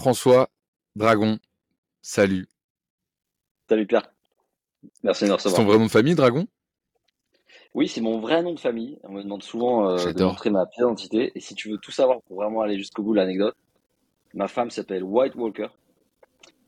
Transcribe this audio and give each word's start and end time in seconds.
François 0.00 0.48
Dragon, 0.96 1.38
salut. 2.00 2.48
Salut 3.68 3.86
Pierre. 3.86 4.10
Merci 5.02 5.24
de 5.24 5.28
me 5.28 5.34
recevoir. 5.34 5.54
C'est 5.54 5.62
ton 5.62 5.68
vrai 5.68 5.78
nom 5.78 5.84
de 5.84 5.90
famille, 5.90 6.14
Dragon? 6.14 6.46
Oui, 7.74 7.86
c'est 7.86 8.00
mon 8.00 8.18
vrai 8.18 8.42
nom 8.42 8.54
de 8.54 8.58
famille. 8.58 8.98
On 9.02 9.12
me 9.12 9.22
demande 9.22 9.42
souvent 9.42 9.90
euh, 9.90 10.12
de 10.14 10.24
montrer 10.24 10.48
ma 10.48 10.64
pièce 10.64 10.78
d'identité. 10.78 11.32
Et 11.34 11.40
si 11.40 11.54
tu 11.54 11.68
veux 11.68 11.76
tout 11.76 11.90
savoir 11.92 12.22
pour 12.22 12.38
vraiment 12.38 12.62
aller 12.62 12.78
jusqu'au 12.78 13.02
bout 13.02 13.12
de 13.12 13.18
l'anecdote, 13.18 13.54
ma 14.32 14.48
femme 14.48 14.70
s'appelle 14.70 15.04
White 15.04 15.34
Walker. 15.34 15.68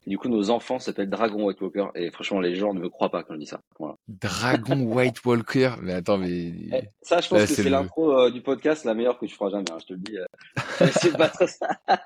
Et 0.07 0.11
du 0.11 0.19
coup, 0.19 0.29
nos 0.29 0.51
enfants 0.51 0.79
s'appellent 0.79 1.09
Dragon 1.09 1.43
White 1.47 1.63
Walker. 1.63 1.87
Et 1.95 2.11
franchement, 2.11 2.41
les 2.41 2.55
gens 2.55 2.75
ne 2.75 2.81
me 2.81 2.91
croient 2.91 3.09
pas 3.09 3.23
quand 3.23 3.33
je 3.33 3.39
dis 3.39 3.47
ça. 3.47 3.63
Dragon 4.09 4.79
White 4.93 5.25
Walker? 5.25 5.77
Mais 5.81 5.95
attends, 5.95 6.19
mais. 6.19 6.53
Eh, 6.71 6.83
ça, 7.01 7.23
je 7.23 7.31
pense 7.31 7.39
que 7.39 7.47
c'est 7.47 7.71
l'intro 7.71 8.13
euh, 8.13 8.31
du 8.31 8.43
podcast 8.43 8.85
la 8.85 8.93
meilleure 8.93 9.19
que 9.19 9.25
tu 9.25 9.35
feras 9.35 9.49
jamais. 9.49 9.73
Hein, 9.73 9.79
je 9.81 9.87
te 9.87 9.93
le 9.95 10.01
dis. 10.01 10.19
c'est 11.01 11.17
pas 11.17 11.31
trop 11.31 11.47
ça. 11.47 11.67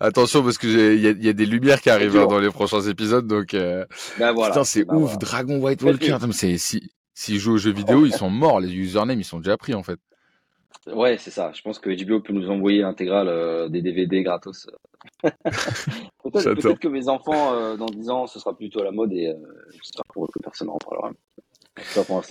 Attention, 0.00 0.42
parce 0.42 0.58
que 0.58 0.66
il 0.66 1.24
y, 1.24 1.28
a 1.28 1.32
des 1.32 1.46
lumières 1.46 1.80
qui 1.80 1.90
arrivent 1.90 2.16
hein, 2.16 2.26
dans 2.26 2.38
les 2.38 2.50
prochains 2.50 2.82
épisodes. 2.82 3.26
Donc, 3.26 3.54
euh... 3.54 3.84
ben 4.18 4.32
voilà. 4.32 4.52
Putain, 4.52 4.64
c'est 4.64 4.84
ben 4.84 4.96
ouf. 4.96 5.18
Dragon 5.18 5.60
White 5.60 5.82
Walker. 5.82 6.16
C'est, 6.32 6.58
si, 6.58 6.92
s'ils 7.14 7.38
jouent 7.38 7.54
aux 7.54 7.58
jeux 7.58 7.72
vidéo, 7.72 8.06
ils 8.06 8.12
sont 8.12 8.30
morts. 8.30 8.60
Les 8.60 8.72
usernames, 8.72 9.20
ils 9.20 9.24
sont 9.24 9.38
déjà 9.38 9.56
pris, 9.56 9.74
en 9.74 9.82
fait. 9.82 9.98
Ouais, 10.92 11.16
c'est 11.18 11.30
ça. 11.30 11.50
Je 11.54 11.62
pense 11.62 11.78
que 11.78 11.90
HBO 11.90 12.20
peut 12.20 12.32
nous 12.32 12.50
envoyer 12.50 12.82
l'intégrale 12.82 13.28
euh, 13.28 13.68
des 13.68 13.80
DVD 13.80 14.22
gratos. 14.22 14.66
peut-être, 15.22 16.78
que 16.78 16.88
mes 16.88 17.08
enfants, 17.08 17.54
euh, 17.54 17.76
dans 17.76 17.86
10 17.86 18.10
ans, 18.10 18.26
ce 18.26 18.38
sera 18.38 18.54
plutôt 18.54 18.80
à 18.80 18.84
la 18.84 18.90
mode 18.90 19.12
et 19.12 19.28
euh, 19.28 19.34
j'espère 19.72 20.04
pour 20.12 20.28
que 20.30 20.38
personne 20.40 20.68
n'en 20.68 20.78
parlera. 20.78 21.12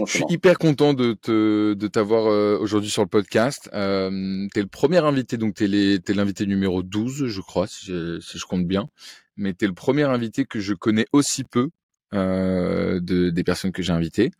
Je 0.05 0.11
suis 0.11 0.25
hyper 0.29 0.57
content 0.57 0.93
de, 0.93 1.13
te, 1.13 1.73
de 1.73 1.87
t'avoir 1.87 2.25
aujourd'hui 2.61 2.89
sur 2.89 3.01
le 3.01 3.09
podcast. 3.09 3.69
Euh, 3.73 4.47
tu 4.53 4.59
es 4.59 4.61
le 4.61 4.67
premier 4.67 4.99
invité, 4.99 5.37
donc 5.37 5.55
tu 5.55 5.65
es, 5.65 6.13
l'invité 6.13 6.45
numéro 6.45 6.81
12, 6.83 7.27
je 7.27 7.41
crois, 7.41 7.67
si 7.67 7.85
je, 7.85 8.19
si 8.19 8.37
je 8.37 8.45
compte 8.45 8.65
bien. 8.65 8.87
Mais 9.35 9.53
tu 9.53 9.65
es 9.65 9.67
le 9.67 9.73
premier 9.73 10.03
invité 10.03 10.45
que 10.45 10.59
je 10.59 10.73
connais 10.73 11.05
aussi 11.11 11.43
peu 11.43 11.69
euh, 12.13 12.99
de, 13.01 13.29
des 13.31 13.43
personnes 13.43 13.71
que 13.71 13.81
j'ai 13.83 13.93
invitées. 13.93 14.31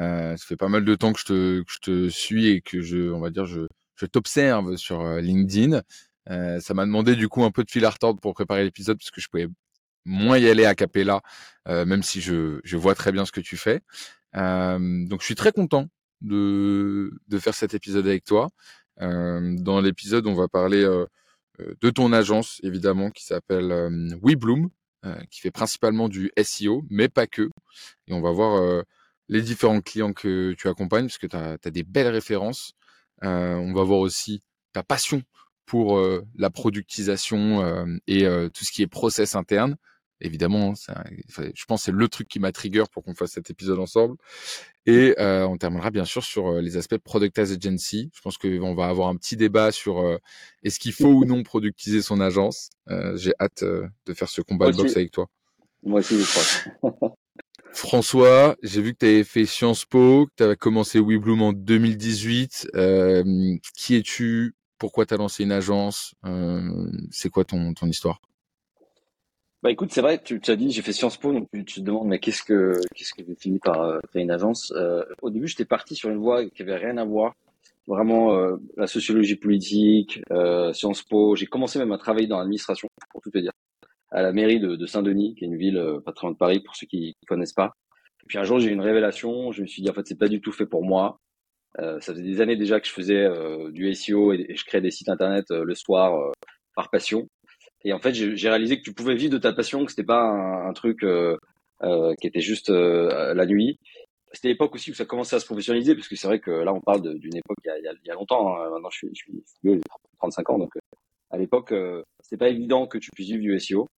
Euh, 0.00 0.36
ça 0.36 0.44
fait 0.46 0.56
pas 0.56 0.68
mal 0.68 0.84
de 0.84 0.94
temps 0.94 1.12
que 1.12 1.20
je 1.20 1.24
te, 1.24 1.60
que 1.62 1.72
je 1.72 1.78
te 1.78 2.08
suis 2.08 2.48
et 2.48 2.60
que 2.60 2.80
je, 2.80 3.10
on 3.10 3.20
va 3.20 3.30
dire, 3.30 3.46
je, 3.46 3.60
je 3.96 4.06
t'observe 4.06 4.76
sur 4.76 5.00
euh, 5.00 5.20
LinkedIn. 5.20 5.82
Euh, 6.30 6.60
ça 6.60 6.74
m'a 6.74 6.84
demandé 6.84 7.16
du 7.16 7.28
coup 7.28 7.44
un 7.44 7.50
peu 7.50 7.64
de 7.64 7.70
fil 7.70 7.84
à 7.84 7.90
retordre 7.90 8.20
pour 8.20 8.34
préparer 8.34 8.64
l'épisode 8.64 8.98
parce 8.98 9.10
que 9.10 9.20
je 9.20 9.28
pouvais 9.28 9.48
moins 10.04 10.38
y 10.38 10.48
aller 10.48 10.64
à 10.64 10.74
capella, 10.74 11.20
euh, 11.68 11.84
même 11.84 12.02
si 12.02 12.20
je, 12.20 12.60
je 12.64 12.76
vois 12.76 12.94
très 12.94 13.12
bien 13.12 13.24
ce 13.24 13.32
que 13.32 13.40
tu 13.40 13.56
fais. 13.56 13.80
Donc 14.38 15.20
je 15.20 15.24
suis 15.24 15.34
très 15.34 15.52
content 15.52 15.88
de, 16.20 17.10
faire 17.38 17.54
cet 17.54 17.74
épisode 17.74 18.06
avec 18.06 18.24
toi. 18.24 18.48
dans 19.00 19.80
l'épisode, 19.80 20.26
on 20.26 20.34
va 20.34 20.48
parler 20.48 20.84
de 21.58 21.90
ton 21.90 22.12
agence 22.12 22.60
évidemment 22.62 23.10
qui 23.10 23.24
s'appelle 23.24 23.72
WeBloom, 24.22 24.70
qui 25.30 25.40
fait 25.40 25.50
principalement 25.50 26.08
du 26.08 26.30
SEO, 26.42 26.84
mais 26.90 27.08
pas 27.08 27.26
que. 27.26 27.50
Et 28.06 28.12
on 28.12 28.20
va 28.20 28.30
voir 28.30 28.84
les 29.28 29.42
différents 29.42 29.80
clients 29.80 30.12
que 30.12 30.54
tu 30.56 30.68
accompagnes, 30.68 31.06
parce 31.06 31.18
que 31.18 31.26
tu 31.26 31.36
as, 31.36 31.70
des 31.70 31.82
belles 31.82 32.08
références. 32.08 32.74
On 33.22 33.72
va 33.72 33.82
voir 33.82 34.00
aussi 34.00 34.42
ta 34.72 34.82
passion 34.82 35.22
pour 35.66 36.00
la 36.36 36.50
productisation 36.50 37.98
et 38.06 38.24
tout 38.54 38.64
ce 38.64 38.72
qui 38.72 38.82
est 38.82 38.86
process 38.86 39.34
interne. 39.34 39.76
Évidemment, 40.20 40.74
hein, 40.88 41.04
je 41.54 41.64
pense 41.66 41.84
c'est 41.84 41.92
le 41.92 42.08
truc 42.08 42.28
qui 42.28 42.40
m'a 42.40 42.52
trigger 42.52 42.84
pour 42.92 43.04
qu'on 43.04 43.14
fasse 43.14 43.32
cet 43.32 43.50
épisode 43.50 43.78
ensemble. 43.78 44.16
Et 44.86 45.14
on 45.18 45.56
terminera 45.58 45.90
bien 45.90 46.04
sûr 46.04 46.24
sur 46.24 46.60
les 46.60 46.76
aspects 46.76 46.98
Product 46.98 47.38
as 47.38 47.52
Agency. 47.52 48.10
Je 48.14 48.20
pense 48.20 48.38
qu'on 48.38 48.74
va 48.74 48.88
avoir 48.88 49.08
un 49.08 49.16
petit 49.16 49.36
débat 49.36 49.70
sur 49.70 50.18
est-ce 50.62 50.78
qu'il 50.78 50.92
faut 50.92 51.08
ou 51.08 51.24
non 51.24 51.42
productiser 51.42 52.02
son 52.02 52.20
agence? 52.20 52.70
J'ai 53.14 53.32
hâte 53.38 53.64
de 53.64 54.14
faire 54.14 54.28
ce 54.28 54.40
combat 54.40 54.70
de 54.70 54.76
boxe 54.76 54.96
avec 54.96 55.10
toi. 55.10 55.28
Moi 55.82 56.00
aussi, 56.00 56.18
je 56.20 56.80
crois. 56.80 57.16
François, 57.72 58.56
j'ai 58.62 58.82
vu 58.82 58.92
que 58.92 58.98
tu 58.98 59.06
avais 59.06 59.24
fait 59.24 59.46
Sciences 59.46 59.84
Po, 59.84 60.26
que 60.26 60.32
tu 60.36 60.42
avais 60.42 60.56
commencé 60.56 60.98
WeBloom 60.98 61.42
en 61.42 61.52
2018. 61.52 62.70
Euh, 62.74 63.56
qui 63.76 63.96
es-tu? 63.96 64.54
Pourquoi 64.78 65.06
tu 65.06 65.14
as 65.14 65.16
lancé 65.16 65.44
une 65.44 65.52
agence? 65.52 66.14
Euh, 66.24 66.90
C'est 67.10 67.30
quoi 67.30 67.44
ton, 67.44 67.74
ton 67.74 67.86
histoire? 67.86 68.20
Bah 69.68 69.72
écoute, 69.72 69.90
c'est 69.92 70.00
vrai, 70.00 70.18
tu, 70.22 70.40
tu 70.40 70.50
as 70.50 70.56
dit 70.56 70.70
j'ai 70.70 70.80
fait 70.80 70.94
Sciences 70.94 71.18
Po, 71.18 71.30
donc 71.30 71.48
tu, 71.52 71.64
te 71.64 71.80
demandes 71.80 72.08
mais 72.08 72.18
qu'est-ce 72.18 72.42
que 72.42 72.80
qu'est-ce 72.94 73.12
que 73.12 73.22
j'ai 73.26 73.34
fini 73.34 73.58
par 73.58 73.82
euh, 73.82 73.98
créer 74.08 74.22
une 74.22 74.30
agence 74.30 74.72
euh, 74.74 75.04
Au 75.20 75.28
début, 75.28 75.46
j'étais 75.46 75.66
parti 75.66 75.94
sur 75.94 76.08
une 76.08 76.18
voie 76.18 76.48
qui 76.48 76.62
avait 76.62 76.76
rien 76.76 76.96
à 76.96 77.04
voir, 77.04 77.34
vraiment 77.86 78.34
euh, 78.34 78.56
la 78.76 78.86
sociologie 78.86 79.36
politique, 79.36 80.20
Sciences 80.72 81.02
Po. 81.02 81.36
J'ai 81.36 81.46
commencé 81.46 81.78
même 81.78 81.92
à 81.92 81.98
travailler 81.98 82.26
dans 82.26 82.38
l'administration, 82.38 82.88
pour 83.10 83.20
tout 83.20 83.30
te 83.30 83.38
dire 83.38 83.52
à 84.10 84.22
la 84.22 84.32
mairie 84.32 84.60
de, 84.60 84.76
de 84.76 84.86
Saint-Denis, 84.86 85.34
qui 85.34 85.44
est 85.44 85.48
une 85.48 85.58
ville 85.58 85.76
euh, 85.76 86.00
pas 86.00 86.12
très 86.12 86.26
loin 86.26 86.32
de 86.32 86.38
Paris 86.38 86.60
pour 86.60 86.74
ceux 86.76 86.86
qui, 86.86 87.14
qui 87.20 87.26
connaissent 87.26 87.52
pas. 87.52 87.72
Et 88.22 88.26
puis 88.26 88.38
un 88.38 88.44
jour, 88.44 88.58
j'ai 88.58 88.70
eu 88.70 88.72
une 88.72 88.80
révélation. 88.80 89.52
Je 89.52 89.62
me 89.62 89.66
suis 89.66 89.82
dit 89.82 89.90
en 89.90 89.92
fait, 89.92 90.06
c'est 90.06 90.18
pas 90.18 90.28
du 90.28 90.40
tout 90.40 90.52
fait 90.52 90.66
pour 90.66 90.84
moi. 90.84 91.20
Euh, 91.80 92.00
ça 92.00 92.12
faisait 92.12 92.24
des 92.24 92.40
années 92.40 92.56
déjà 92.56 92.80
que 92.80 92.86
je 92.86 92.92
faisais 92.92 93.24
euh, 93.24 93.70
du 93.70 93.92
SEO 93.94 94.32
et, 94.32 94.54
je 94.56 94.64
créais 94.64 94.80
des 94.80 94.90
sites 94.90 95.10
internet 95.10 95.44
euh, 95.50 95.64
le 95.64 95.74
soir 95.74 96.14
euh, 96.14 96.32
par 96.74 96.90
passion. 96.90 97.28
Et 97.84 97.92
en 97.92 97.98
fait, 97.98 98.12
j'ai 98.12 98.48
réalisé 98.48 98.78
que 98.78 98.82
tu 98.82 98.92
pouvais 98.92 99.14
vivre 99.14 99.32
de 99.32 99.38
ta 99.38 99.52
passion, 99.52 99.84
que 99.84 99.90
c'était 99.90 100.04
pas 100.04 100.22
un, 100.22 100.68
un 100.68 100.72
truc 100.72 101.00
qui 101.00 102.26
était 102.26 102.40
juste 102.40 102.70
la 102.70 103.46
nuit. 103.46 103.78
C'était 104.32 104.48
l'époque 104.48 104.74
aussi 104.74 104.90
où 104.90 104.94
ça 104.94 105.04
commençait 105.04 105.36
à 105.36 105.40
se 105.40 105.46
professionnaliser, 105.46 105.94
parce 105.94 106.08
que 106.08 106.16
c'est 106.16 106.26
vrai 106.26 106.40
que 106.40 106.50
là, 106.50 106.74
on 106.74 106.80
parle 106.80 107.02
d'une 107.18 107.36
époque 107.36 107.56
il 107.64 107.68
y, 107.68 107.70
a, 107.70 107.78
il 107.78 108.06
y 108.06 108.10
a, 108.10 108.14
longtemps. 108.14 108.56
Hein. 108.56 108.68
Maintenant, 108.70 108.90
je 108.90 108.98
suis, 108.98 109.08
je 109.14 109.22
suis 109.22 109.44
j'ai 109.64 109.80
35 110.18 110.50
ans, 110.50 110.58
donc 110.58 110.72
à 111.30 111.38
l'époque, 111.38 111.72
c'était 112.20 112.36
pas 112.36 112.48
évident 112.48 112.86
que 112.86 112.98
tu 112.98 113.10
puisses 113.12 113.28
vivre 113.28 113.42
du 113.42 113.58
SEO. 113.60 113.88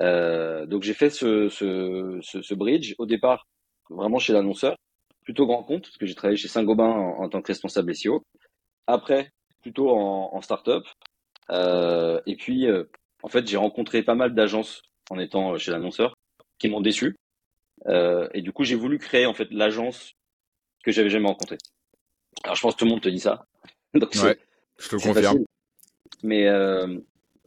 Euh, 0.00 0.66
donc 0.66 0.82
j'ai 0.82 0.94
fait 0.94 1.10
ce, 1.10 1.48
ce, 1.48 2.18
ce, 2.20 2.54
bridge 2.54 2.94
au 2.98 3.06
départ 3.06 3.46
vraiment 3.90 4.18
chez 4.18 4.32
l'annonceur, 4.32 4.76
plutôt 5.22 5.46
grand 5.46 5.62
compte 5.62 5.82
parce 5.82 5.96
que 5.96 6.06
j'ai 6.06 6.16
travaillé 6.16 6.36
chez 6.36 6.48
Saint-Gobain 6.48 6.90
en, 6.90 7.28
tant 7.28 7.40
que 7.42 7.48
responsable 7.48 7.94
SEO. 7.94 8.22
Après 8.86 9.30
plutôt 9.62 9.90
en, 9.90 10.34
en 10.34 10.40
start-up. 10.42 10.84
Euh, 11.50 12.20
et 12.26 12.36
puis 12.36 12.66
euh, 12.66 12.84
en 13.22 13.28
fait 13.28 13.46
j'ai 13.46 13.56
rencontré 13.56 14.02
pas 14.02 14.14
mal 14.14 14.34
d'agences 14.34 14.82
en 15.10 15.18
étant 15.18 15.56
chez 15.58 15.70
l'annonceur 15.70 16.16
qui 16.58 16.68
m'ont 16.68 16.80
déçu. 16.80 17.16
Euh, 17.86 18.28
et 18.32 18.42
du 18.42 18.52
coup 18.52 18.64
j'ai 18.64 18.76
voulu 18.76 18.98
créer 18.98 19.26
en 19.26 19.34
fait 19.34 19.48
l'agence 19.50 20.14
que 20.82 20.90
j'avais 20.90 21.10
jamais 21.10 21.28
rencontrée. 21.28 21.58
Alors 22.44 22.56
je 22.56 22.62
pense 22.62 22.74
que 22.74 22.78
tout 22.78 22.84
le 22.84 22.90
monde 22.90 23.02
te 23.02 23.08
dit 23.08 23.20
ça. 23.20 23.44
Donc 23.94 24.14
ouais, 24.22 24.38
je 24.78 24.88
te 24.88 24.96
confirme. 24.96 25.44
Mais 26.22 26.48
euh, 26.48 26.98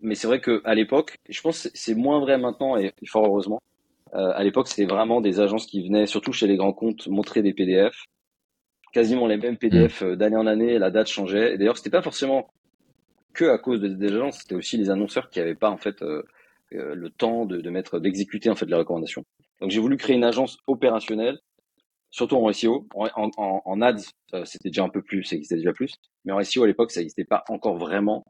mais 0.02 0.16
c'est 0.16 0.28
vrai 0.28 0.40
que 0.40 0.62
à 0.63 0.75
l'époque, 0.75 1.18
je 1.28 1.41
pense 1.41 1.63
que 1.63 1.69
c'est 1.74 1.96
moins 1.96 2.19
vrai 2.19 2.38
maintenant 2.38 2.78
et 2.78 2.94
fort 3.06 3.25
heureusement. 3.25 3.62
Euh, 4.13 4.31
à 4.34 4.44
l'époque, 4.44 4.68
c'était 4.68 4.86
vraiment 4.86 5.22
des 5.22 5.40
agences 5.40 5.66
qui 5.66 5.84
venaient, 5.84 6.06
surtout 6.06 6.31
chez 6.31 6.47
les 6.47 6.56
grands 6.56 6.74
comptes, 6.74 7.07
montrer 7.07 7.41
des 7.41 7.53
PDF, 7.53 8.06
quasiment 8.94 9.28
les 9.28 9.38
mêmes 9.38 9.57
PDF 9.57 10.02
euh, 10.02 10.16
d'année 10.16 10.38
en 10.38 10.47
année. 10.47 10.80
La 10.80 10.91
date 10.91 11.07
changeait. 11.07 11.53
Et 11.53 11.57
d'ailleurs, 11.57 11.78
c'était 11.78 11.90
pas 11.90 12.02
forcément 12.02 12.50
que 13.38 13.46
à 13.46 13.58
cause 13.58 13.80
des 13.81 14.14
agences, 14.14 14.40
c'était 14.40 14.56
aussi 14.56 14.78
les 14.78 14.90
annonceurs 14.90 15.30
qui 15.30 15.40
n'avaient 15.40 15.56
pas 15.56 15.70
en 15.70 15.78
fait 15.78 16.02
euh, 16.02 16.24
euh, 16.74 16.96
le 16.96 17.09
temps 17.09 17.46
de, 17.46 17.62
de 17.62 17.70
mettre, 17.70 18.00
d'exécuter 18.00 18.50
en 18.50 18.56
fait 18.56 18.66
les 18.66 18.75
recommandations. 18.75 19.24
Donc 19.62 19.72
j'ai 19.72 19.80
voulu 19.80 19.98
créer 19.98 20.16
une 20.16 20.24
agence 20.24 20.58
opérationnelle, 20.68 21.40
surtout 22.09 22.36
en 22.38 22.52
SEO, 22.52 22.88
en, 22.96 23.08
en, 23.16 23.62
en 23.64 23.81
ads, 23.81 24.12
c'était 24.46 24.70
déjà 24.70 24.84
un 24.84 24.90
peu 24.90 25.02
plus, 25.02 25.24
ça 25.24 25.36
existait 25.36 25.56
déjà 25.56 25.74
plus, 25.74 25.94
mais 26.25 26.34
en 26.34 26.44
SEO 26.44 26.64
à 26.64 26.68
l'époque, 26.68 26.92
ça 26.92 27.00
n'existait 27.00 27.25
pas 27.25 27.44
encore 27.48 27.78
vraiment 27.78 28.25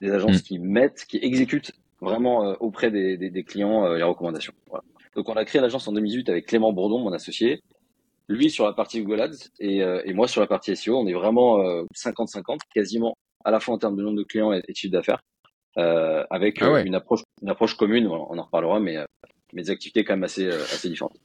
des 0.00 0.10
agences 0.10 0.38
mm. 0.38 0.42
qui 0.42 0.58
mettent, 0.58 1.04
qui 1.06 1.18
exécutent 1.18 1.72
vraiment 2.00 2.44
euh, 2.44 2.54
auprès 2.60 2.90
des, 2.90 3.16
des, 3.16 3.30
des 3.30 3.44
clients 3.44 3.84
euh, 3.84 3.96
les 3.96 4.02
recommandations. 4.02 4.52
Voilà. 4.68 4.84
Donc 5.14 5.28
on 5.28 5.34
a 5.34 5.44
créé 5.44 5.60
l'agence 5.60 5.88
en 5.88 5.92
2018 5.92 6.28
avec 6.28 6.46
Clément 6.46 6.72
Bourdon, 6.72 6.98
mon 6.98 7.12
associé, 7.12 7.62
lui 8.28 8.50
sur 8.50 8.66
la 8.66 8.72
partie 8.72 9.02
Google 9.02 9.20
Ads 9.22 9.50
et, 9.60 9.82
euh, 9.82 10.02
et 10.04 10.12
moi 10.12 10.28
sur 10.28 10.40
la 10.40 10.46
partie 10.46 10.76
SEO. 10.76 10.98
On 10.98 11.06
est 11.06 11.14
vraiment 11.14 11.58
50-50, 11.94 12.58
quasiment 12.74 13.16
à 13.46 13.50
la 13.50 13.60
fois 13.60 13.74
en 13.74 13.78
termes 13.78 13.96
de 13.96 14.02
nombre 14.02 14.18
de 14.18 14.24
clients 14.24 14.52
et, 14.52 14.60
de 14.60 14.74
chiffre 14.74 14.92
d'affaires, 14.92 15.22
avec 15.76 16.60
ah 16.62 16.80
une 16.80 16.94
approche 16.94 17.22
une 17.42 17.48
approche 17.48 17.74
commune. 17.76 18.06
On 18.06 18.38
en 18.38 18.42
reparlera, 18.42 18.80
mais, 18.80 18.96
mais 19.52 19.62
des 19.62 19.70
activités 19.70 20.04
quand 20.04 20.14
même 20.14 20.24
assez 20.24 20.48
assez 20.48 20.88
différentes. 20.88 21.16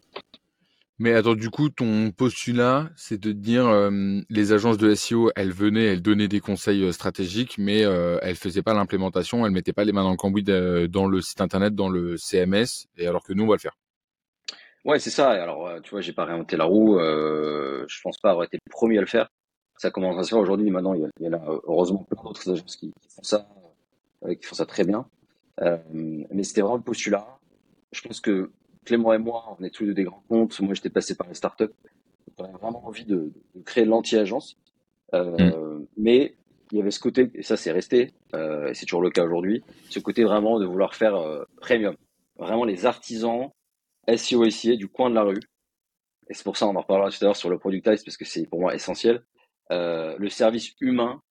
Mais 1.02 1.16
attends, 1.16 1.34
du 1.34 1.50
coup, 1.50 1.70
ton 1.70 2.12
postulat, 2.12 2.92
c'est 2.96 3.20
de 3.20 3.32
dire 3.32 3.66
euh, 3.68 4.20
les 4.30 4.54
agences 4.54 4.78
de 4.78 4.94
SEO, 4.94 5.32
elles 5.36 5.52
venaient, 5.52 5.86
elles 5.86 6.04
donnaient 6.04 6.28
des 6.28 6.42
conseils 6.42 6.84
euh, 6.84 6.92
stratégiques, 6.92 7.56
mais 7.58 7.84
euh, 7.84 8.20
elles 8.22 8.36
faisaient 8.36 8.62
pas 8.62 8.76
l'implémentation, 8.76 9.44
elles 9.44 9.52
mettaient 9.52 9.74
pas 9.74 9.84
les 9.84 9.94
mains 9.94 10.04
dans 10.04 10.12
le 10.12 10.16
cambouis 10.16 10.44
dans 10.44 11.08
le 11.08 11.22
site 11.22 11.42
internet, 11.42 11.74
dans 11.74 11.90
le 11.90 12.18
CMS, 12.18 12.86
et 12.98 13.08
alors 13.08 13.24
que 13.24 13.34
nous, 13.34 13.46
on 13.46 13.48
va 13.48 13.56
le 13.56 13.60
faire. 13.60 13.76
Ouais, 14.86 15.00
c'est 15.00 15.10
ça. 15.10 15.32
Alors, 15.32 15.82
tu 15.82 15.90
vois, 15.90 16.02
j'ai 16.02 16.14
pas 16.14 16.26
réinventé 16.26 16.56
la 16.56 16.66
roue. 16.66 17.00
Euh, 17.00 17.84
je 17.88 18.00
pense 18.04 18.20
pas 18.20 18.30
avoir 18.30 18.46
été 18.46 18.60
le 18.64 18.70
premier 18.70 19.00
à 19.00 19.02
le 19.02 19.08
faire. 19.08 19.28
Ça 19.82 19.90
commence 19.90 20.16
à 20.20 20.24
se 20.24 20.30
faire 20.30 20.38
aujourd'hui. 20.38 20.70
Maintenant, 20.70 20.94
il 20.94 21.10
y, 21.20 21.28
a, 21.28 21.36
a 21.36 21.60
heureusement 21.64 22.04
plein 22.04 22.22
d'autres 22.22 22.48
agences 22.52 22.76
qui, 22.76 22.94
qui, 23.02 23.10
font 23.10 23.24
ça, 23.24 23.48
qui 24.28 24.46
font 24.46 24.54
ça 24.56 24.68
très 24.68 24.84
bien. 24.84 25.08
mais 25.92 26.44
c'était 26.44 26.62
vraiment 26.62 26.78
le 26.78 26.84
postulat. 26.84 27.26
Je 27.92 28.02
pense 28.02 28.20
que 28.20 28.52
Clément 28.86 29.12
et 29.12 29.18
moi, 29.18 29.58
on 29.58 29.64
est 29.64 29.72
tous 29.72 29.82
les 29.82 29.90
deux 29.90 29.96
des 29.96 30.04
grands 30.04 30.24
comptes. 30.30 30.60
Moi, 30.60 30.76
j'étais 30.76 30.92
passé 30.92 31.16
par 31.16 31.28
les 31.28 31.34
startups. 31.34 31.74
J'avais 32.38 32.52
vraiment 32.54 32.86
envie 32.86 33.06
de, 33.06 33.32
de 33.56 33.62
créer 33.64 33.86
l'anti-agence. 33.86 34.56
Euh, 35.16 35.80
mm. 35.80 35.88
Mais 35.98 36.36
il 36.72 36.78
y 36.78 36.82
avait 36.82 36.92
ce 36.92 37.00
côté, 37.00 37.32
et 37.34 37.42
ça 37.42 37.58
c'est 37.58 37.72
resté, 37.72 38.14
euh, 38.36 38.70
et 38.70 38.76
c'est 38.76 38.86
toujours 38.86 39.02
le 39.02 39.10
cas 39.10 39.26
aujourd'hui, 39.26 39.64
ce 39.90 40.00
côté 40.00 40.24
vraiment 40.24 40.60
de 40.60 40.66
vouloir 40.66 40.94
faire 40.94 41.16
euh, 41.16 41.44
premium. 41.60 41.96
Vraiment 42.38 42.66
les 42.66 42.86
artisans 42.86 43.50
SEO 44.08 44.48
SIA 44.48 44.76
du 44.76 44.88
coin 44.88 45.10
de 45.10 45.16
la 45.16 45.24
rue. 45.24 45.40
Et 46.30 46.34
c'est 46.34 46.44
pour 46.44 46.56
ça, 46.56 46.68
on 46.68 46.76
en 46.76 46.82
reparlera 46.82 47.10
tout 47.10 47.18
à 47.22 47.26
l'heure 47.26 47.36
sur 47.36 47.50
le 47.50 47.58
productize, 47.58 48.04
parce 48.04 48.16
que 48.16 48.26
c'est 48.26 48.46
pour 48.46 48.62
moi 48.62 48.76
essentiel. 48.76 49.24
Euh, 49.72 50.16
le 50.18 50.30
service 50.30 50.74
humain, 50.80 51.22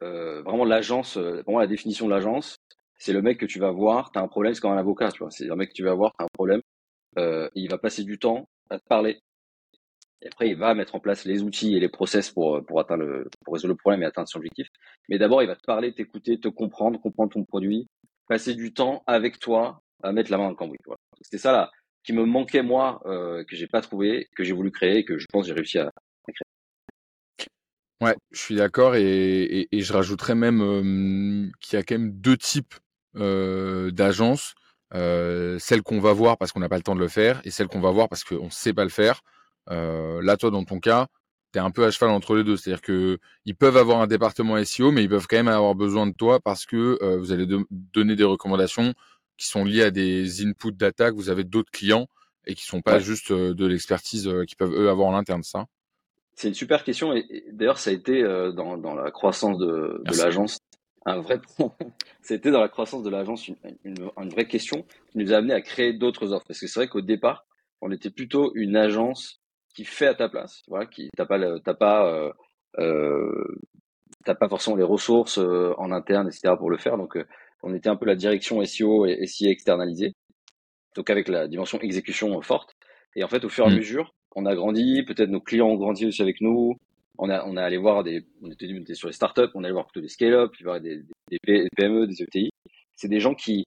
vraiment 0.00 0.66
l'agence, 0.66 1.18
pour 1.44 1.54
moi 1.54 1.62
la 1.62 1.66
définition 1.66 2.04
de 2.06 2.10
l'agence, 2.10 2.58
c'est 2.98 3.14
le 3.14 3.22
mec 3.22 3.38
que 3.38 3.46
tu 3.46 3.58
vas 3.58 3.70
voir, 3.70 4.12
tu 4.12 4.18
as 4.18 4.22
un 4.22 4.28
problème, 4.28 4.52
c'est 4.52 4.60
comme 4.60 4.72
un 4.72 4.78
avocat, 4.78 5.10
tu 5.10 5.20
vois. 5.20 5.30
C'est 5.30 5.50
un 5.50 5.56
mec 5.56 5.70
que 5.70 5.74
tu 5.74 5.82
vas 5.82 5.94
voir, 5.94 6.12
tu 6.12 6.22
as 6.22 6.26
un 6.26 6.34
problème, 6.34 6.60
il 7.16 7.68
va 7.70 7.78
passer 7.78 8.04
du 8.04 8.18
temps 8.18 8.46
à 8.68 8.78
te 8.78 8.84
parler, 8.86 9.22
et 10.24 10.28
après, 10.28 10.48
il 10.48 10.56
va 10.56 10.74
mettre 10.74 10.94
en 10.94 11.00
place 11.00 11.26
les 11.26 11.42
outils 11.42 11.76
et 11.76 11.80
les 11.80 11.88
process 11.88 12.30
pour, 12.30 12.64
pour, 12.64 12.80
atteindre 12.80 13.04
le, 13.04 13.28
pour 13.44 13.54
résoudre 13.54 13.74
le 13.74 13.76
problème 13.76 14.02
et 14.02 14.06
atteindre 14.06 14.28
son 14.28 14.38
objectif. 14.38 14.68
Mais 15.08 15.18
d'abord, 15.18 15.42
il 15.42 15.46
va 15.46 15.54
te 15.54 15.64
parler, 15.66 15.92
t'écouter, 15.92 16.40
te 16.40 16.48
comprendre, 16.48 16.98
comprendre 16.98 17.32
ton 17.32 17.44
produit, 17.44 17.88
passer 18.26 18.54
du 18.54 18.72
temps 18.72 19.02
avec 19.06 19.38
toi 19.38 19.82
à 20.02 20.12
mettre 20.12 20.30
la 20.30 20.38
main 20.38 20.44
dans 20.44 20.50
le 20.50 20.56
cambouis. 20.56 20.78
Voilà. 20.86 20.98
C'était 21.20 21.38
ça 21.38 21.52
là 21.52 21.70
qui 22.04 22.12
me 22.12 22.24
manquait 22.24 22.62
moi, 22.62 23.00
euh, 23.06 23.44
que 23.44 23.56
j'ai 23.56 23.66
pas 23.66 23.80
trouvé, 23.80 24.28
que 24.36 24.44
j'ai 24.44 24.52
voulu 24.52 24.70
créer 24.70 25.04
que 25.06 25.18
je 25.18 25.26
pense 25.32 25.46
j'ai 25.46 25.54
réussi 25.54 25.78
à. 25.78 25.90
Ouais, 28.00 28.16
je 28.32 28.38
suis 28.40 28.56
d'accord 28.56 28.96
et, 28.96 29.68
et, 29.70 29.80
je 29.80 29.92
rajouterais 29.92 30.34
même 30.34 30.60
euh, 30.60 31.50
qu'il 31.60 31.78
y 31.78 31.80
a 31.80 31.84
quand 31.84 31.94
même 31.96 32.12
deux 32.12 32.36
types 32.36 32.74
euh, 33.16 33.90
d'agences. 33.90 34.54
Euh, 34.94 35.58
celle 35.58 35.82
qu'on 35.82 35.98
va 36.00 36.12
voir 36.12 36.38
parce 36.38 36.52
qu'on 36.52 36.60
n'a 36.60 36.68
pas 36.68 36.76
le 36.76 36.82
temps 36.82 36.94
de 36.94 37.00
le 37.00 37.08
faire 37.08 37.40
et 37.44 37.50
celle 37.50 37.66
qu'on 37.66 37.80
va 37.80 37.90
voir 37.90 38.08
parce 38.08 38.22
qu'on 38.22 38.44
ne 38.44 38.50
sait 38.50 38.72
pas 38.72 38.84
le 38.84 38.90
faire. 38.90 39.22
Euh, 39.70 40.22
là, 40.22 40.36
toi, 40.36 40.50
dans 40.50 40.64
ton 40.64 40.78
cas, 40.78 41.08
tu 41.52 41.58
es 41.58 41.62
un 41.62 41.70
peu 41.70 41.84
à 41.84 41.90
cheval 41.90 42.10
entre 42.10 42.36
les 42.36 42.44
deux. 42.44 42.56
C'est-à-dire 42.56 42.82
que 42.82 43.18
ils 43.44 43.56
peuvent 43.56 43.76
avoir 43.76 44.00
un 44.00 44.06
département 44.06 44.62
SEO, 44.64 44.92
mais 44.92 45.02
ils 45.04 45.08
peuvent 45.08 45.26
quand 45.28 45.36
même 45.36 45.48
avoir 45.48 45.74
besoin 45.74 46.06
de 46.06 46.12
toi 46.12 46.40
parce 46.40 46.66
que 46.66 46.98
euh, 47.02 47.16
vous 47.18 47.32
allez 47.32 47.46
donner 47.70 48.16
des 48.16 48.24
recommandations 48.24 48.94
qui 49.36 49.48
sont 49.48 49.64
liées 49.64 49.82
à 49.82 49.90
des 49.90 50.44
inputs 50.46 50.72
data 50.72 51.10
que 51.10 51.16
vous 51.16 51.30
avez 51.30 51.44
d'autres 51.44 51.72
clients 51.72 52.06
et 52.46 52.54
qui 52.54 52.64
sont 52.64 52.82
pas 52.82 52.98
juste 53.00 53.32
de 53.32 53.66
l'expertise 53.66 54.30
qu'ils 54.46 54.56
peuvent 54.56 54.74
eux 54.74 54.90
avoir 54.90 55.08
en 55.08 55.16
interne, 55.16 55.42
ça? 55.42 55.66
C'est 56.36 56.48
une 56.48 56.54
super 56.54 56.84
question 56.84 57.14
et, 57.14 57.44
d'ailleurs 57.52 57.78
ça 57.78 57.90
a 57.90 57.92
été 57.92 58.22
dans, 58.22 58.76
dans, 58.76 58.94
la 58.94 59.10
croissance 59.10 59.58
de, 59.58 60.02
de 60.04 60.16
l'agence 60.18 60.58
un 61.06 61.20
vrai 61.20 61.40
c'était 62.22 62.50
dans 62.50 62.60
la 62.60 62.68
croissance 62.68 63.02
de 63.02 63.10
l'agence 63.10 63.46
une, 63.46 63.56
une, 63.84 64.10
une, 64.16 64.28
vraie 64.30 64.48
question 64.48 64.84
qui 65.10 65.18
nous 65.18 65.32
a 65.32 65.36
amené 65.36 65.54
à 65.54 65.60
créer 65.60 65.92
d'autres 65.92 66.32
offres 66.32 66.46
parce 66.46 66.58
que 66.58 66.66
c'est 66.66 66.80
vrai 66.80 66.88
qu'au 66.88 67.02
départ 67.02 67.46
on 67.80 67.92
était 67.92 68.10
plutôt 68.10 68.52
une 68.54 68.76
agence 68.76 69.40
qui 69.74 69.84
fait 69.84 70.06
à 70.06 70.14
ta 70.14 70.28
place. 70.28 70.62
Voilà, 70.68 70.86
qui 70.86 71.10
t'as 71.16 71.26
pas 71.26 71.38
t'as 71.60 71.74
pas 71.74 72.08
euh, 72.08 72.32
euh, 72.78 73.60
t'as 74.24 74.34
pas 74.34 74.48
forcément 74.48 74.76
les 74.76 74.84
ressources 74.84 75.38
euh, 75.38 75.74
en 75.76 75.92
interne, 75.92 76.28
etc. 76.28 76.54
pour 76.58 76.70
le 76.70 76.78
faire. 76.78 76.96
Donc 76.96 77.16
euh, 77.16 77.26
on 77.62 77.74
était 77.74 77.88
un 77.88 77.96
peu 77.96 78.06
la 78.06 78.16
direction 78.16 78.64
SEO 78.64 79.06
et 79.06 79.26
SIA 79.26 79.50
externalisée. 79.50 80.14
Donc 80.96 81.10
avec 81.10 81.28
la 81.28 81.48
dimension 81.48 81.78
exécution 81.80 82.40
forte. 82.40 82.74
Et 83.16 83.24
en 83.24 83.28
fait, 83.28 83.44
au 83.44 83.48
fur 83.48 83.64
et 83.64 83.68
à 83.68 83.70
mmh. 83.70 83.76
mesure, 83.76 84.14
on 84.34 84.46
a 84.46 84.54
grandi. 84.54 85.02
Peut-être 85.02 85.30
nos 85.30 85.40
clients 85.40 85.68
ont 85.68 85.76
grandi 85.76 86.06
aussi 86.06 86.22
avec 86.22 86.40
nous. 86.40 86.76
On 87.18 87.30
a, 87.30 87.44
on 87.46 87.56
a 87.56 87.62
allé 87.62 87.76
voir 87.76 88.02
des, 88.02 88.24
on 88.42 88.50
était, 88.50 88.66
on 88.66 88.94
sur 88.94 89.08
les 89.08 89.14
startups, 89.14 89.50
on 89.54 89.62
allait 89.62 89.72
voir 89.72 89.86
plutôt 89.86 90.00
des 90.00 90.08
scale-up, 90.08 90.50
puis 90.52 90.64
voir 90.64 90.80
des, 90.80 91.02
des, 91.30 91.68
PME, 91.76 92.06
des 92.08 92.22
ETI. 92.22 92.50
C'est 92.96 93.08
des 93.08 93.20
gens 93.20 93.34
qui 93.34 93.64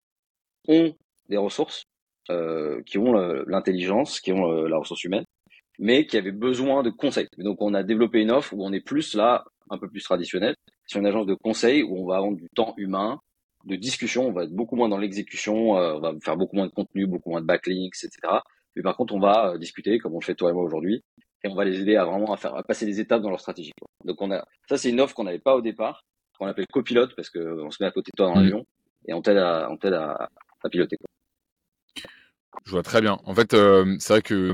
ont 0.68 0.94
des 1.30 1.38
ressources, 1.38 1.84
euh, 2.30 2.82
qui 2.84 2.98
ont 2.98 3.14
l'intelligence, 3.14 4.20
qui 4.20 4.34
ont 4.34 4.52
la 4.64 4.78
ressource 4.78 5.04
humaine, 5.06 5.24
mais 5.80 6.06
qui 6.06 6.18
avait 6.18 6.34
besoin 6.34 6.84
de 6.84 6.90
conseils. 6.90 7.28
Donc 7.38 7.62
on 7.62 7.74
a 7.74 7.84
développé 7.84 8.20
une 8.20 8.32
offre 8.32 8.54
où 8.54 8.66
on 8.66 8.74
est 8.74 8.82
plus 8.82 9.14
là, 9.14 9.46
un 9.70 9.78
peu 9.78 9.88
plus 9.88 10.04
traditionnel, 10.04 10.56
sur 10.86 11.00
une 11.00 11.06
agence 11.06 11.26
de 11.26 11.36
conseil 11.36 11.84
où 11.84 11.98
on 11.98 12.06
va 12.06 12.18
avoir 12.18 12.34
du 12.34 12.50
temps 12.54 12.74
humain, 12.78 13.20
de 13.66 13.76
discussion, 13.76 14.28
on 14.28 14.32
va 14.32 14.44
être 14.44 14.54
beaucoup 14.54 14.76
moins 14.76 14.90
dans 14.90 14.98
l'exécution, 14.98 15.78
euh, 15.78 15.96
on 15.96 16.00
va 16.00 16.14
faire 16.22 16.38
beaucoup 16.38 16.56
moins 16.56 16.68
de 16.68 16.72
contenu, 16.72 17.06
beaucoup 17.06 17.30
moins 17.30 17.42
de 17.42 17.46
backlinks, 17.46 18.04
etc. 18.04 18.40
Mais 18.78 18.84
par 18.84 18.96
contre, 18.96 19.16
on 19.16 19.20
va 19.20 19.54
euh, 19.54 19.58
discuter 19.58 19.98
comme 19.98 20.14
on 20.14 20.20
le 20.20 20.24
fait 20.24 20.36
toi 20.36 20.52
et 20.52 20.54
moi 20.54 20.64
aujourd'hui, 20.64 21.04
et 21.44 21.50
on 21.50 21.56
va 21.56 21.66
les 21.66 21.82
aider 21.82 21.96
à 21.96 22.06
vraiment 22.06 22.32
à 22.32 22.38
faire 22.38 22.56
à 22.56 22.64
passer 22.64 22.86
des 22.86 23.00
étapes 23.00 23.24
dans 23.24 23.32
leur 23.32 23.40
stratégie. 23.40 23.74
Donc 24.06 24.22
on 24.22 24.32
a 24.32 24.46
ça 24.70 24.78
c'est 24.78 24.90
une 24.90 25.02
offre 25.02 25.16
qu'on 25.16 25.24
n'avait 25.24 25.40
pas 25.40 25.56
au 25.56 25.62
départ, 25.62 26.06
qu'on 26.38 26.46
appelle 26.46 26.68
copilote 26.72 27.16
parce 27.16 27.32
que 27.32 27.40
on 27.40 27.72
se 27.72 27.82
met 27.82 27.88
à 27.88 27.92
côté 27.92 28.12
de 28.14 28.18
toi 28.18 28.28
dans 28.28 28.36
mmh. 28.40 28.44
l'avion 28.44 28.66
et 29.08 29.14
on 29.14 29.22
t'aide 29.22 29.38
à 29.38 29.68
on 29.72 29.78
t'aide 29.78 29.94
à, 29.94 30.30
à, 30.64 30.70
piloter. 30.70 30.98
Je 32.66 32.72
vois 32.72 32.84
très 32.84 33.02
bien. 33.02 33.20
En 33.24 33.34
fait, 33.34 33.54
euh, 33.56 33.96
c'est 34.00 34.14
vrai 34.14 34.22
que 34.22 34.54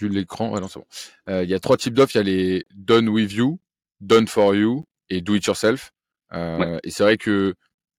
vu 0.00 0.08
l'écran. 0.08 0.58
non, 0.58 0.68
c'est 0.68 0.78
bon. 0.80 0.86
Euh, 1.28 1.44
il 1.44 1.50
y 1.50 1.54
a 1.54 1.60
trois 1.60 1.76
types 1.76 1.94
d'offres. 1.94 2.16
Il 2.16 2.18
y 2.18 2.20
a 2.20 2.24
les 2.24 2.64
done 2.74 3.08
with 3.08 3.32
you, 3.32 3.58
done 4.00 4.26
for 4.26 4.54
you 4.54 4.84
et 5.10 5.20
do 5.20 5.34
it 5.34 5.44
yourself. 5.44 5.92
Euh, 6.34 6.78
et 6.82 6.90
c'est 6.90 7.02
vrai 7.02 7.16
que 7.16 7.54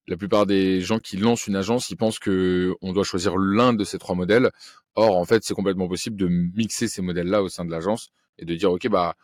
la 0.06 0.16
plupart 0.16 0.46
des 0.46 0.80
gens 0.80 0.98
qui 0.98 1.16
lancent 1.16 1.46
une 1.46 1.56
agence, 1.56 1.90
ils 1.90 1.96
pensent 1.96 2.18
que 2.18 2.74
on 2.82 2.92
doit 2.92 3.04
choisir 3.04 3.36
l'un 3.36 3.72
de 3.72 3.84
ces 3.84 3.98
trois 3.98 4.14
modèles. 4.14 4.50
Or, 4.96 5.16
en 5.16 5.24
fait, 5.24 5.42
c'est 5.44 5.54
complètement 5.54 5.88
possible 5.88 6.16
de 6.16 6.28
mixer 6.28 6.88
ces 6.88 7.02
modèles-là 7.02 7.42
au 7.42 7.48
sein 7.48 7.64
de 7.64 7.70
l'agence 7.70 8.10
et 8.38 8.44
de 8.44 8.54
dire, 8.54 8.70
ok, 8.70 8.88
bah, 8.88 9.14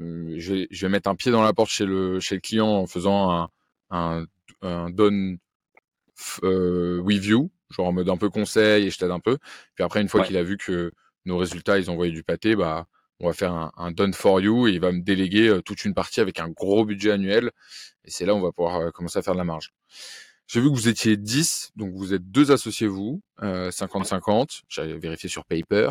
euh, 0.00 0.34
je, 0.38 0.54
vais, 0.54 0.68
je, 0.70 0.86
vais, 0.86 0.90
mettre 0.90 1.10
un 1.10 1.16
pied 1.16 1.32
dans 1.32 1.42
la 1.42 1.52
porte 1.52 1.70
chez 1.70 1.84
le 1.84 2.20
chez 2.20 2.36
le 2.36 2.40
client 2.40 2.68
en 2.68 2.86
faisant 2.86 3.30
un 3.30 3.48
un, 3.90 4.26
un 4.62 4.90
done 4.90 5.38
with 6.42 7.24
you, 7.24 7.50
genre 7.70 7.88
en 7.88 7.92
mode 7.92 8.08
un 8.08 8.16
peu 8.16 8.30
conseil 8.30 8.86
et 8.86 8.90
je 8.90 8.98
t'aide 8.98 9.10
un 9.10 9.20
peu. 9.20 9.38
Puis 9.74 9.84
après, 9.84 10.00
une 10.00 10.08
fois 10.08 10.24
qu'il 10.24 10.36
a 10.36 10.42
vu 10.42 10.56
que 10.56 10.92
nos 11.24 11.38
résultats, 11.38 11.78
ils 11.78 11.90
ont 11.90 11.94
envoyé 11.94 12.12
du 12.12 12.22
pâté, 12.22 12.56
bah, 12.56 12.86
on 13.20 13.26
va 13.26 13.32
faire 13.32 13.72
un, 13.76 13.90
done 13.90 14.14
for 14.14 14.40
you 14.40 14.68
et 14.68 14.72
il 14.72 14.80
va 14.80 14.92
me 14.92 15.00
déléguer 15.00 15.48
euh, 15.48 15.60
toute 15.60 15.84
une 15.84 15.94
partie 15.94 16.20
avec 16.20 16.38
un 16.38 16.48
gros 16.48 16.84
budget 16.84 17.10
annuel. 17.10 17.50
Et 18.04 18.10
c'est 18.10 18.26
là 18.26 18.34
où 18.34 18.38
on 18.38 18.42
va 18.42 18.52
pouvoir 18.52 18.76
euh, 18.76 18.90
commencer 18.90 19.18
à 19.18 19.22
faire 19.22 19.34
de 19.34 19.38
la 19.38 19.44
marge. 19.44 19.72
J'ai 20.46 20.60
vu 20.60 20.70
que 20.70 20.74
vous 20.74 20.88
étiez 20.88 21.16
10, 21.16 21.72
donc 21.76 21.92
vous 21.94 22.14
êtes 22.14 22.30
deux 22.30 22.52
associés 22.52 22.86
vous, 22.86 23.20
50-50. 23.40 24.40
Euh, 24.40 24.44
J'avais 24.68 24.96
vérifié 24.96 25.28
sur 25.28 25.44
Paper. 25.44 25.90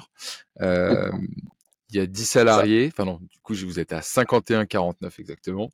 il 0.59 1.45
y 1.91 2.00
a 2.00 2.07
10 2.07 2.25
salariés. 2.25 2.89
Enfin 2.91 3.06
non, 3.06 3.19
du 3.21 3.38
coup, 3.44 3.53
vous 3.53 3.79
êtes 3.79 3.94
à 3.94 4.00
51-49 4.00 5.19
exactement. 5.19 5.69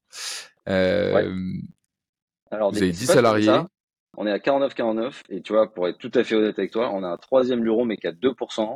Alors, 0.66 2.72
vous 2.72 2.78
avez 2.78 2.92
10 2.92 3.06
salariés. 3.06 3.62
On 4.18 4.28
est 4.28 4.32
à 4.32 4.38
49-49 4.38 5.22
et 5.30 5.42
tu 5.42 5.54
vois, 5.54 5.74
pour 5.74 5.88
être 5.88 5.98
tout 5.98 6.12
à 6.14 6.24
fait 6.24 6.36
honnête 6.36 6.60
avec 6.60 6.72
toi, 6.72 6.92
on 6.94 7.04
a 7.04 7.08
un 7.08 7.18
troisième 7.18 7.62
bureau 7.62 7.86
mais 7.86 7.98
qui 7.98 8.08
a 8.08 8.12
2% 8.12 8.76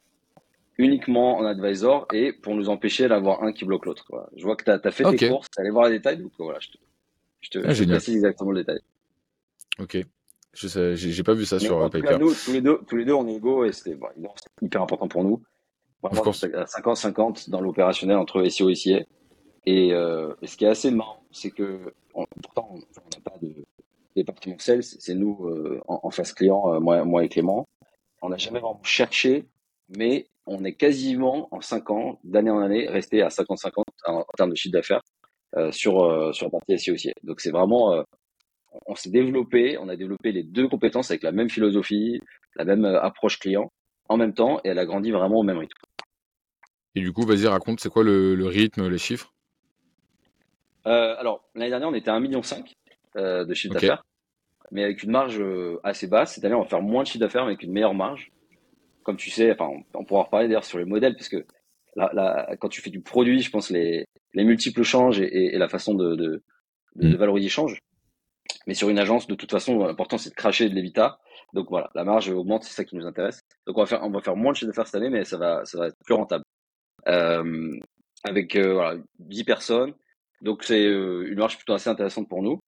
uniquement 0.77 1.37
en 1.37 1.45
advisor 1.45 2.07
et 2.13 2.31
pour 2.33 2.55
nous 2.55 2.69
empêcher 2.69 3.07
d'avoir 3.07 3.43
un 3.43 3.51
qui 3.51 3.65
bloque 3.65 3.85
l'autre. 3.85 4.05
Je 4.35 4.43
vois 4.43 4.55
que 4.55 4.63
tu 4.63 4.71
as, 4.71 4.91
fait 4.91 5.03
tes 5.15 5.29
courses, 5.29 5.47
tu 5.49 5.61
allé 5.61 5.69
voir 5.69 5.89
les 5.89 5.97
détails, 5.97 6.17
donc 6.17 6.31
voilà, 6.37 6.59
je 6.59 6.69
te, 6.69 6.77
je 7.41 7.49
te, 7.49 7.59
ah, 7.59 7.87
précise 7.87 8.15
exactement 8.15 8.51
le 8.51 8.59
détail. 8.59 8.79
Ok. 9.79 9.97
Je 10.53 10.95
j'ai 10.95 11.23
pas 11.23 11.33
vu 11.33 11.45
ça 11.45 11.59
sur 11.59 11.77
en 11.77 11.89
Paper. 11.89 12.17
nous, 12.19 12.33
tous 12.33 12.51
les 12.51 12.61
deux, 12.61 12.79
tous 12.87 12.95
les 12.95 13.05
deux, 13.05 13.13
on 13.13 13.27
est 13.27 13.35
égaux 13.35 13.65
et 13.65 13.71
c'était 13.71 13.95
bon, 13.95 14.07
hyper 14.61 14.81
important 14.81 15.07
pour 15.07 15.23
nous. 15.23 15.43
Vraiment, 16.01 16.23
50-50 16.31 17.49
dans 17.49 17.61
l'opérationnel 17.61 18.17
entre 18.17 18.43
SEO 18.47 18.69
et 18.69 18.75
SIA. 18.75 19.01
Et, 19.65 19.93
euh, 19.93 20.33
et, 20.41 20.47
ce 20.47 20.55
qui 20.57 20.65
est 20.65 20.69
assez 20.69 20.89
marrant, 20.91 21.23
c'est 21.31 21.51
que 21.51 21.93
pourtant, 22.41 22.69
on 22.71 22.77
n'a 22.77 23.21
pas 23.23 23.37
de 23.41 23.53
département 24.15 24.57
sales, 24.57 24.83
c'est 24.83 25.13
nous 25.13 25.45
euh, 25.45 25.81
en, 25.87 25.99
en, 26.03 26.09
face 26.09 26.33
client, 26.33 26.73
euh, 26.73 26.79
moi, 26.79 27.03
moi 27.03 27.23
et 27.23 27.29
Clément. 27.29 27.67
On 28.21 28.29
n'a 28.29 28.37
jamais 28.37 28.59
vraiment 28.59 28.81
cherché, 28.83 29.45
mais 29.89 30.27
on 30.47 30.63
est 30.63 30.73
quasiment 30.73 31.47
en 31.51 31.61
5 31.61 31.91
ans, 31.91 32.19
d'année 32.23 32.49
en 32.49 32.59
année, 32.59 32.87
resté 32.87 33.21
à 33.21 33.27
50-50 33.27 33.83
en, 34.05 34.23
termes 34.35 34.49
de 34.51 34.55
chiffre 34.55 34.73
d'affaires 34.73 35.01
euh, 35.55 35.71
sur, 35.71 36.03
euh, 36.03 36.31
sur 36.31 36.45
la 36.45 36.51
partie 36.51 36.79
SEO 36.79 36.93
aussi. 36.93 37.11
Donc 37.23 37.41
c'est 37.41 37.51
vraiment, 37.51 37.93
euh, 37.93 38.03
on 38.85 38.95
s'est 38.95 39.11
développé, 39.11 39.77
on 39.77 39.89
a 39.89 39.95
développé 39.95 40.31
les 40.31 40.43
deux 40.43 40.67
compétences 40.67 41.11
avec 41.11 41.23
la 41.23 41.31
même 41.31 41.49
philosophie, 41.49 42.19
la 42.55 42.65
même 42.65 42.85
approche 42.85 43.39
client 43.39 43.71
en 44.09 44.17
même 44.17 44.33
temps 44.33 44.59
et 44.63 44.69
elle 44.69 44.79
a 44.79 44.85
grandi 44.85 45.11
vraiment 45.11 45.39
au 45.39 45.43
même 45.43 45.57
rythme. 45.57 45.77
Et 46.95 47.01
du 47.01 47.11
coup, 47.11 47.23
vas-y, 47.23 47.45
raconte, 47.45 47.79
c'est 47.81 47.89
quoi 47.89 48.03
le, 48.03 48.33
rythme, 48.45 48.87
les 48.87 48.97
chiffres? 48.97 49.33
Alors, 50.85 51.43
l'année 51.53 51.69
dernière, 51.69 51.89
on 51.89 51.93
était 51.93 52.09
à 52.09 52.17
1,5 52.17 52.21
million 52.21 52.39
de 52.39 53.53
chiffre 53.53 53.73
d'affaires, 53.73 54.05
mais 54.71 54.85
avec 54.85 55.03
une 55.03 55.11
marge 55.11 55.43
assez 55.83 56.07
basse. 56.07 56.35
Cette 56.35 56.45
année, 56.45 56.55
on 56.55 56.61
va 56.61 56.67
faire 56.67 56.81
moins 56.81 57.03
de 57.03 57.07
chiffre 57.07 57.19
d'affaires, 57.19 57.43
mais 57.43 57.51
avec 57.51 57.63
une 57.63 57.73
meilleure 57.73 57.93
marge 57.93 58.31
comme 59.07 59.15
tu 59.15 59.29
sais, 59.29 59.53
enfin, 59.53 59.69
on, 59.93 60.03
pourra 60.03 60.23
reparler 60.23 60.49
d'ailleurs 60.49 60.65
sur 60.65 60.79
les 60.79 60.83
modèles, 60.83 61.15
parce 61.15 61.29
que 61.29 61.45
quand 62.59 62.67
tu 62.67 62.81
fais 62.81 62.89
du 62.89 62.99
produit, 62.99 63.41
je 63.41 63.49
pense 63.49 63.69
les, 63.69 64.05
les 64.33 64.43
multiples 64.43 64.83
changent 64.83 65.21
et, 65.21 65.57
la 65.57 65.69
façon 65.69 65.93
de, 65.93 66.15
de, 66.15 66.43
de, 66.97 67.07
mm. 67.07 67.15
valoriser 67.15 67.47
change. 67.47 67.79
Mais 68.67 68.73
sur 68.73 68.89
une 68.89 68.99
agence, 68.99 69.25
de 69.27 69.35
toute 69.35 69.49
façon, 69.49 69.85
l'important 69.85 70.17
c'est 70.17 70.31
de 70.31 70.35
cracher 70.35 70.67
de 70.67 70.75
l'évita. 70.75 71.19
Donc 71.53 71.69
voilà, 71.69 71.89
la 71.95 72.03
marge 72.03 72.29
augmente, 72.29 72.65
c'est 72.65 72.73
ça 72.73 72.83
qui 72.83 72.97
nous 72.97 73.05
intéresse. 73.05 73.39
Donc 73.65 73.77
on 73.77 73.79
va 73.79 73.85
faire, 73.85 74.03
on 74.03 74.09
va 74.09 74.19
faire 74.19 74.35
moins 74.35 74.51
de 74.51 74.57
chiffre 74.57 74.67
d'affaires 74.67 74.87
cette 74.87 74.95
année, 74.95 75.09
mais 75.09 75.23
ça 75.23 75.37
va, 75.37 75.63
ça 75.63 75.77
va 75.77 75.87
être 75.87 75.97
plus 76.03 76.13
rentable. 76.13 76.43
Euh, 77.07 77.79
avec 78.25 78.57
euh, 78.57 78.73
voilà, 78.73 78.99
10 79.19 79.45
personnes. 79.45 79.93
Donc 80.41 80.65
c'est 80.65 80.85
euh, 80.85 81.31
une 81.31 81.39
marge 81.39 81.55
plutôt 81.55 81.75
assez 81.75 81.89
intéressante 81.89 82.27
pour 82.27 82.43
nous. 82.43 82.59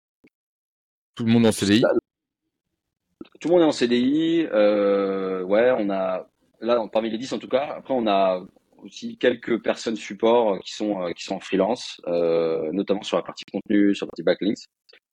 Tout 1.16 1.26
le 1.26 1.34
monde 1.34 1.46
en 1.48 1.52
CDI 1.52 1.84
tout 3.40 3.48
le 3.48 3.54
monde 3.54 3.64
est 3.64 3.66
en 3.66 3.72
CDI. 3.72 4.48
Euh, 4.52 5.44
ouais, 5.44 5.72
on 5.78 5.90
a 5.90 6.28
là 6.62 6.88
parmi 6.92 7.10
les 7.10 7.18
10 7.18 7.34
en 7.34 7.40
tout 7.40 7.48
cas. 7.48 7.76
Après, 7.78 7.94
on 7.94 8.08
a 8.08 8.46
aussi 8.84 9.18
quelques 9.18 9.62
personnes 9.62 9.96
support 9.96 10.60
qui 10.60 10.74
sont 10.74 11.12
qui 11.16 11.24
sont 11.24 11.36
en 11.36 11.40
freelance, 11.40 12.02
notamment 12.08 13.04
sur 13.04 13.18
la 13.18 13.24
partie 13.24 13.46
contenu, 13.52 13.96
sur 13.96 14.06
la 14.06 14.10
partie 14.10 14.24
backlinks. 14.24 14.66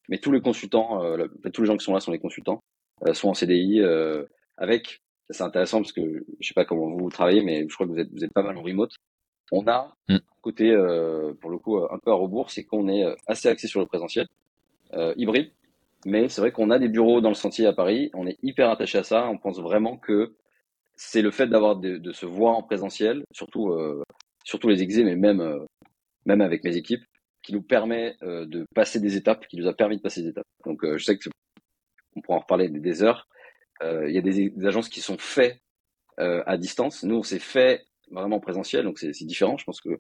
Mais 0.09 0.19
tous 0.19 0.31
les 0.31 0.41
consultants, 0.41 1.03
tous 1.53 1.63
les 1.63 1.67
gens 1.67 1.77
qui 1.77 1.85
sont 1.85 1.95
là 1.95 2.01
sont 2.01 2.13
les 2.13 2.19
consultants, 2.21 2.61
sont 3.13 3.29
en 3.29 3.35
CDI 3.35 3.83
avec. 4.57 5.01
C'est 5.31 5.43
intéressant 5.43 5.79
parce 5.79 5.93
que 5.93 6.25
je 6.39 6.47
sais 6.47 6.55
pas 6.55 6.65
comment 6.65 6.97
vous 6.97 7.11
travaillez, 7.11 7.43
mais 7.43 7.67
je 7.69 7.75
crois 7.75 7.87
que 7.87 7.93
vous 7.93 7.99
êtes 7.99 8.11
vous 8.13 8.25
êtes 8.25 8.33
pas 8.33 8.43
mal 8.43 8.57
en 8.57 8.63
remote. 8.63 8.93
On 9.51 9.67
a 9.67 9.93
mm. 10.09 10.15
un 10.15 10.21
côté, 10.43 10.71
pour 11.41 11.51
le 11.51 11.59
coup, 11.59 11.79
un 11.79 11.99
peu 11.99 12.13
à 12.13 12.15
rebours, 12.15 12.51
c'est 12.51 12.63
qu'on 12.63 12.89
est 12.89 13.05
assez 13.27 13.49
axé 13.49 13.67
sur 13.67 13.81
le 13.81 13.87
présentiel, 13.87 14.29
hybride. 15.17 15.51
Mais 16.07 16.29
c'est 16.29 16.41
vrai 16.41 16.53
qu'on 16.53 16.71
a 16.71 16.79
des 16.79 16.89
bureaux 16.89 17.21
dans 17.21 17.31
le 17.31 17.35
sentier 17.35 17.67
à 17.67 17.73
Paris. 17.73 18.11
On 18.15 18.29
est 18.29 18.39
hyper 18.45 18.71
attaché 18.71 18.97
à 18.97 19.03
ça. 19.03 19.29
On 19.29 19.39
pense 19.39 19.59
vraiment 19.59 19.97
que 19.97 20.37
c'est 20.95 21.21
le 21.21 21.33
fait 21.33 21.49
d'avoir 21.49 21.75
de, 21.75 22.13
se 22.13 22.25
voir 22.27 22.57
en 22.57 22.63
présentiel, 22.63 23.25
surtout 23.33 23.71
euh, 23.71 24.05
surtout 24.45 24.69
les 24.69 24.83
exés, 24.83 25.03
mais 25.03 25.17
même 25.17 25.41
euh, 25.41 25.59
même 26.25 26.43
avec 26.43 26.63
mes 26.63 26.77
équipes, 26.77 27.03
qui 27.43 27.53
nous 27.53 27.61
permet 27.61 28.15
euh, 28.23 28.47
de 28.47 28.65
passer 28.73 29.01
des 29.01 29.17
étapes, 29.17 29.49
qui 29.49 29.57
nous 29.57 29.67
a 29.67 29.75
permis 29.75 29.97
de 29.97 30.03
passer 30.03 30.23
des 30.23 30.29
étapes. 30.29 30.47
Donc 30.65 30.87
je 30.87 31.03
sais 31.05 31.19
que 31.19 31.29
on 32.15 32.21
pourra 32.21 32.39
en 32.39 32.41
reparler 32.43 32.69
des, 32.69 33.03
heures. 33.03 33.27
Il 33.83 34.13
y 34.13 34.19
a 34.19 34.23
des, 34.23 34.53
agences 34.65 34.89
qui 34.89 35.01
sont 35.01 35.19
faites 35.19 35.59
à 36.19 36.57
distance. 36.57 37.03
Nous, 37.03 37.17
on 37.17 37.23
s'est 37.25 37.41
fait 37.41 37.85
vraiment 38.13 38.37
en 38.37 38.41
présentiel, 38.41 38.85
donc 38.85 39.01
c'est 39.01 39.11
différent. 39.25 39.59
Je 39.59 39.65
pense 39.65 39.81
que 39.81 39.99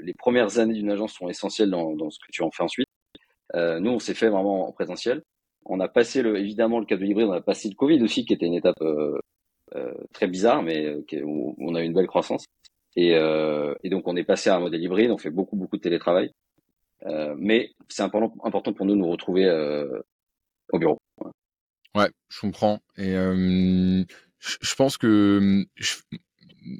les 0.00 0.14
premières 0.14 0.58
années 0.60 0.74
d'une 0.74 0.90
agence 0.90 1.12
sont 1.12 1.28
essentielles 1.28 1.70
dans, 1.70 1.96
dans 1.96 2.08
ce 2.08 2.18
que 2.20 2.30
tu 2.30 2.42
en 2.42 2.50
fais 2.52 2.62
ensuite. 2.62 2.87
Euh, 3.54 3.80
nous, 3.80 3.90
on 3.90 3.98
s'est 3.98 4.14
fait 4.14 4.28
vraiment 4.28 4.68
en 4.68 4.72
présentiel. 4.72 5.22
On 5.64 5.80
a 5.80 5.88
passé 5.88 6.22
le, 6.22 6.38
évidemment 6.38 6.80
le 6.80 6.86
cas 6.86 6.96
de 6.96 7.04
hybride, 7.04 7.28
on 7.28 7.32
a 7.32 7.40
passé 7.40 7.68
le 7.68 7.74
Covid 7.74 8.02
aussi, 8.02 8.24
qui 8.24 8.32
était 8.32 8.46
une 8.46 8.54
étape 8.54 8.80
euh, 8.80 9.18
euh, 9.74 9.94
très 10.12 10.26
bizarre, 10.26 10.62
mais 10.62 10.96
où 11.22 11.54
on 11.58 11.74
a 11.74 11.82
eu 11.82 11.84
une 11.84 11.94
belle 11.94 12.06
croissance. 12.06 12.46
Et, 12.96 13.14
donc, 13.84 14.08
on 14.08 14.16
est 14.16 14.24
passé 14.24 14.50
à 14.50 14.56
un 14.56 14.60
modèle 14.60 14.82
hybride. 14.82 15.10
On 15.10 15.18
fait 15.18 15.30
beaucoup, 15.30 15.56
beaucoup 15.56 15.76
de 15.76 15.82
télétravail. 15.82 16.32
mais 17.36 17.70
c'est 17.88 18.02
important, 18.02 18.34
important 18.42 18.72
pour 18.72 18.86
nous 18.86 18.94
de 18.94 18.98
nous 18.98 19.10
retrouver 19.10 19.48
au 20.72 20.78
bureau. 20.78 20.98
Ouais. 21.94 22.10
je 22.28 22.40
comprends. 22.40 22.80
Et 22.96 23.12
je 23.12 24.74
pense 24.74 24.96
que, 24.96 25.64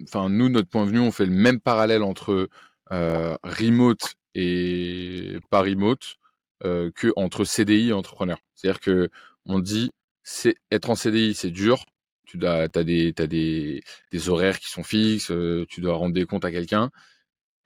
enfin, 0.04 0.28
nous, 0.28 0.48
notre 0.48 0.68
point 0.68 0.86
de 0.86 0.90
vue, 0.90 1.00
on 1.00 1.12
fait 1.12 1.26
le 1.26 1.32
même 1.32 1.60
parallèle 1.60 2.02
entre 2.02 2.48
remote 2.90 4.14
et 4.34 5.38
pas 5.50 5.62
remote 5.62 6.18
euh, 6.64 6.90
que 6.94 7.12
entre 7.16 7.44
CDI 7.44 7.90
et 7.90 7.92
entrepreneur. 7.92 8.38
C'est-à-dire 8.54 8.80
que 8.80 9.10
on 9.46 9.60
dit 9.60 9.90
c'est 10.24 10.56
être 10.70 10.90
en 10.90 10.94
CDI, 10.94 11.34
c'est 11.34 11.50
dur. 11.50 11.84
Tu 12.26 12.38
as 12.46 12.68
des, 12.68 13.12
des, 13.12 14.28
horaires 14.28 14.58
qui 14.58 14.68
sont 14.68 14.82
fixes. 14.82 15.30
Euh, 15.30 15.64
tu 15.70 15.80
dois 15.80 15.94
rendre 15.94 16.14
des 16.14 16.26
comptes 16.26 16.44
à 16.44 16.50
quelqu'un. 16.50 16.90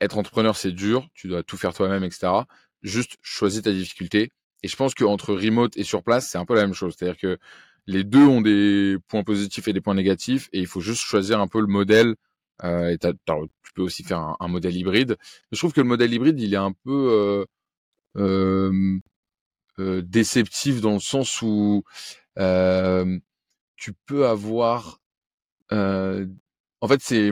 Être 0.01 0.19
entrepreneur, 0.19 0.57
c'est 0.57 0.71
dur. 0.71 1.09
Tu 1.15 1.27
dois 1.27 1.43
tout 1.43 1.57
faire 1.57 1.75
toi-même, 1.75 2.05
etc. 2.05 2.33
Juste 2.83 3.17
choisis 3.23 3.63
ta 3.63 3.73
difficulté. 3.73 4.31
Et 4.63 4.69
je 4.69 4.77
pense 4.77 4.95
qu'entre 4.95 5.35
remote 5.35 5.77
et 5.77 5.83
sur 5.83 6.05
place, 6.05 6.29
c'est 6.29 6.39
un 6.39 6.45
peu 6.45 6.55
la 6.55 6.63
même 6.63 6.75
chose. 6.75 6.95
C'est-à-dire 6.97 7.19
que 7.19 7.39
les 7.87 8.05
deux 8.05 8.25
ont 8.25 8.41
des 8.41 8.97
points 9.09 9.25
positifs 9.25 9.67
et 9.67 9.73
des 9.73 9.81
points 9.81 9.95
négatifs, 9.95 10.49
et 10.53 10.61
il 10.61 10.67
faut 10.69 10.81
juste 10.81 11.01
choisir 11.01 11.41
un 11.41 11.49
peu 11.49 11.61
le 11.61 11.67
modèle. 11.67 12.15
Euh, 12.63 12.97
tu 13.01 13.73
peux 13.75 13.83
aussi 13.83 14.05
faire 14.05 14.21
un, 14.21 14.37
un, 14.39 14.49
modèle 14.49 14.77
hybride. 14.77 15.17
Je 15.51 15.59
trouve 15.59 15.73
que 15.73 15.81
le 15.81 15.89
modèle 15.89 16.13
hybride, 16.15 16.39
il 16.39 16.55
est 16.55 16.59
un 16.59 16.73
peu 16.85 17.47
déceptif 19.79 20.81
dans 20.81 20.95
le 20.95 21.01
sens 21.01 21.43
où 21.43 21.85
tu 22.37 23.93
peux 24.07 24.27
avoir 24.27 25.01
en 25.71 26.89
fait 26.89 27.01
c'est 27.01 27.31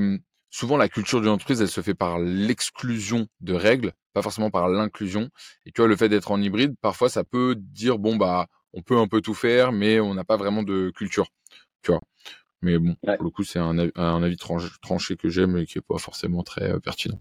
souvent 0.50 0.76
la 0.76 0.88
culture 0.88 1.20
d'une 1.20 1.30
entreprise 1.30 1.60
elle 1.60 1.68
se 1.68 1.80
fait 1.80 1.94
par 1.94 2.18
l'exclusion 2.18 3.28
de 3.40 3.54
règles 3.54 3.92
pas 4.12 4.22
forcément 4.22 4.50
par 4.50 4.68
l'inclusion. 4.68 5.30
Et 5.66 5.72
tu 5.72 5.80
vois 5.80 5.88
le 5.88 5.96
fait 5.96 6.08
d'être 6.08 6.30
en 6.32 6.40
hybride 6.40 6.74
parfois 6.80 7.08
ça 7.08 7.24
peut 7.24 7.54
dire 7.56 7.98
bon 7.98 8.16
bah 8.16 8.46
on 8.72 8.82
peut 8.82 8.98
un 8.98 9.08
peu 9.08 9.20
tout 9.20 9.34
faire 9.34 9.72
mais 9.72 10.00
on 10.00 10.14
n'a 10.14 10.24
pas 10.24 10.36
vraiment 10.36 10.62
de 10.62 10.90
culture 10.90 11.28
tu 11.82 11.92
vois. 11.92 12.00
Mais 12.62 12.78
bon 12.78 12.94
pour 13.02 13.24
le 13.24 13.30
coup 13.30 13.44
c'est 13.44 13.58
un, 13.58 13.78
un, 13.94 14.22
avis 14.22 14.36
tranché 14.36 15.16
que 15.16 15.28
j'aime 15.28 15.56
et 15.56 15.66
qui 15.66 15.78
est 15.78 15.82
pas 15.82 15.98
forcément 15.98 16.42
très 16.42 16.78
pertinent. 16.80 17.20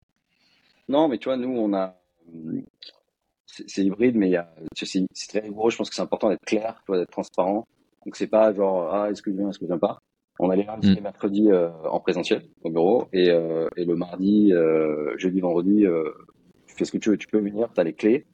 Non 0.88 1.08
mais 1.08 1.18
tu 1.18 1.25
vois 1.25 1.38
nous 1.38 1.50
on 1.50 1.74
a 1.74 1.96
c'est 3.68 3.84
hybride, 3.84 4.15
mais 4.15 4.34
c'est 4.74 5.06
très 5.27 5.39
rigoureux. 5.39 5.72
Je 5.72 5.77
pense 5.77 5.89
que 5.89 5.96
c'est 5.96 6.01
important 6.01 6.29
d'être 6.29 6.46
clair, 6.46 6.82
d'être 6.89 7.12
transparent. 7.12 7.68
Donc 8.06 8.15
c'est 8.15 8.27
pas 8.27 8.53
genre 8.53 8.94
ah 8.94 9.10
est-ce 9.10 9.22
que 9.22 9.32
je 9.32 9.38
viens, 9.38 9.50
est-ce 9.50 9.60
que 9.60 9.65
je 9.65 9.70
viens 9.70 9.79
pas? 9.79 10.00
On 10.39 10.50
a 10.50 10.56
les 10.56 10.63
lundis 10.63 10.94
et 10.94 11.00
mm. 11.00 11.03
mercredis 11.03 11.51
euh, 11.51 11.70
en 11.84 12.00
présentiel 12.00 12.44
au 12.63 12.70
bureau 12.70 13.08
et, 13.12 13.29
euh, 13.29 13.68
et 13.75 13.84
le 13.84 13.96
mardi, 13.96 14.53
euh, 14.53 15.18
jeudi, 15.18 15.41
vendredi, 15.41 15.86
tu 16.68 16.75
fais 16.75 16.86
ce 16.86 16.91
que 16.91 16.98
tu 16.98 17.10
veux. 17.10 17.18
Tu 17.18 17.27
peux 17.27 17.39
venir, 17.39 17.70
tu 17.74 17.82
as 17.82 17.84
les 17.84 17.94
clés. 17.94 18.25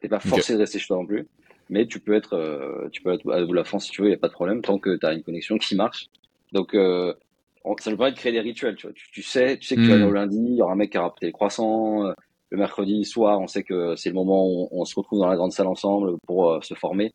T'es 0.00 0.08
pas 0.08 0.20
forcé 0.20 0.52
de 0.54 0.58
rester 0.58 0.78
chez 0.78 0.88
toi 0.88 0.98
non 0.98 1.06
plus, 1.06 1.26
mais 1.70 1.86
tu 1.86 2.00
peux 2.00 2.12
être, 2.12 2.88
tu 2.92 3.00
peux 3.00 3.14
être 3.14 3.32
à 3.32 3.40
la 3.40 3.64
France 3.64 3.86
si 3.86 3.90
tu 3.90 4.02
veux, 4.02 4.08
il 4.08 4.10
y 4.10 4.14
a 4.14 4.18
pas 4.18 4.28
de 4.28 4.34
problème 4.34 4.60
tant 4.60 4.78
que 4.78 4.96
tu 4.96 5.06
as 5.06 5.14
une 5.14 5.22
connexion 5.22 5.56
qui 5.56 5.74
marche. 5.74 6.06
Donc 6.52 6.72
ça 6.74 7.90
nous 7.90 7.96
permet 7.96 8.12
de 8.12 8.18
créer 8.18 8.32
des 8.32 8.40
rituels. 8.40 8.76
Tu, 8.76 8.86
vois. 8.86 8.94
Tu, 8.94 9.22
sais, 9.22 9.56
tu 9.56 9.66
sais 9.66 9.76
que 9.76 9.80
tu 9.80 9.88
vas 9.88 9.96
mm. 9.96 10.04
au 10.04 10.12
lundi, 10.12 10.36
il 10.36 10.56
y 10.56 10.62
aura 10.62 10.74
un 10.74 10.76
mec 10.76 10.90
qui 10.90 10.98
a 10.98 11.02
rapporté 11.02 11.26
les 11.26 11.32
croissants 11.32 12.12
le 12.54 12.60
mercredi 12.60 13.04
soir, 13.04 13.40
on 13.40 13.46
sait 13.46 13.64
que 13.64 13.96
c'est 13.96 14.08
le 14.08 14.14
moment 14.14 14.46
où 14.46 14.68
on, 14.70 14.84
se 14.84 14.94
retrouve 14.94 15.18
dans 15.18 15.26
la 15.26 15.36
grande 15.36 15.52
salle 15.52 15.66
ensemble 15.66 16.16
pour 16.26 16.52
euh, 16.52 16.60
se 16.62 16.74
former. 16.74 17.12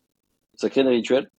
Ça 0.54 0.68
crée 0.68 0.84
des 0.84 0.90
rituels. 0.90 1.30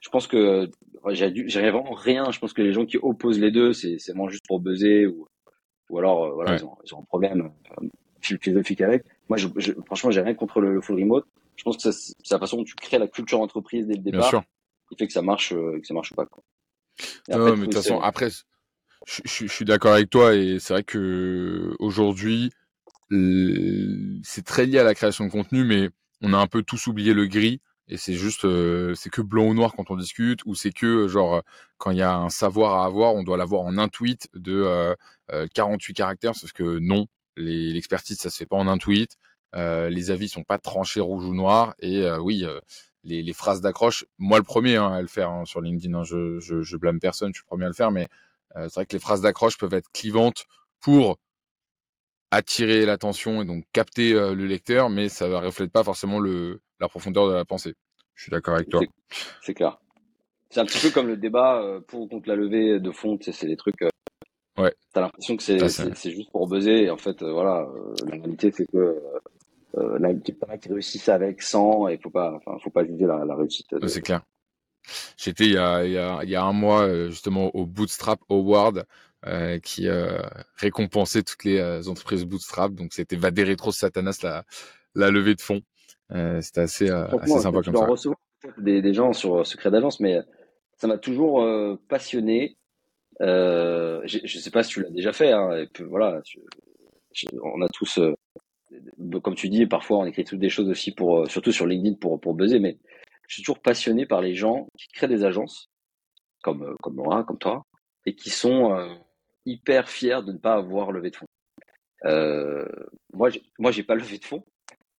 Je 0.00 0.08
pense 0.08 0.26
que 0.26 0.70
j'ai 1.10 1.30
vraiment 1.70 1.92
rien. 1.92 2.30
Je 2.30 2.38
pense 2.38 2.54
que 2.54 2.62
les 2.62 2.72
gens 2.72 2.86
qui 2.86 2.96
opposent 2.96 3.38
les 3.38 3.50
deux, 3.50 3.74
c'est 3.74 3.98
vraiment 4.08 4.28
juste 4.28 4.46
pour 4.48 4.60
buzzer 4.60 5.06
ou, 5.06 5.26
ou 5.90 5.98
alors 5.98 6.24
euh, 6.24 6.30
voilà, 6.32 6.56
ils, 6.56 6.64
ont, 6.64 6.76
ils, 6.84 6.94
ont, 6.94 7.00
un 7.00 7.04
problème 7.04 7.50
euh, 7.82 7.86
philosophique 8.22 8.80
avec. 8.80 9.04
Moi, 9.28 9.36
je, 9.36 9.48
je, 9.56 9.72
franchement, 9.84 10.10
j'ai 10.10 10.22
rien 10.22 10.34
contre 10.34 10.60
le, 10.60 10.80
full 10.80 10.98
remote. 10.98 11.26
Je 11.56 11.64
pense 11.64 11.76
que 11.76 11.90
c'est 11.90 12.14
la 12.30 12.38
façon 12.38 12.56
dont 12.56 12.64
tu 12.64 12.74
crées 12.74 12.98
la 12.98 13.08
culture 13.08 13.40
entreprise 13.40 13.86
dès 13.86 13.96
le 13.96 14.00
départ 14.02 14.42
qui 14.88 14.96
fait 14.96 15.06
que 15.06 15.12
ça 15.12 15.22
marche, 15.22 15.50
que 15.50 15.84
ça 15.84 15.92
marche 15.92 16.14
pas. 16.14 16.24
Quoi. 16.24 16.42
non, 17.28 17.56
mais 17.56 17.58
de 17.58 17.64
toute 17.64 17.74
façon, 17.74 18.00
après, 18.00 18.30
je, 18.30 19.20
je 19.24 19.46
suis 19.46 19.66
d'accord 19.66 19.92
avec 19.92 20.08
toi 20.08 20.34
et 20.34 20.58
c'est 20.58 20.72
vrai 20.72 20.82
que 20.82 21.74
aujourd'hui, 21.78 22.50
c'est 23.10 24.44
très 24.44 24.66
lié 24.66 24.78
à 24.78 24.84
la 24.84 24.94
création 24.94 25.26
de 25.26 25.30
contenu, 25.30 25.64
mais 25.64 25.90
on 26.22 26.32
a 26.32 26.38
un 26.38 26.46
peu 26.46 26.62
tous 26.62 26.86
oublié 26.86 27.14
le 27.14 27.26
gris 27.26 27.60
et 27.90 27.96
c'est 27.96 28.14
juste 28.14 28.44
euh, 28.44 28.94
c'est 28.94 29.10
que 29.10 29.20
blanc 29.20 29.46
ou 29.48 29.54
noir 29.54 29.72
quand 29.76 29.90
on 29.90 29.96
discute 29.96 30.44
ou 30.46 30.54
c'est 30.54 30.70
que 30.70 31.08
genre 31.08 31.42
quand 31.76 31.90
il 31.90 31.98
y 31.98 32.02
a 32.02 32.14
un 32.14 32.30
savoir 32.30 32.80
à 32.80 32.86
avoir 32.86 33.14
on 33.14 33.24
doit 33.24 33.36
l'avoir 33.36 33.62
en 33.62 33.76
un 33.78 33.88
tweet 33.88 34.28
de 34.34 34.96
48 35.28 35.32
euh, 35.32 35.92
euh, 35.92 35.94
caractères 35.94 36.32
parce 36.40 36.52
que 36.52 36.78
non 36.78 37.06
l'expertise 37.36 38.18
ça 38.18 38.30
se 38.30 38.36
fait 38.36 38.46
pas 38.46 38.56
en 38.56 38.68
un 38.68 38.78
tweet 38.78 39.16
les 39.54 40.10
avis 40.12 40.28
sont 40.28 40.44
pas 40.44 40.58
tranchés 40.58 41.00
rouge 41.00 41.24
ou 41.24 41.34
noir 41.34 41.74
et 41.80 42.08
oui 42.20 42.46
les, 43.02 43.22
les, 43.22 43.32
phrases 43.32 43.60
d'accroche 43.60 44.04
moi 44.18 44.38
le 44.38 44.44
premier 44.44 44.76
hein, 44.76 44.92
à 44.92 45.00
le 45.00 45.08
faire 45.08 45.30
hein, 45.30 45.44
sur 45.44 45.60
LinkedIn 45.60 45.94
hein, 45.94 46.04
je, 46.04 46.38
je, 46.38 46.62
je, 46.62 46.76
blâme 46.76 47.00
personne 47.00 47.30
je 47.32 47.38
suis 47.38 47.44
le 47.44 47.48
premier 47.48 47.64
à 47.64 47.68
le 47.68 47.74
faire 47.74 47.90
mais 47.90 48.08
c'est 48.54 48.74
vrai 48.74 48.86
que 48.86 48.92
les 48.92 49.00
phrases 49.00 49.22
d'accroche 49.22 49.58
peuvent 49.58 49.74
être 49.74 49.90
clivantes 49.92 50.44
pour 50.80 51.18
attirer 52.30 52.86
l'attention 52.86 53.42
et 53.42 53.44
donc 53.44 53.64
capter 53.72 54.14
euh, 54.14 54.34
le 54.34 54.46
lecteur, 54.46 54.90
mais 54.90 55.08
ça 55.08 55.28
ne 55.28 55.34
reflète 55.34 55.72
pas 55.72 55.84
forcément 55.84 56.20
le, 56.20 56.60
la 56.78 56.88
profondeur 56.88 57.28
de 57.28 57.34
la 57.34 57.44
pensée. 57.44 57.74
Je 58.14 58.24
suis 58.24 58.30
d'accord 58.30 58.54
avec 58.54 58.68
toi. 58.68 58.80
C'est 59.42 59.54
clair. 59.54 59.78
C'est 60.50 60.60
un 60.60 60.64
petit 60.64 60.80
peu 60.80 60.90
comme 60.90 61.06
le 61.06 61.16
débat 61.16 61.62
euh, 61.62 61.80
pour 61.80 62.02
ou 62.02 62.08
contre 62.08 62.28
la 62.28 62.34
levée 62.34 62.80
de 62.80 62.90
fonds. 62.90 63.18
C'est 63.20 63.46
des 63.46 63.56
trucs. 63.56 63.80
Euh, 63.82 63.88
ouais. 64.58 64.74
T'as 64.92 65.02
l'impression 65.02 65.36
que 65.36 65.42
c'est 65.42 66.10
juste 66.10 66.30
pour 66.32 66.48
buzzer. 66.48 66.82
Et 66.82 66.90
en 66.90 66.96
fait, 66.96 67.22
voilà, 67.22 67.66
la 68.06 68.16
réalité 68.16 68.50
c'est 68.50 68.66
que 68.66 69.00
euh, 69.78 69.98
là, 70.00 70.10
il 70.10 70.16
y 70.16 70.50
a 70.50 70.58
qui 70.58 70.68
réussissent 70.68 71.08
avec 71.08 71.40
100 71.40 71.88
et 71.88 71.98
faut 71.98 72.10
pas, 72.10 72.34
enfin, 72.34 72.58
faut 72.62 72.70
pas 72.70 72.84
juger 72.84 73.06
la, 73.06 73.24
la 73.24 73.36
réussite. 73.36 73.68
C'est 73.86 74.02
clair. 74.02 74.22
J'étais 75.16 75.44
il 75.44 75.52
il 75.52 76.20
il 76.24 76.30
y 76.30 76.36
a 76.36 76.42
un 76.42 76.52
mois 76.52 77.08
justement 77.08 77.54
au 77.54 77.66
Bootstrap 77.66 78.18
Award 78.28 78.86
euh, 79.26 79.58
qui 79.58 79.86
euh, 79.86 80.18
récompensait 80.56 81.22
toutes 81.22 81.44
les 81.44 81.58
euh, 81.58 81.82
entreprises 81.88 82.24
bootstrap. 82.24 82.72
Donc 82.72 82.94
c'était 82.94 83.16
Vaderetro 83.16 83.70
Satanas 83.70 84.20
la, 84.22 84.46
la 84.94 85.10
levée 85.10 85.34
de 85.34 85.42
fonds. 85.42 85.60
c'était 86.40 86.62
assez, 86.62 86.88
assez 86.88 87.38
sympa 87.38 87.60
comme 87.60 87.76
ça. 87.76 87.84
recevoir 87.84 88.16
des, 88.56 88.80
des 88.80 88.94
gens 88.94 89.12
sur 89.12 89.46
secret 89.46 89.70
d'agence, 89.70 90.00
mais 90.00 90.20
ça 90.78 90.86
m'a 90.86 90.96
toujours 90.96 91.46
passionné. 91.88 92.56
je 93.20 94.22
ne 94.22 94.40
sais 94.40 94.50
pas 94.50 94.62
si 94.62 94.70
tu 94.70 94.82
l'as 94.82 94.88
déjà 94.88 95.12
fait. 95.12 95.32
Hein, 95.32 95.52
et 95.52 95.66
puis, 95.66 95.84
voilà, 95.84 96.22
on 97.42 97.60
a 97.60 97.68
tous, 97.68 98.00
comme 99.22 99.34
tu 99.34 99.50
dis, 99.50 99.66
parfois 99.66 99.98
on 99.98 100.06
écrit 100.06 100.24
toutes 100.24 100.38
des 100.38 100.48
choses 100.48 100.70
aussi 100.70 100.92
pour, 100.92 101.28
surtout 101.28 101.52
sur 101.52 101.66
LinkedIn 101.66 101.96
pour 101.96 102.18
pour 102.18 102.32
buzzer. 102.32 102.58
Mais 102.58 102.78
je 103.28 103.34
suis 103.34 103.42
toujours 103.42 103.60
passionné 103.60 104.06
par 104.06 104.22
les 104.22 104.34
gens 104.34 104.66
qui 104.78 104.88
créent 104.88 105.08
des 105.08 105.24
agences, 105.24 105.68
comme 106.42 106.74
comme 106.80 106.94
moi, 106.94 107.22
comme 107.24 107.38
toi, 107.38 107.66
et 108.06 108.14
qui 108.14 108.30
sont 108.30 108.74
hyper 109.46 109.88
fier 109.88 110.22
de 110.22 110.32
ne 110.32 110.38
pas 110.38 110.54
avoir 110.54 110.92
levé 110.92 111.10
de 111.10 111.16
fonds. 111.16 111.26
Euh, 112.04 112.66
moi, 113.12 113.30
moi, 113.58 113.70
j'ai 113.72 113.82
pas 113.82 113.94
levé 113.96 114.18
de 114.18 114.24
fonds, 114.24 114.44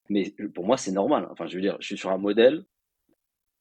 mais 0.10 0.34
pour 0.54 0.66
moi, 0.66 0.78
c'est 0.78 0.92
normal. 0.92 1.28
Enfin, 1.32 1.48
je 1.48 1.56
veux 1.56 1.62
dire, 1.62 1.78
je 1.80 1.88
suis 1.88 1.98
sur 1.98 2.12
un 2.12 2.18
modèle 2.18 2.64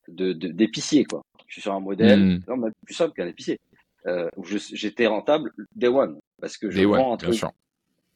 de 0.09 0.33
d'épicier, 0.33 1.05
quoi. 1.05 1.23
Je 1.47 1.55
suis 1.55 1.63
sur 1.63 1.75
un 1.75 1.81
modèle, 1.81 2.21
mmh. 2.21 2.41
non, 2.49 2.71
plus 2.85 2.95
simple 2.95 3.15
qu'un 3.15 3.27
épicier, 3.27 3.59
euh, 4.07 4.29
où 4.37 4.45
j'étais 4.45 5.07
rentable 5.07 5.53
day 5.75 5.89
one. 5.89 6.19
parce 6.41 6.57
que 6.57 6.71
je 6.71 6.83
vends 6.83 7.15
un 7.15 7.17
truc. 7.17 7.45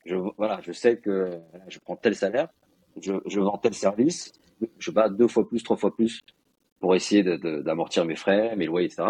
Je, 0.07 0.17
voilà, 0.37 0.61
je 0.63 0.73
sais 0.73 0.99
que 0.99 1.41
je 1.69 1.79
prends 1.79 1.97
tel 1.97 2.15
salaire, 2.15 2.49
je, 3.01 3.15
je 3.27 3.41
vends 3.41 3.57
tel 3.57 3.73
service, 3.73 4.33
je 4.79 4.91
bats 4.91 5.09
deux 5.09 5.29
fois 5.29 5.49
plus, 5.49 5.63
trois 5.63 5.79
fois 5.79 5.95
plus 5.95 6.21
pour 6.79 6.95
essayer 6.95 7.23
d'amortir 7.23 8.05
mes 8.05 8.17
frais, 8.17 8.55
mes 8.57 8.67
loyers, 8.67 8.87
etc. 8.87 9.03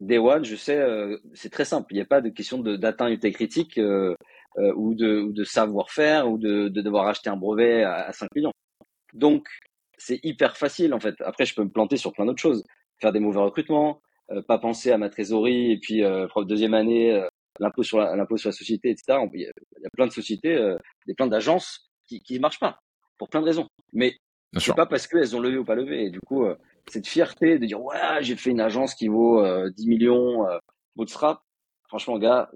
Day 0.00 0.18
One, 0.18 0.44
je 0.44 0.56
sais, 0.56 0.76
euh, 0.76 1.18
c'est 1.34 1.50
très 1.50 1.64
simple. 1.64 1.92
Il 1.92 1.96
n'y 1.96 2.02
a 2.02 2.06
pas 2.06 2.20
de 2.20 2.28
question 2.28 2.62
taille 2.62 3.32
critique 3.32 3.78
euh, 3.78 4.14
euh, 4.58 4.72
ou 4.76 4.94
de, 4.94 5.20
ou 5.20 5.32
de 5.32 5.44
savoir-faire 5.44 6.30
ou 6.30 6.38
de, 6.38 6.68
de, 6.68 6.80
devoir 6.82 7.06
acheter 7.06 7.30
un 7.30 7.36
brevet 7.36 7.82
à, 7.84 8.06
à 8.06 8.12
5 8.12 8.28
millions. 8.34 8.52
Donc, 9.12 9.46
c'est 9.96 10.20
hyper 10.22 10.56
facile 10.56 10.92
en 10.94 11.00
fait. 11.00 11.14
Après, 11.20 11.44
je 11.46 11.54
peux 11.54 11.64
me 11.64 11.70
planter 11.70 11.96
sur 11.96 12.12
plein 12.12 12.26
d'autres 12.26 12.42
choses. 12.42 12.64
Faire 13.00 13.12
des 13.12 13.20
mauvais 13.20 13.40
recrutements, 13.40 14.00
pas 14.46 14.58
penser 14.58 14.90
à 14.90 14.98
ma 14.98 15.10
trésorerie 15.10 15.72
et 15.72 15.78
puis 15.78 16.04
euh, 16.04 16.26
deuxième 16.46 16.74
année, 16.74 17.20
l'impôt 17.60 17.82
sur 17.82 17.98
la, 17.98 18.14
sur 18.36 18.48
la 18.48 18.52
société, 18.52 18.90
etc. 18.90 19.18
Il 19.32 19.42
y, 19.42 19.46
a, 19.46 19.90
plein 19.92 20.06
de 20.06 20.12
sociétés, 20.12 20.56
euh, 20.56 20.76
des 21.06 21.14
plein 21.14 21.26
d'agences 21.26 21.90
qui 22.06 22.20
qui 22.20 22.38
marchent 22.38 22.60
pas 22.60 22.78
pour 23.18 23.28
plein 23.28 23.40
de 23.40 23.46
raisons. 23.46 23.68
Mais 23.92 24.14
c'est 24.58 24.74
pas 24.74 24.86
parce 24.86 25.06
qu'elles 25.06 25.34
ont 25.36 25.40
levé 25.40 25.58
ou 25.58 25.64
pas 25.64 25.74
levé. 25.74 26.06
Et 26.06 26.10
du 26.10 26.20
coup, 26.20 26.44
euh, 26.44 26.56
cette 26.88 27.06
fierté 27.06 27.58
de 27.58 27.66
dire 27.66 27.82
ouais, 27.82 28.22
j'ai 28.22 28.36
fait 28.36 28.50
une 28.50 28.60
agence 28.60 28.94
qui 28.94 29.08
vaut 29.08 29.42
10 29.42 29.46
euh, 29.46 29.88
millions, 29.88 30.46
euh, 30.48 30.58
bootstrap. 30.96 31.40
Franchement, 31.88 32.18
gars, 32.18 32.50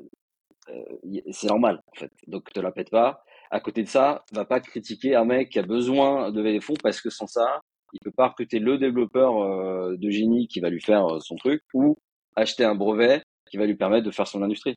c'est 1.31 1.49
normal 1.49 1.81
en 1.87 1.99
fait. 1.99 2.11
Donc 2.27 2.53
te 2.53 2.61
la 2.61 2.73
pète 2.73 2.91
pas. 2.91 3.23
À 3.51 3.61
côté 3.61 3.83
de 3.83 3.89
ça, 3.89 4.25
va 4.33 4.45
pas 4.45 4.61
critiquer 4.61 5.15
un 5.15 5.25
mec 5.25 5.51
qui 5.51 5.59
a 5.59 5.63
besoin 5.63 6.31
de 6.31 6.39
lever 6.39 6.53
des 6.53 6.61
fonds 6.61 6.75
parce 6.83 7.01
que 7.01 7.09
sans 7.09 7.27
ça, 7.27 7.61
il 7.93 7.99
peut 8.05 8.13
pas 8.13 8.29
recruter 8.29 8.59
le 8.59 8.77
développeur 8.77 9.97
de 9.97 10.11
génie 10.11 10.49
qui 10.49 10.61
va 10.61 10.69
lui 10.69 10.83
faire 10.83 11.07
son 11.21 11.37
truc 11.37 11.63
ou 11.73 11.97
acheter 12.37 12.65
un 12.65 12.75
brevet 12.75 13.23
qui 13.51 13.57
va 13.57 13.65
lui 13.65 13.77
permettre 13.77 14.05
de 14.05 14.11
faire 14.11 14.27
son 14.27 14.43
industrie 14.43 14.75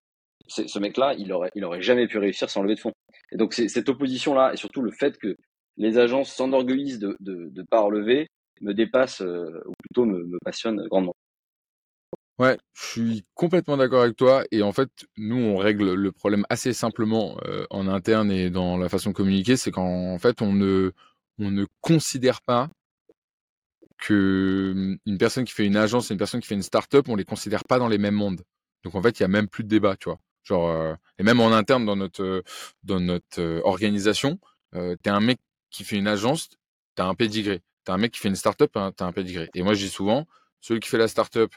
ce 0.48 0.80
mec-là, 0.80 1.14
il 1.18 1.32
aurait, 1.32 1.52
il 1.56 1.64
aurait 1.64 1.82
jamais 1.82 2.08
pu 2.08 2.18
réussir 2.18 2.50
sans 2.50 2.62
lever 2.64 2.76
de 2.76 2.80
fonds. 2.80 2.94
Et 3.32 3.38
donc, 3.38 3.54
cette 3.54 3.90
opposition-là, 3.90 4.54
et 4.54 4.58
surtout 4.58 4.82
le 4.82 4.92
fait 4.92 5.18
que 5.18 5.36
les 5.78 5.98
agences 5.98 6.34
s'enorgueillissent 6.34 7.00
de, 7.00 7.16
de, 7.20 7.50
de 7.50 7.64
pas 7.64 7.80
relever, 7.82 8.28
me 8.62 8.74
dépasse, 8.74 9.22
euh, 9.22 9.62
ou 9.66 9.74
plutôt 9.80 10.06
me, 10.06 10.38
passionne 10.44 10.88
grandement. 10.88 11.16
Ouais, 12.40 12.58
je 12.74 12.82
suis 12.84 13.26
complètement 13.36 13.78
d'accord 13.78 14.02
avec 14.02 14.16
toi. 14.16 14.44
Et 14.52 14.64
en 14.64 14.72
fait, 14.72 14.90
nous, 15.18 15.38
on 15.38 15.58
règle 15.58 15.94
le 15.94 16.12
problème 16.12 16.46
assez 16.50 16.74
simplement 16.74 17.38
euh, 17.46 17.66
en 17.70 17.88
interne 17.88 18.32
et 18.32 18.50
dans 18.50 18.78
la 18.78 18.90
façon 18.90 19.12
de 19.12 19.16
communiquer. 19.16 19.58
C'est 19.58 19.72
qu'en 19.72 20.18
fait, 20.18 20.42
on 20.42 20.54
ne, 20.54 20.92
on 21.38 21.52
ne 21.52 21.66
considère 21.82 22.42
pas 22.42 22.70
que 24.00 24.72
hum, 24.74 24.98
une 25.06 25.18
personne 25.18 25.46
qui 25.46 25.54
fait 25.54 25.66
une 25.66 25.78
agence 25.78 26.10
et 26.10 26.14
une 26.14 26.18
personne 26.18 26.42
qui 26.42 26.48
fait 26.48 26.56
une 26.56 26.64
start-up, 26.64 27.08
on 27.10 27.16
les 27.16 27.26
considère 27.26 27.64
pas 27.64 27.78
dans 27.78 27.88
les 27.88 28.00
mêmes 28.00 28.16
mondes. 28.16 28.42
Donc 28.84 28.96
en 28.96 29.02
fait, 29.02 29.20
il 29.20 29.24
y 29.24 29.26
a 29.26 29.30
même 29.30 29.48
plus 29.48 29.64
de 29.64 29.70
débat, 29.70 29.96
tu 29.98 30.10
vois. 30.10 30.20
Genre, 30.44 30.70
euh, 30.70 30.96
et 31.20 31.24
même 31.24 31.40
en 31.40 31.52
interne 31.52 31.86
dans 31.86 31.96
notre 31.96 32.44
dans 32.84 33.00
notre 33.00 33.62
organisation, 33.64 34.40
euh, 34.76 34.96
t'es 35.04 35.10
un 35.10 35.20
mec 35.20 35.40
qui 35.70 35.84
fait 35.84 35.98
une 35.98 36.08
agence, 36.08 36.50
t'as 36.96 37.06
un 37.06 37.16
pédigré. 37.16 37.62
T'as 37.84 37.94
un 37.94 37.98
mec 37.98 38.12
qui 38.12 38.20
fait 38.20 38.30
une 38.30 38.36
startup, 38.36 38.76
hein, 38.76 38.92
t'as 38.96 39.06
un 39.06 39.12
pédigré. 39.12 39.50
Et 39.56 39.64
moi, 39.64 39.74
je 39.74 39.86
dis 39.86 39.90
souvent, 39.90 40.28
celui 40.60 40.80
qui 40.80 40.90
fait 40.90 40.98
la 40.98 41.08
startup, 41.08 41.54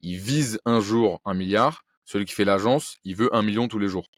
il 0.00 0.18
vise 0.18 0.60
un 0.64 0.80
jour 0.80 1.20
un 1.24 1.34
milliard. 1.34 1.84
Celui 2.04 2.24
qui 2.24 2.34
fait 2.34 2.44
l'agence, 2.44 2.96
il 3.04 3.14
veut 3.14 3.34
un 3.34 3.42
million 3.42 3.68
tous 3.68 3.78
les 3.78 3.88
jours. 3.88 4.08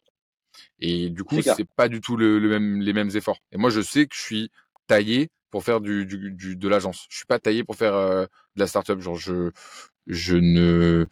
Et 0.79 1.09
du 1.09 1.23
coup, 1.23 1.41
c'est 1.41 1.67
pas 1.75 1.87
du 1.87 2.01
tout 2.01 2.17
le, 2.17 2.39
même, 2.39 2.81
les 2.81 2.93
mêmes 2.93 3.11
efforts. 3.15 3.39
Et 3.51 3.57
moi, 3.57 3.69
je 3.69 3.81
sais 3.81 4.07
que 4.07 4.15
je 4.15 4.21
suis 4.21 4.51
taillé 4.87 5.29
pour 5.51 5.63
faire 5.63 5.79
du, 5.81 6.05
du, 6.05 6.31
du 6.31 6.55
de 6.55 6.67
l'agence. 6.67 7.05
Je 7.09 7.17
suis 7.17 7.25
pas 7.25 7.37
taillé 7.39 7.63
pour 7.63 7.75
faire 7.75 7.93
de 7.93 8.27
la 8.55 8.65
startup. 8.65 8.99
Genre, 8.99 9.15
je, 9.15 9.51
je 10.07 10.35
ne, 10.35 11.07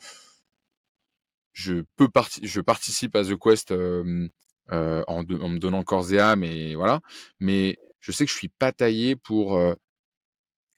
je 1.54 1.84
peux 1.96 2.10
je 2.44 2.62
participe 2.62 3.16
à 3.16 3.24
The 3.24 3.38
Quest 3.38 3.72
euh, 3.72 4.28
euh, 4.72 5.04
en, 5.08 5.20
en, 5.20 5.50
me 5.50 5.60
donnant 5.60 5.84
corps 5.84 6.12
et 6.14 6.20
âme 6.20 6.44
et 6.44 6.76
voilà. 6.76 7.02
Mais 7.40 7.78
je 8.00 8.12
sais 8.12 8.26
que 8.26 8.32
je 8.32 8.38
suis 8.38 8.50
pas 8.50 8.72
taillé 8.72 9.16
pour 9.16 9.58
euh, 9.58 9.74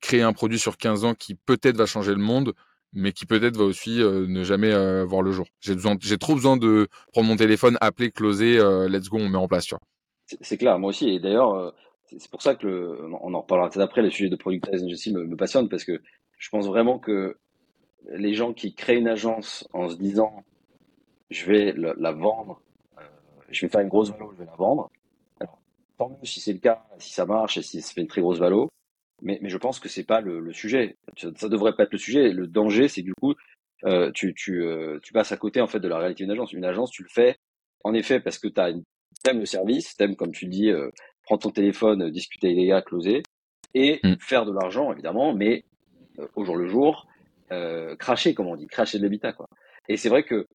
créer 0.03 0.21
un 0.21 0.33
produit 0.33 0.59
sur 0.59 0.77
15 0.77 1.05
ans 1.05 1.13
qui 1.15 1.35
peut-être 1.35 1.77
va 1.77 1.85
changer 1.85 2.11
le 2.11 2.21
monde, 2.21 2.53
mais 2.91 3.11
qui 3.11 3.25
peut-être 3.25 3.57
va 3.57 3.63
aussi 3.63 3.99
ne 3.99 4.43
jamais 4.43 4.71
voir 5.05 5.21
le 5.21 5.31
jour. 5.31 5.47
J'ai 5.61 5.73
besoin, 5.73 5.95
j'ai 5.99 6.17
trop 6.17 6.35
besoin 6.35 6.57
de 6.57 6.87
prendre 7.11 7.27
mon 7.27 7.35
téléphone, 7.35 7.77
appeler, 7.81 8.11
closer, 8.11 8.57
let's 8.89 9.09
go, 9.09 9.17
on 9.17 9.29
met 9.29 9.37
en 9.37 9.47
place, 9.47 9.65
tu 9.65 9.75
vois. 9.75 9.81
C'est 10.41 10.57
clair, 10.57 10.77
moi 10.77 10.89
aussi. 10.89 11.09
Et 11.09 11.19
d'ailleurs, 11.19 11.73
c'est 12.05 12.29
pour 12.29 12.41
ça 12.41 12.53
que 12.55 12.67
le, 12.67 12.99
on 13.21 13.33
en 13.33 13.41
reparlera 13.41 13.69
peut-être 13.69 13.83
après. 13.83 14.01
Le 14.01 14.09
sujet 14.11 14.29
de 14.29 14.35
productizing 14.35 14.91
aussi 14.91 15.13
me, 15.13 15.25
me 15.25 15.35
passionne 15.35 15.69
parce 15.69 15.85
que 15.85 16.01
je 16.37 16.49
pense 16.49 16.67
vraiment 16.67 16.99
que 16.99 17.37
les 18.11 18.33
gens 18.33 18.53
qui 18.53 18.75
créent 18.75 18.97
une 18.97 19.07
agence 19.07 19.67
en 19.73 19.89
se 19.89 19.95
disant 19.95 20.43
je 21.29 21.45
vais 21.45 21.73
la, 21.73 22.11
vendre, 22.11 22.61
euh, 22.97 23.01
je 23.49 23.65
vais 23.65 23.69
faire 23.69 23.81
une 23.81 23.89
grosse 23.89 24.11
valo, 24.11 24.31
je 24.33 24.39
vais 24.39 24.45
la 24.45 24.55
vendre. 24.55 24.91
Tant 25.97 26.09
mieux 26.09 26.25
si 26.25 26.39
c'est 26.39 26.53
le 26.53 26.59
cas, 26.59 26.85
si 26.97 27.13
ça 27.13 27.25
marche 27.25 27.57
et 27.57 27.61
si 27.61 27.81
ça 27.81 27.93
fait 27.93 28.01
une 28.01 28.07
très 28.07 28.21
grosse 28.21 28.39
valo. 28.39 28.69
Mais, 29.21 29.39
mais 29.41 29.49
je 29.49 29.57
pense 29.57 29.79
que 29.79 29.89
c'est 29.89 30.03
pas 30.03 30.21
le, 30.21 30.39
le, 30.39 30.53
sujet. 30.53 30.97
Ça, 31.17 31.49
devrait 31.49 31.75
pas 31.75 31.83
être 31.83 31.93
le 31.93 31.97
sujet. 31.97 32.29
Le 32.33 32.47
danger, 32.47 32.87
c'est 32.87 33.01
du 33.01 33.13
coup, 33.13 33.33
euh, 33.85 34.11
tu, 34.11 34.33
tu, 34.33 34.63
euh, 34.63 34.99
tu 35.01 35.13
passes 35.13 35.31
à 35.31 35.37
côté 35.37 35.61
en 35.61 35.67
fait 35.67 35.79
de 35.79 35.87
la 35.87 35.97
réalité 35.97 36.23
d'une 36.23 36.31
agence. 36.31 36.53
Une 36.53 36.65
agence, 36.65 36.91
tu 36.91 37.03
le 37.03 37.09
fais 37.09 37.37
en 37.83 37.93
effet 37.93 38.19
parce 38.19 38.39
que 38.39 38.47
tu 38.47 38.59
aimes 38.59 39.39
le 39.39 39.45
service, 39.45 39.95
t'aimes 39.95 40.15
comme 40.15 40.31
tu 40.31 40.47
dis, 40.47 40.69
euh, 40.69 40.89
prendre 41.23 41.41
ton 41.41 41.51
téléphone, 41.51 42.09
discuter 42.09 42.47
avec 42.47 42.57
les 42.57 42.67
gars, 42.67 42.81
closer 42.81 43.23
et 43.73 43.99
mm. 44.03 44.15
faire 44.19 44.45
de 44.45 44.51
l'argent 44.51 44.91
évidemment, 44.91 45.33
mais 45.33 45.63
euh, 46.19 46.27
au 46.35 46.43
jour 46.43 46.55
le 46.55 46.67
jour, 46.67 47.07
euh, 47.51 47.95
cracher 47.95 48.33
comme 48.33 48.47
on 48.47 48.55
dit, 48.55 48.67
cracher 48.67 48.97
de 48.97 49.03
l'habitat 49.03 49.33
quoi. 49.33 49.47
Et 49.89 49.97
c'est 49.97 50.09
vrai 50.09 50.23
que 50.23 50.47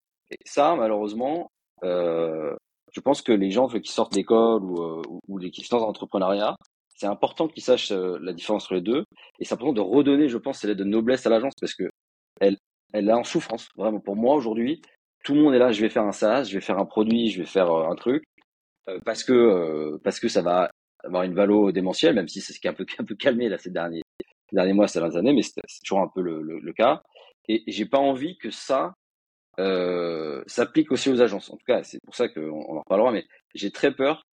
ça, 0.45 0.75
malheureusement, 0.77 1.51
euh, 1.85 2.55
je 2.93 3.01
pense 3.01 3.23
que 3.23 3.33
les 3.33 3.51
gens 3.51 3.69
qui 3.69 3.93
sortent 3.93 4.13
d'école 4.13 4.63
ou, 4.65 4.83
euh, 4.83 5.03
ou, 5.29 5.39
qui 5.39 5.67
dans 5.71 5.79
l'entrepreneuriat, 5.79 6.57
c'est 6.99 7.07
important 7.07 7.49
qu'ils 7.49 7.63
sachent 7.63 7.93
euh, 7.93 8.19
la 8.21 8.33
différence 8.33 8.65
entre 8.65 8.75
les 8.75 8.81
deux. 8.81 9.05
Et 9.39 9.45
c'est 9.45 9.55
important 9.55 9.73
de 9.73 9.81
redonner, 9.81 10.29
je 10.29 10.39
pense, 10.39 10.59
cette 10.61 10.69
lettre 10.69 10.81
de 10.81 10.85
noblesse 10.85 11.27
à 11.27 11.31
l'agence 11.31 11.55
parce 11.61 11.75
que 11.75 11.85
elle, 12.41 12.57
elle 12.93 13.09
est 13.09 13.13
en 13.13 13.25
souffrance. 13.25 13.69
Vraiment, 13.77 14.01
pour 14.01 14.17
moi, 14.17 14.35
aujourd'hui, 14.35 14.83
tout 15.25 15.35
le 15.35 15.43
monde 15.43 15.55
est 15.55 15.59
là, 15.59 15.73
je 15.73 15.81
vais 15.81 15.91
faire 15.91 16.05
un 16.05 16.13
SaaS, 16.13 16.45
je 16.45 16.55
vais 16.55 16.61
faire 16.61 16.79
un 16.79 16.87
produit, 16.87 17.31
je 17.31 17.41
vais 17.41 17.47
faire 17.47 17.71
un 17.71 17.95
truc, 17.97 18.25
parce 19.05 19.25
que 19.25 19.99
parce 20.05 20.21
que 20.21 20.29
ça 20.29 20.43
va 20.43 20.71
avoir 21.05 21.25
une 21.25 21.35
valo 21.35 21.73
démentielle, 21.73 22.15
même 22.15 22.29
si 22.29 22.41
c'est 22.41 22.53
ce 22.53 22.61
qui 22.61 22.67
est 22.67 22.71
un 22.71 22.75
peu, 22.75 22.87
un 22.99 23.05
peu 23.05 23.15
calmé 23.17 23.49
là 23.49 23.59
ces 23.59 23.71
derniers, 23.71 24.03
ces 24.49 24.57
derniers 24.57 24.73
mois, 24.73 24.89
ces 24.89 25.01
dernières 25.01 25.17
années, 25.17 25.33
mais 25.33 25.43
c'est 25.43 25.61
toujours 25.85 26.01
un 26.01 26.09
peu 26.15 26.23
le, 26.23 26.43
le, 26.43 26.61
le 26.61 26.73
cas. 26.73 27.03
Et 27.49 27.65
j'ai 27.67 27.87
pas 27.87 27.99
envie 27.99 28.39
que 28.39 28.51
ça, 28.51 28.95
euh, 29.59 30.43
s'applique 30.47 30.93
aussi 30.93 31.11
aux 31.11 31.21
agences. 31.21 31.51
En 31.51 31.57
tout 31.57 31.65
cas, 31.67 31.83
c'est 31.83 31.99
pour 32.05 32.15
ça 32.15 32.29
qu'on 32.29 32.77
en 32.77 32.81
reparlera, 32.81 33.11
mais 33.11 33.27
j'ai 33.55 33.73
très 33.73 33.93
peur 33.93 34.25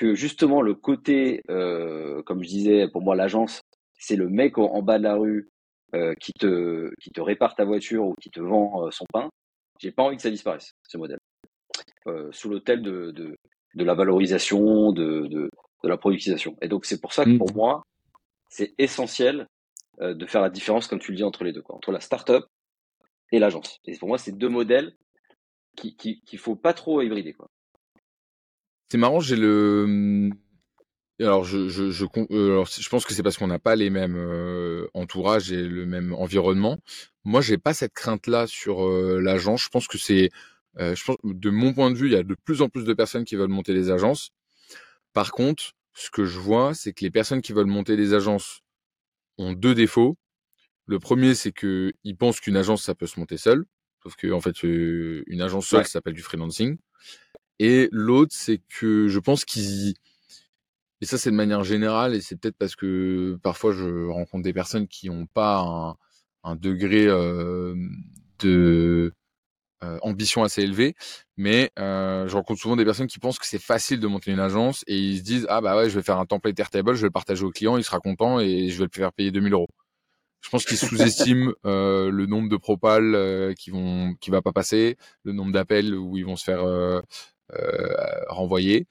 que 0.00 0.14
justement 0.14 0.62
le 0.62 0.74
côté, 0.74 1.42
euh, 1.50 2.22
comme 2.22 2.42
je 2.42 2.48
disais, 2.48 2.88
pour 2.88 3.02
moi 3.02 3.14
l'agence, 3.14 3.60
c'est 3.98 4.16
le 4.16 4.30
mec 4.30 4.56
en, 4.56 4.80
bas 4.80 4.98
de 4.98 5.04
la 5.04 5.14
rue 5.14 5.50
euh, 5.94 6.14
qui 6.14 6.32
te 6.32 6.90
qui 7.02 7.10
te 7.10 7.20
répare 7.20 7.54
ta 7.54 7.66
voiture 7.66 8.06
ou 8.06 8.14
qui 8.18 8.30
te 8.30 8.40
vend 8.40 8.86
euh, 8.86 8.90
son 8.90 9.04
pain. 9.12 9.28
J'ai 9.78 9.92
pas 9.92 10.02
envie 10.02 10.16
que 10.16 10.22
ça 10.22 10.30
disparaisse 10.30 10.72
ce 10.88 10.96
modèle 10.96 11.18
sous 12.32 12.48
l'autel 12.48 12.82
de, 12.82 13.12
de, 13.12 13.36
de 13.74 13.84
la 13.84 13.94
valorisation, 13.94 14.90
de, 14.90 15.26
de, 15.26 15.50
de 15.84 15.88
la 15.88 15.96
productisation. 15.96 16.56
Et 16.62 16.68
donc 16.68 16.86
c'est 16.86 17.00
pour 17.00 17.12
ça 17.12 17.24
que 17.24 17.36
pour 17.36 17.52
mmh. 17.52 17.56
moi 17.56 17.82
c'est 18.48 18.74
essentiel 18.78 19.46
de 20.00 20.26
faire 20.26 20.40
la 20.40 20.50
différence, 20.50 20.86
comme 20.86 20.98
tu 20.98 21.12
le 21.12 21.18
dis, 21.18 21.24
entre 21.24 21.44
les 21.44 21.52
deux, 21.52 21.62
quoi, 21.62 21.76
entre 21.76 21.92
la 21.92 22.00
start-up 22.00 22.46
et 23.32 23.38
l'agence. 23.38 23.78
Et 23.84 23.96
pour 23.98 24.08
moi, 24.08 24.18
c'est 24.18 24.32
deux 24.32 24.48
modèles 24.48 24.96
qu'il 25.76 25.94
qui, 25.94 26.20
qui 26.22 26.36
faut 26.36 26.56
pas 26.56 26.72
trop 26.72 27.00
hybrider. 27.00 27.34
Quoi. 27.34 27.48
C'est 28.90 28.98
marrant, 28.98 29.20
j'ai 29.20 29.36
le. 29.36 30.30
Alors, 31.20 31.44
je, 31.44 31.68
je, 31.68 31.90
je, 31.90 32.06
euh, 32.30 32.52
alors, 32.52 32.66
je 32.66 32.88
pense 32.88 33.04
que 33.04 33.12
c'est 33.12 33.22
parce 33.22 33.36
qu'on 33.36 33.46
n'a 33.46 33.58
pas 33.58 33.76
les 33.76 33.90
mêmes 33.90 34.16
euh, 34.16 34.88
entourages 34.94 35.52
et 35.52 35.62
le 35.62 35.86
même 35.86 36.12
environnement. 36.14 36.78
Moi, 37.24 37.40
j'ai 37.40 37.58
pas 37.58 37.74
cette 37.74 37.92
crainte-là 37.92 38.46
sur 38.46 38.86
euh, 38.88 39.20
l'agence. 39.20 39.62
Je 39.62 39.68
pense 39.68 39.86
que 39.86 39.98
c'est, 39.98 40.30
euh, 40.78 40.94
je 40.96 41.04
pense, 41.04 41.16
de 41.22 41.50
mon 41.50 41.74
point 41.74 41.90
de 41.90 41.96
vue, 41.96 42.06
il 42.06 42.12
y 42.12 42.16
a 42.16 42.22
de 42.22 42.34
plus 42.44 42.62
en 42.62 42.68
plus 42.68 42.84
de 42.84 42.94
personnes 42.94 43.24
qui 43.24 43.36
veulent 43.36 43.50
monter 43.50 43.74
des 43.74 43.90
agences. 43.90 44.30
Par 45.12 45.30
contre, 45.30 45.72
ce 45.92 46.10
que 46.10 46.24
je 46.24 46.38
vois, 46.38 46.74
c'est 46.74 46.92
que 46.92 47.04
les 47.04 47.10
personnes 47.10 47.42
qui 47.42 47.52
veulent 47.52 47.66
monter 47.66 47.96
des 47.96 48.14
agences 48.14 48.62
ont 49.38 49.52
deux 49.52 49.74
défauts. 49.74 50.16
Le 50.86 50.98
premier, 50.98 51.34
c'est 51.34 51.52
que 51.52 51.92
ils 52.02 52.16
pensent 52.16 52.40
qu'une 52.40 52.56
agence, 52.56 52.82
ça 52.82 52.94
peut 52.94 53.06
se 53.06 53.20
monter 53.20 53.36
seule. 53.36 53.66
Sauf 54.02 54.16
que, 54.16 54.32
en 54.32 54.40
fait, 54.40 54.64
euh, 54.64 55.22
une 55.26 55.42
agence 55.42 55.66
seule, 55.68 55.84
ça 55.84 55.92
s'appelle 55.92 56.14
du 56.14 56.22
freelancing. 56.22 56.78
Et 57.60 57.90
l'autre, 57.92 58.32
c'est 58.34 58.62
que 58.70 59.08
je 59.08 59.18
pense 59.18 59.44
qu'ils, 59.44 59.94
et 61.02 61.06
ça, 61.06 61.18
c'est 61.18 61.30
de 61.30 61.36
manière 61.36 61.62
générale, 61.62 62.14
et 62.14 62.22
c'est 62.22 62.36
peut-être 62.36 62.56
parce 62.56 62.74
que 62.74 63.38
parfois 63.42 63.72
je 63.74 64.08
rencontre 64.08 64.42
des 64.44 64.54
personnes 64.54 64.88
qui 64.88 65.10
n'ont 65.10 65.26
pas 65.26 65.96
un, 66.42 66.56
degré 66.56 67.06
euh, 67.06 67.74
de 68.38 69.12
ambition 70.02 70.42
assez 70.42 70.62
élevé, 70.62 70.94
mais 71.36 71.70
je 71.76 72.32
rencontre 72.32 72.60
souvent 72.60 72.76
des 72.76 72.84
personnes 72.86 73.08
qui 73.08 73.18
pensent 73.18 73.38
que 73.38 73.46
c'est 73.46 73.60
facile 73.60 74.00
de 74.00 74.06
monter 74.06 74.30
une 74.30 74.40
agence 74.40 74.82
et 74.86 74.96
ils 74.96 75.18
se 75.18 75.22
disent 75.22 75.46
ah 75.50 75.60
bah 75.60 75.76
ouais, 75.76 75.90
je 75.90 75.96
vais 75.96 76.02
faire 76.02 76.18
un 76.18 76.26
template 76.26 76.58
Airtable, 76.58 76.94
je 76.94 77.02
vais 77.02 77.08
le 77.08 77.12
partager 77.12 77.44
au 77.44 77.50
client, 77.50 77.76
il 77.76 77.84
sera 77.84 78.00
content 78.00 78.40
et 78.40 78.70
je 78.70 78.78
vais 78.78 78.84
le 78.84 78.90
faire 78.90 79.12
payer 79.12 79.30
2000 79.32 79.52
euros. 79.52 79.68
Je 80.40 80.48
pense 80.48 80.64
qu'ils 80.64 80.78
sous-estiment 80.78 81.52
euh, 81.66 82.10
le 82.10 82.24
nombre 82.24 82.48
de 82.48 82.56
propals 82.56 83.54
qui 83.58 83.70
vont, 83.70 84.14
qui 84.20 84.30
va 84.30 84.40
pas 84.40 84.52
passer, 84.52 84.96
le 85.24 85.32
nombre 85.32 85.52
d'appels 85.52 85.94
où 85.94 86.16
ils 86.16 86.24
vont 86.24 86.36
se 86.36 86.44
faire 86.44 86.64
euh, 87.54 88.24
renvoyer. 88.28 88.86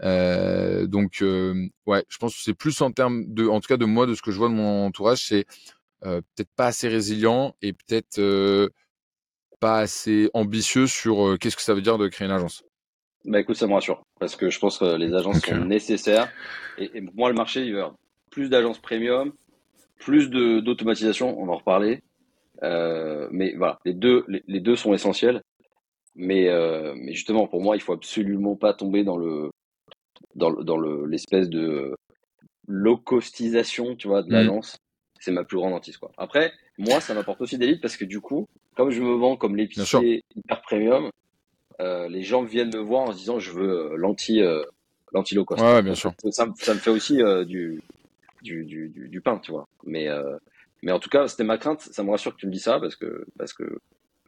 donc, 0.00 1.22
ouais, 1.86 2.04
je 2.08 2.18
pense 2.18 2.34
que 2.34 2.42
c'est 2.42 2.54
plus 2.54 2.80
en 2.80 2.90
termes 2.90 3.24
de, 3.32 3.46
en 3.46 3.60
tout 3.60 3.68
cas 3.68 3.76
de 3.76 3.84
moi, 3.84 4.06
de 4.06 4.14
ce 4.14 4.22
que 4.22 4.30
je 4.30 4.38
vois 4.38 4.48
de 4.48 4.54
mon 4.54 4.86
entourage, 4.86 5.26
c'est 5.26 5.46
peut-être 6.00 6.50
pas 6.56 6.66
assez 6.66 6.88
résilient 6.88 7.54
et 7.62 7.72
peut-être 7.72 8.70
pas 9.60 9.78
assez 9.78 10.30
ambitieux 10.34 10.86
sur 10.88 11.36
qu'est-ce 11.38 11.56
que 11.56 11.62
ça 11.62 11.74
veut 11.74 11.82
dire 11.82 11.98
de 11.98 12.08
créer 12.08 12.26
une 12.26 12.34
agence. 12.34 12.64
Bah 13.24 13.38
écoute, 13.38 13.54
ça 13.54 13.68
me 13.68 13.74
rassure 13.74 14.02
parce 14.18 14.34
que 14.34 14.50
je 14.50 14.58
pense 14.58 14.78
que 14.78 14.96
les 14.96 15.14
agences 15.14 15.40
sont 15.40 15.64
nécessaires 15.64 16.28
et, 16.76 16.90
et, 16.94 17.02
pour 17.02 17.14
moi 17.14 17.28
le 17.28 17.36
marché 17.36 17.64
il 17.64 17.72
veut 17.72 17.84
plus 18.32 18.48
d'agences 18.48 18.80
premium, 18.80 19.32
plus 19.98 20.30
d'automatisation, 20.30 21.40
on 21.40 21.46
va 21.46 21.52
en 21.52 21.56
reparler. 21.58 22.02
Euh, 22.64 23.28
mais 23.30 23.54
voilà, 23.56 23.78
les 23.84 23.94
deux, 23.94 24.24
les, 24.28 24.60
deux 24.60 24.76
sont 24.76 24.94
essentiels. 24.94 25.42
Mais, 26.14 26.48
euh, 26.48 26.94
mais 26.96 27.14
justement, 27.14 27.46
pour 27.46 27.62
moi, 27.62 27.76
il 27.76 27.82
faut 27.82 27.92
absolument 27.92 28.56
pas 28.56 28.74
tomber 28.74 29.04
dans 29.04 29.16
le 29.16 29.50
dans, 30.34 30.50
dans 30.50 30.76
le 30.76 31.06
l'espèce 31.06 31.48
de 31.48 31.94
low 32.68 32.96
costisation, 32.96 33.96
tu 33.96 34.08
vois, 34.08 34.22
de 34.22 34.28
mm. 34.28 34.32
l'agence. 34.32 34.76
C'est 35.20 35.32
ma 35.32 35.44
plus 35.44 35.56
grande 35.56 35.72
hantise, 35.72 35.96
quoi. 35.96 36.10
Après, 36.16 36.52
moi, 36.78 37.00
ça 37.00 37.14
m'apporte 37.14 37.40
aussi 37.40 37.56
des 37.56 37.66
leads 37.66 37.80
parce 37.80 37.96
que 37.96 38.04
du 38.04 38.20
coup, 38.20 38.48
comme 38.76 38.90
je 38.90 39.00
me 39.00 39.14
vends 39.14 39.36
comme 39.36 39.56
l'épicier 39.56 40.24
hyper 40.34 40.62
premium, 40.62 41.10
euh, 41.80 42.08
les 42.08 42.22
gens 42.22 42.42
viennent 42.42 42.74
me 42.74 42.80
voir 42.80 43.02
en 43.02 43.12
se 43.12 43.18
disant 43.18 43.38
je 43.38 43.52
veux 43.52 43.96
l'anti 43.96 44.40
l'anti 45.12 45.34
low 45.34 45.44
cost. 45.44 45.62
Ouais, 45.62 45.82
bien 45.82 45.94
sûr. 45.94 46.12
Ça, 46.30 46.46
ça, 46.56 46.74
me 46.74 46.80
fait 46.80 46.90
aussi 46.90 47.18
du 47.46 47.80
du, 48.42 48.64
du, 48.64 49.08
du, 49.08 49.20
pain, 49.20 49.38
tu 49.38 49.52
vois. 49.52 49.68
Mais, 49.84 50.08
euh, 50.08 50.36
mais 50.82 50.92
en 50.92 50.98
tout 50.98 51.08
cas, 51.08 51.28
c'était 51.28 51.44
ma 51.44 51.58
crainte. 51.58 51.80
Ça 51.80 52.02
me 52.02 52.10
rassure 52.10 52.34
que 52.34 52.40
tu 52.40 52.46
me 52.46 52.52
dis 52.52 52.60
ça 52.60 52.80
parce 52.80 52.96
que, 52.96 53.26
parce 53.38 53.52
que 53.52 53.78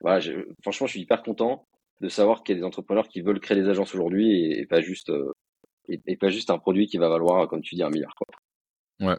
voilà, 0.00 0.24
franchement, 0.62 0.86
je 0.86 0.92
suis 0.92 1.00
hyper 1.00 1.22
content 1.22 1.66
de 2.00 2.08
savoir 2.08 2.42
qu'il 2.42 2.54
y 2.54 2.58
a 2.58 2.60
des 2.60 2.66
entrepreneurs 2.66 3.08
qui 3.08 3.20
veulent 3.20 3.40
créer 3.40 3.60
des 3.60 3.68
agences 3.68 3.94
aujourd'hui 3.94 4.52
et, 4.52 4.66
pas 4.66 4.80
juste 4.80 5.10
euh, 5.10 5.32
et, 5.88 6.16
pas 6.16 6.30
juste 6.30 6.50
un 6.50 6.58
produit 6.58 6.86
qui 6.86 6.98
va 6.98 7.08
valoir, 7.08 7.48
comme 7.48 7.62
tu 7.62 7.74
dis, 7.74 7.82
un 7.82 7.90
milliard. 7.90 8.14
Quoi. 8.14 9.08
Ouais. 9.08 9.18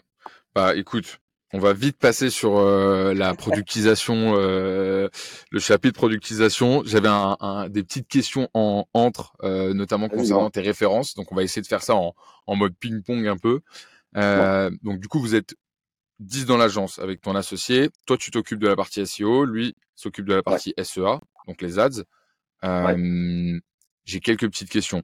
Bah, 0.54 0.76
écoute, 0.76 1.20
on 1.54 1.60
va 1.60 1.74
vite 1.74 1.98
passer 1.98 2.30
sur 2.30 2.58
euh, 2.58 3.14
la 3.14 3.34
productisation, 3.34 4.34
euh, 4.36 5.10
le 5.52 5.60
chapitre 5.60 5.98
productisation. 5.98 6.84
J'avais 6.86 7.08
un, 7.08 7.38
un, 7.40 7.70
des 7.70 7.84
petites 7.84 8.08
questions 8.08 8.50
en 8.54 8.86
entre, 8.94 9.36
euh, 9.44 9.74
notamment 9.74 10.10
concernant 10.10 10.50
tes 10.50 10.62
références. 10.62 11.14
Donc, 11.14 11.32
on 11.32 11.36
va 11.36 11.44
essayer 11.44 11.62
de 11.62 11.68
faire 11.68 11.84
ça 11.84 11.96
en, 11.96 12.14
en 12.48 12.56
mode 12.56 12.76
ping-pong 12.78 13.28
un 13.28 13.38
peu. 13.38 13.62
Euh, 14.18 14.70
donc 14.84 15.00
du 15.00 15.08
coup, 15.08 15.20
vous 15.20 15.36
êtes 15.36 15.56
10 16.20 16.46
dans 16.46 16.58
l'agence 16.58 17.00
avec 17.00 17.22
ton 17.22 17.36
associé. 17.36 17.90
Toi, 18.06 18.18
tu 18.18 18.32
t'occupes 18.32 18.60
de 18.60 18.68
la 18.68 18.76
partie 18.76 19.06
SEO, 19.06 19.46
lui 19.46 19.76
s'occupe 19.96 20.26
de 20.26 20.34
la 20.34 20.44
partie 20.44 20.74
SEA, 20.82 21.20
donc 21.48 21.62
les 21.62 21.80
ads. 21.80 22.04
J'ai 22.64 24.20
quelques 24.20 24.48
petites 24.50 24.70
questions. 24.70 25.04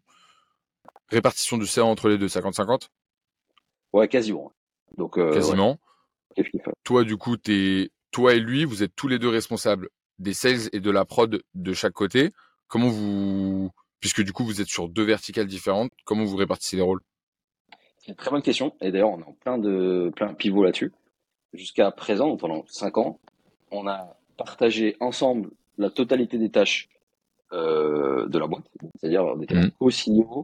Répartition 1.10 1.58
du 1.58 1.68
CA 1.68 1.86
entre 1.86 2.08
les 2.08 2.18
deux, 2.18 2.28
50-50 2.28 2.90
Ouais, 3.94 4.08
quasiment. 4.08 4.54
Donc, 4.98 5.18
euh, 5.18 5.34
quasiment. 5.34 5.80
Toi, 6.84 7.04
du 7.04 7.18
coup, 7.18 7.36
es, 7.48 7.92
toi 8.12 8.34
et 8.34 8.40
lui, 8.40 8.64
vous 8.64 8.84
êtes 8.84 8.96
tous 8.96 9.08
les 9.08 9.20
deux 9.20 9.30
responsables 9.30 9.90
des 10.20 10.34
sales 10.34 10.70
et 10.72 10.80
de 10.80 10.92
la 10.92 11.04
prod 11.04 11.42
de 11.54 11.74
chaque 11.74 11.94
côté. 11.94 12.32
Comment 12.68 12.88
vous, 12.88 13.72
puisque 14.00 14.22
du 14.22 14.32
coup, 14.32 14.46
vous 14.46 14.62
êtes 14.62 14.68
sur 14.68 14.88
deux 14.88 15.04
verticales 15.04 15.48
différentes, 15.48 15.92
comment 16.06 16.24
vous 16.24 16.38
répartissez 16.38 16.78
les 16.78 16.82
rôles? 16.82 17.02
C'est 17.98 18.10
une 18.10 18.16
très 18.16 18.32
bonne 18.32 18.42
question. 18.42 18.74
Et 18.82 18.92
d'ailleurs, 18.92 19.12
on 19.12 19.20
est 19.20 19.26
en 19.26 19.34
plein 19.34 19.58
de 19.58 20.12
plein 20.16 20.34
pivots 20.34 20.64
là-dessus. 20.64 20.92
Jusqu'à 21.54 21.92
présent, 21.92 22.38
pendant 22.38 22.66
cinq 22.68 22.98
ans, 22.98 23.20
on 23.72 23.88
a 23.88 24.18
partagé 24.38 24.96
ensemble 25.00 25.52
la 25.78 25.90
totalité 25.90 26.38
des 26.38 26.50
tâches 26.50 26.90
euh, 27.54 28.28
de 28.28 28.38
la 28.38 28.48
boîte. 28.48 28.66
C'est-à-dire, 29.00 29.26
on 29.26 29.42
était 29.42 29.56
mmh. 29.56 30.44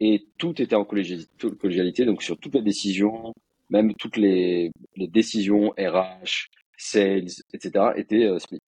et 0.00 0.26
tout 0.38 0.60
était 0.60 0.74
en 0.74 0.84
collégialité, 0.84 2.04
donc 2.04 2.22
sur 2.22 2.38
toutes 2.38 2.54
les 2.54 2.62
décisions, 2.62 3.34
même 3.70 3.94
toutes 3.94 4.16
les, 4.16 4.70
les 4.96 5.06
décisions 5.06 5.70
RH, 5.78 6.50
sales, 6.76 7.28
etc., 7.52 7.92
étaient 7.96 8.24
euh, 8.24 8.38
split. 8.38 8.60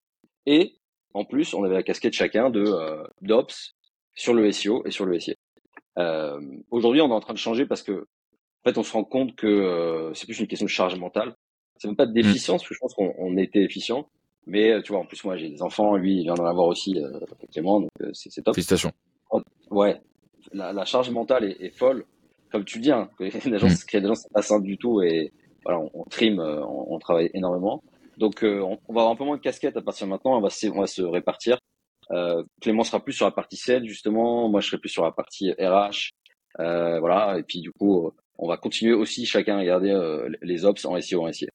Et 0.47 0.75
en 1.15 1.25
plus, 1.25 1.55
on 1.55 1.65
avait 1.65 1.75
la 1.75 1.83
casquette 1.83 2.13
chacun 2.13 2.51
de 2.51 2.65
euh, 2.65 3.05
d'ops 3.23 3.75
sur 4.15 4.35
le 4.35 4.51
SEO 4.51 4.85
et 4.85 4.91
sur 4.91 5.07
le 5.07 5.19
SIA. 5.19 5.35
Euh, 5.99 6.41
Aujourd'hui, 6.71 7.01
on 7.01 7.09
est 7.09 7.13
en 7.13 7.21
train 7.21 7.35
de 7.35 7.39
changer 7.39 7.67
parce 7.67 7.83
que 7.83 7.93
en 7.93 8.71
fait, 8.71 8.79
on 8.79 8.83
se 8.83 8.93
rend 8.93 9.05
compte 9.05 9.37
que 9.37 9.47
euh, 9.47 10.15
c'est 10.15 10.27
plus 10.27 10.41
une 10.41 10.47
question 10.47 10.65
de 10.65 10.71
charge 10.71 10.99
mentale. 10.99 11.35
C'est 11.77 11.89
même 11.89 11.97
pas 11.97 12.07
de 12.07 12.13
mmh. 12.13 12.23
déficience, 12.23 12.63
parce 12.63 12.69
que 12.69 12.75
je 12.75 12.81
pense 12.81 12.95
qu'on 12.95 13.37
était 13.37 13.63
efficient. 13.63 14.09
Mais 14.47 14.73
euh, 14.73 14.83
tu 14.83 14.93
vois, 14.93 15.01
en 15.01 15.07
plus, 15.07 15.23
moi, 15.25 15.37
j'ai 15.37 15.49
des 15.49 15.63
enfants, 15.63 15.97
lui, 15.97 16.19
il 16.19 16.23
vient 16.23 16.35
d'en 16.35 16.47
avoir 16.47 16.67
aussi, 16.67 16.99
euh, 16.99 17.19
effectivement, 17.37 17.81
donc 17.81 17.91
euh, 18.03 18.11
c'est 18.13 18.43
top. 18.43 18.55
Félicitations. 18.55 18.93
Ouais, 19.71 20.01
la, 20.53 20.73
la 20.73 20.85
charge 20.85 21.11
mentale 21.11 21.45
est, 21.45 21.65
est, 21.65 21.71
folle. 21.71 22.05
Comme 22.53 22.65
tu 22.65 22.79
le 22.79 22.83
dis, 22.83 22.93
hein, 22.93 23.09
mmh. 23.19 23.51
des 23.51 23.59
gens, 23.59 24.15
c'est 24.15 24.33
pas 24.33 24.43
simple 24.43 24.67
du 24.67 24.77
tout 24.77 25.03
et 25.03 25.33
voilà, 25.65 25.81
on, 25.81 25.91
on 25.95 26.05
trime, 26.05 26.39
on, 26.39 26.95
on, 26.95 26.99
travaille 26.99 27.31
énormément. 27.35 27.83
Donc, 28.19 28.41
on, 28.43 28.79
on, 28.87 28.93
va 28.93 29.01
avoir 29.01 29.11
un 29.11 29.17
peu 29.17 29.25
moins 29.25 29.37
de 29.37 29.43
casquettes 29.43 29.77
à 29.77 29.83
partir 29.83 30.07
de 30.07 30.11
maintenant, 30.11 30.37
on 30.37 30.41
va, 30.41 30.49
on 30.73 30.81
va 30.81 30.87
se 30.87 31.03
répartir. 31.03 31.59
Clément 32.61 32.85
sera 32.85 33.03
plus 33.03 33.15
sur 33.15 33.25
la 33.25 33.33
partie 33.33 33.57
sales, 33.57 33.87
justement. 33.87 34.49
Moi, 34.49 34.61
je 34.61 34.69
serai 34.69 34.79
plus 34.79 34.91
sur 34.91 35.03
la 35.03 35.11
partie 35.11 35.51
RH. 35.53 36.11
voilà, 36.59 37.39
et 37.39 37.43
puis 37.43 37.61
du 37.61 37.73
coup, 37.73 38.13
on 38.39 38.49
va 38.49 38.57
continuer 38.57 38.95
aussi 38.95 39.27
chacun 39.27 39.57
à 39.57 39.61
regarder 39.61 39.91
euh, 39.91 40.29
les 40.43 40.65
ops 40.65 40.85
en 40.85 41.01
SEO 41.01 41.27
en 41.27 41.33
SEO. 41.33 41.49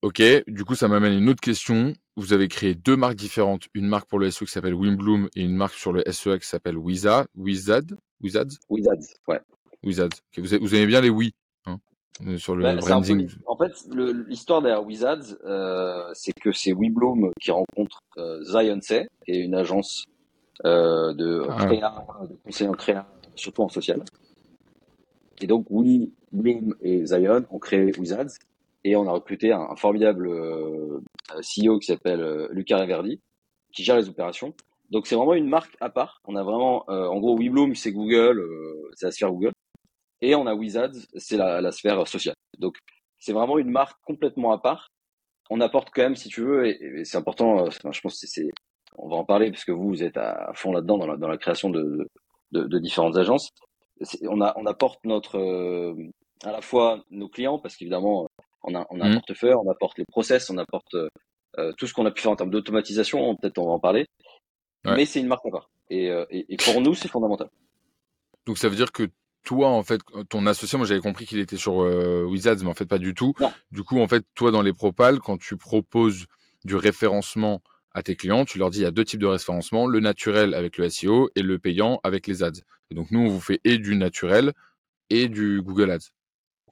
Ok, 0.00 0.22
du 0.46 0.64
coup 0.64 0.76
ça 0.76 0.86
m'amène 0.86 1.12
à 1.12 1.16
une 1.16 1.28
autre 1.28 1.40
question. 1.40 1.92
Vous 2.16 2.32
avez 2.32 2.46
créé 2.46 2.76
deux 2.76 2.96
marques 2.96 3.16
différentes, 3.16 3.64
une 3.74 3.88
marque 3.88 4.08
pour 4.08 4.20
le 4.20 4.30
SEO 4.30 4.46
qui 4.46 4.52
s'appelle 4.52 4.74
Wimbloom 4.74 5.28
et 5.34 5.42
une 5.42 5.56
marque 5.56 5.74
sur 5.74 5.92
le 5.92 6.04
SEA 6.06 6.38
qui 6.38 6.46
s'appelle 6.46 6.78
Wizard. 6.78 7.26
Wizard 7.36 7.82
Wizards 8.20 8.58
Wizards, 8.68 9.06
ouais. 9.26 9.40
Wizards. 9.82 10.10
vous, 10.36 10.74
aimez 10.74 10.86
bien 10.86 11.00
les 11.00 11.10
oui 11.10 11.34
hein, 11.66 11.78
euh, 12.26 12.38
sur 12.38 12.54
le 12.54 12.62
bah, 12.62 12.76
branding. 12.76 13.28
en 13.46 13.56
fait, 13.56 13.72
l'histoire 14.28 14.62
derrière 14.62 14.84
Wizards, 14.84 15.36
euh, 15.44 16.08
c'est 16.14 16.32
que 16.32 16.52
c'est 16.52 16.72
Wimbloom 16.72 17.32
qui 17.40 17.50
rencontre 17.50 18.00
euh, 18.18 18.42
Zion 18.44 18.78
qui 18.78 19.32
est 19.32 19.40
une 19.40 19.54
agence 19.54 20.04
de, 20.64 21.46
ah. 21.50 21.66
créa, 21.66 22.06
de 22.28 22.36
conseil 22.44 22.68
en 22.68 22.72
créa, 22.72 23.06
surtout 23.34 23.62
en 23.62 23.68
social. 23.68 24.04
Et 25.40 25.48
donc, 25.48 25.66
Willy 25.70 26.12
Bloom 26.30 26.74
et 26.82 27.04
Zion 27.06 27.44
ont 27.50 27.58
créé 27.58 27.92
Wizards 27.98 28.30
et 28.84 28.96
on 28.96 29.06
a 29.08 29.12
recruté 29.12 29.52
un, 29.52 29.74
formidable 29.76 30.28
euh, 30.28 31.00
CEO 31.40 31.78
qui 31.78 31.86
s'appelle 31.86 32.20
euh, 32.20 32.48
Lucas 32.50 32.78
Reverdi 32.78 33.20
qui 33.72 33.84
gère 33.84 33.96
les 33.96 34.08
opérations. 34.08 34.54
Donc, 34.90 35.06
c'est 35.06 35.14
vraiment 35.14 35.34
une 35.34 35.48
marque 35.48 35.76
à 35.80 35.90
part. 35.90 36.20
On 36.24 36.36
a 36.36 36.42
vraiment, 36.42 36.88
euh, 36.88 37.06
en 37.06 37.18
gros, 37.18 37.36
WeBloom, 37.36 37.74
c'est 37.74 37.92
Google, 37.92 38.42
c'est 38.94 39.06
la 39.06 39.12
sphère 39.12 39.30
Google. 39.30 39.52
Et 40.22 40.34
on 40.34 40.46
a 40.46 40.54
Wizards, 40.54 40.94
c'est 41.16 41.36
la, 41.36 41.60
la, 41.60 41.70
sphère 41.70 42.08
sociale. 42.08 42.34
Donc, 42.58 42.78
c'est 43.18 43.32
vraiment 43.32 43.58
une 43.58 43.70
marque 43.70 43.98
complètement 44.04 44.52
à 44.52 44.58
part. 44.58 44.88
On 45.50 45.60
apporte 45.60 45.90
quand 45.94 46.02
même, 46.02 46.16
si 46.16 46.30
tu 46.30 46.40
veux, 46.40 46.66
et, 46.66 47.04
c'est 47.04 47.18
important, 47.18 47.68
je 47.70 48.00
pense 48.00 48.20
que 48.20 48.26
c'est, 48.26 48.48
on 48.96 49.08
va 49.08 49.16
en 49.16 49.24
parler 49.24 49.50
parce 49.50 49.64
que 49.64 49.72
vous, 49.72 49.88
vous 49.88 50.02
êtes 50.02 50.16
à 50.16 50.50
fond 50.54 50.72
là-dedans 50.72 50.96
dans 50.96 51.06
la, 51.06 51.16
dans 51.18 51.28
la 51.28 51.36
création 51.36 51.68
de, 51.68 52.08
de, 52.52 52.64
de 52.64 52.78
différentes 52.78 53.18
agences 53.18 53.50
on, 54.22 54.40
a, 54.40 54.54
on 54.56 54.66
apporte 54.66 55.00
notre, 55.04 55.38
euh, 55.38 55.94
à 56.42 56.52
la 56.52 56.60
fois 56.60 57.04
nos 57.10 57.28
clients, 57.28 57.58
parce 57.58 57.76
qu'évidemment, 57.76 58.28
on 58.62 58.74
a, 58.74 58.86
on 58.90 59.00
a 59.00 59.04
un 59.04 59.10
mmh. 59.10 59.14
portefeuille, 59.14 59.54
on 59.54 59.70
apporte 59.70 59.98
les 59.98 60.04
process, 60.04 60.50
on 60.50 60.58
apporte 60.58 60.94
euh, 60.94 61.72
tout 61.76 61.86
ce 61.86 61.94
qu'on 61.94 62.06
a 62.06 62.10
pu 62.10 62.22
faire 62.22 62.32
en 62.32 62.36
termes 62.36 62.50
d'automatisation, 62.50 63.36
peut-être 63.36 63.58
on 63.58 63.66
va 63.66 63.72
en 63.72 63.80
parler. 63.80 64.06
Mais 64.84 65.04
c'est 65.04 65.20
une 65.20 65.26
marque 65.26 65.44
encore. 65.44 65.70
Et, 65.90 66.08
euh, 66.10 66.24
et, 66.30 66.46
et 66.48 66.56
pour 66.56 66.80
nous, 66.80 66.94
c'est 66.94 67.08
fondamental. 67.08 67.48
Donc 68.46 68.58
ça 68.58 68.68
veut 68.68 68.76
dire 68.76 68.92
que 68.92 69.10
toi, 69.44 69.68
en 69.68 69.82
fait, 69.82 70.00
ton 70.28 70.46
associé, 70.46 70.78
moi 70.78 70.86
j'avais 70.86 71.00
compris 71.00 71.26
qu'il 71.26 71.38
était 71.38 71.56
sur 71.56 71.82
euh, 71.82 72.24
Wizards, 72.24 72.58
mais 72.62 72.68
en 72.68 72.74
fait 72.74 72.86
pas 72.86 72.98
du 72.98 73.14
tout. 73.14 73.34
Du 73.72 73.82
coup, 73.82 74.00
en 74.00 74.08
fait, 74.08 74.24
toi 74.34 74.50
dans 74.50 74.62
les 74.62 74.72
propals, 74.72 75.20
quand 75.20 75.38
tu 75.38 75.56
proposes 75.56 76.26
du 76.64 76.76
référencement 76.76 77.62
à 77.92 78.02
tes 78.02 78.14
clients, 78.14 78.44
tu 78.44 78.58
leur 78.58 78.70
dis 78.70 78.80
il 78.80 78.82
y 78.82 78.86
a 78.86 78.90
deux 78.90 79.04
types 79.04 79.20
de 79.20 79.26
référencement, 79.26 79.86
le 79.86 80.00
naturel 80.00 80.54
avec 80.54 80.78
le 80.78 80.88
SEO 80.88 81.30
et 81.34 81.42
le 81.42 81.58
payant 81.58 82.00
avec 82.04 82.26
les 82.26 82.42
ads. 82.42 82.60
Et 82.90 82.94
donc 82.94 83.10
nous, 83.10 83.20
on 83.20 83.28
vous 83.28 83.40
fait 83.40 83.60
et 83.64 83.78
du 83.78 83.96
naturel 83.96 84.52
et 85.10 85.28
du 85.28 85.62
Google 85.62 85.90
Ads. 85.90 86.10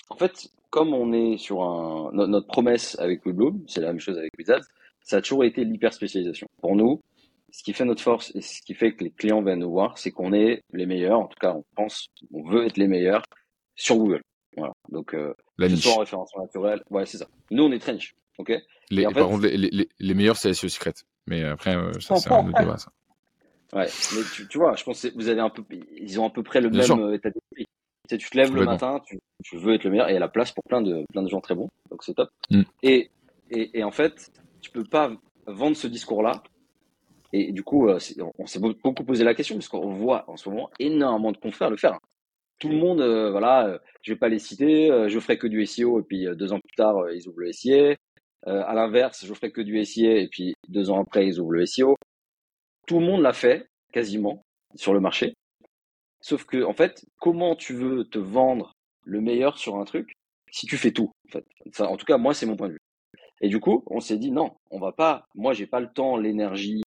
En 0.09 0.16
fait, 0.16 0.49
comme 0.71 0.95
on 0.95 1.12
est 1.12 1.37
sur 1.37 1.62
un, 1.62 2.11
notre, 2.12 2.47
promesse 2.47 2.99
avec 2.99 3.25
Webloom, 3.25 3.64
c'est 3.66 3.81
la 3.81 3.88
même 3.88 4.01
chose 4.01 4.19
avec 4.19 4.33
Ads, 4.49 4.66
ça 5.03 5.19
a 5.19 5.21
toujours 5.21 5.45
été 5.45 5.64
l'hyper 5.64 5.92
spécialisation. 5.92 6.47
Pour 6.61 6.77
nous, 6.77 7.01
ce 7.51 7.62
qui 7.62 7.73
fait 7.73 7.85
notre 7.85 8.03
force 8.03 8.35
et 8.35 8.40
ce 8.40 8.61
qui 8.62 8.75
fait 8.75 8.92
que 8.92 9.05
les 9.05 9.11
clients 9.11 9.42
viennent 9.42 9.61
nous 9.61 9.71
voir, 9.71 9.99
c'est 9.99 10.11
qu'on 10.11 10.33
est 10.33 10.62
les 10.73 10.87
meilleurs. 10.87 11.21
En 11.21 11.27
tout 11.27 11.38
cas, 11.40 11.55
on 11.55 11.64
pense, 11.75 12.09
on 12.33 12.42
veut 12.42 12.66
être 12.66 12.77
les 12.77 12.88
meilleurs 12.88 13.23
sur 13.75 13.97
Google. 13.97 14.23
Voilà. 14.57 14.73
Donc, 14.90 15.14
euh, 15.14 15.35
la 15.59 15.69
niche. 15.69 15.87
en 15.87 15.99
référencement 15.99 16.42
naturel. 16.42 16.83
Ouais, 16.90 17.07
c'est 17.07 17.19
ça. 17.19 17.27
Nous, 17.51 17.62
on 17.62 17.73
est 17.73 17.79
très 17.79 17.95
niche. 17.95 18.14
Ok? 18.38 18.53
Les, 18.90 19.05
par 19.05 19.29
contre, 19.29 19.47
les, 19.47 19.57
les, 19.57 19.88
les 19.99 20.14
meilleurs, 20.14 20.37
c'est 20.37 20.53
SEO 20.53 20.69
Secret. 20.69 20.95
Mais 21.27 21.45
après, 21.45 21.77
euh, 21.77 21.92
ça, 22.01 22.16
c'est 22.16 22.31
un 22.31 22.47
autre 22.47 22.59
débat, 22.59 22.79
ça. 22.79 22.90
Ouais, 23.73 23.87
mais 24.14 24.23
tu, 24.33 24.47
tu, 24.49 24.59
vois, 24.59 24.77
je 24.77 24.85
pense 24.85 25.03
que 25.03 25.09
vous 25.14 25.29
avez 25.29 25.40
un 25.40 25.51
peu, 25.51 25.64
ils 25.97 26.21
ont 26.21 26.27
à 26.27 26.31
peu 26.31 26.42
près 26.42 26.61
le 26.61 26.71
même 26.71 26.90
euh, 27.01 27.14
état 27.14 27.31
d'esprit. 27.31 27.66
Tu, 28.09 28.19
tu 28.19 28.31
te 28.31 28.37
lèves 28.37 28.55
le 28.55 28.64
matin, 28.64 29.01
tu, 29.07 29.19
tu, 29.45 29.57
veux 29.57 29.75
être 29.75 29.85
le 29.85 29.90
meilleur, 29.90 30.09
et 30.09 30.12
il 30.12 30.14
y 30.14 30.16
a 30.16 30.21
la 30.21 30.29
place 30.29 30.53
pour 30.53 30.64
plein 30.64 30.83
de, 30.83 31.05
plein 31.12 31.23
de 31.23 31.29
gens 31.29 31.40
très 31.40 31.55
bons. 31.55 31.69
donc 31.90 32.03
c'est 32.03 32.14
top. 32.14 32.31
Mm. 32.51 32.62
Et, 32.83 33.11
et, 33.51 33.79
et, 33.79 33.85
en 33.85 33.90
fait, 33.90 34.31
tu 34.61 34.71
peux 34.71 34.85
pas 34.85 35.12
vendre 35.47 35.77
ce 35.77 35.87
discours-là. 35.87 36.42
Et 37.33 37.53
du 37.53 37.62
coup, 37.62 37.88
euh, 37.88 37.99
on 38.38 38.47
s'est 38.47 38.61
beaucoup 38.61 39.05
posé 39.05 39.25
la 39.25 39.35
question 39.35 39.57
parce 39.57 39.69
qu'on 39.69 39.90
voit 39.90 40.25
en 40.29 40.37
ce 40.37 40.49
moment 40.49 40.71
énormément 40.79 41.33
de 41.33 41.37
confrères 41.37 41.71
le 41.71 41.77
faire. 41.77 41.99
Tout 42.59 42.69
le 42.69 42.77
monde, 42.77 43.01
euh, 43.01 43.31
voilà, 43.31 43.66
euh, 43.66 43.79
je 44.03 44.12
vais 44.12 44.19
pas 44.19 44.29
les 44.29 44.38
citer, 44.38 44.88
je 45.09 45.21
ferai 45.21 45.37
que 45.37 45.47
du 45.47 45.64
SEO 45.66 46.01
et 46.01 46.03
puis 46.03 46.27
deux 46.35 46.53
ans 46.53 46.61
plus 46.61 46.77
tard, 46.77 46.95
ils 47.12 47.29
ouvrent 47.29 47.40
le 47.40 47.53
SIA. 47.53 47.97
à 48.47 48.75
l'inverse, 48.75 49.27
je 49.27 49.35
ferai 49.35 49.51
que 49.51 49.61
du 49.61 49.85
SIA 49.85 50.16
et 50.16 50.29
puis 50.29 50.55
deux 50.69 50.90
ans 50.90 51.03
après, 51.03 51.27
ils 51.27 51.40
ouvrent 51.40 51.53
le 51.53 51.66
SEO. 51.66 51.97
Tout 52.87 53.01
le 53.01 53.07
monde 53.07 53.21
l'a 53.21 53.33
fait, 53.33 53.69
quasiment, 53.92 54.42
sur 54.77 54.95
le 54.95 55.01
marché. 55.01 55.35
Sauf 56.27 56.45
que, 56.45 56.65
en 56.65 56.73
fait, 56.73 57.07
comment 57.21 57.55
tu 57.55 57.73
veux 57.73 58.03
te 58.03 58.19
vendre 58.19 58.73
le 59.05 59.21
meilleur 59.21 59.59
sur 59.59 59.77
un 59.77 59.85
truc 59.85 60.12
si 60.51 60.67
tu 60.67 60.77
fais 60.77 60.91
tout, 60.91 61.12
en 61.29 61.31
fait? 61.31 61.47
En 61.81 61.97
tout 61.97 62.05
cas, 62.05 62.17
moi, 62.17 62.35
c'est 62.35 62.47
mon 62.47 62.57
point 62.57 62.67
de 62.67 62.73
vue. 62.73 62.81
Et 63.41 63.49
du 63.49 63.61
coup, 63.61 63.85
on 63.87 64.01
s'est 64.01 64.19
dit 64.19 64.33
non, 64.33 64.57
on 64.73 64.81
va 64.81 64.91
pas. 64.91 65.29
Moi, 65.37 65.53
j'ai 65.53 65.69
pas 65.69 65.79
le 65.79 65.87
temps, 65.87 66.17
l'énergie 66.17 66.83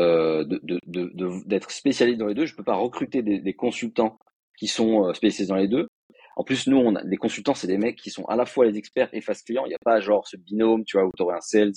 euh, 0.00 0.44
d'être 1.46 1.70
spécialiste 1.70 2.18
dans 2.18 2.26
les 2.26 2.34
deux. 2.34 2.44
Je 2.44 2.56
peux 2.56 2.64
pas 2.64 2.74
recruter 2.74 3.22
des, 3.22 3.38
des 3.38 3.54
consultants 3.54 4.18
qui 4.58 4.66
sont 4.66 5.06
euh, 5.06 5.14
spécialisés 5.14 5.52
dans 5.52 5.60
les 5.60 5.68
deux. 5.68 5.86
En 6.34 6.42
plus, 6.42 6.66
nous, 6.66 6.78
on 6.78 6.96
a, 6.96 7.04
les 7.04 7.18
consultants, 7.18 7.54
c'est 7.54 7.68
des 7.68 7.78
mecs 7.78 8.00
qui 8.00 8.10
sont 8.10 8.24
à 8.24 8.34
la 8.34 8.46
fois 8.46 8.66
les 8.66 8.76
experts 8.78 9.10
et 9.12 9.20
face 9.20 9.44
client. 9.44 9.64
Il 9.64 9.68
n'y 9.68 9.76
a 9.76 9.84
pas 9.84 10.00
genre 10.00 10.26
ce 10.26 10.36
binôme, 10.36 10.84
tu 10.84 10.96
vois, 10.96 11.06
où 11.06 11.12
tu 11.16 11.22
aurais 11.22 11.36
un 11.36 11.40
sales 11.40 11.74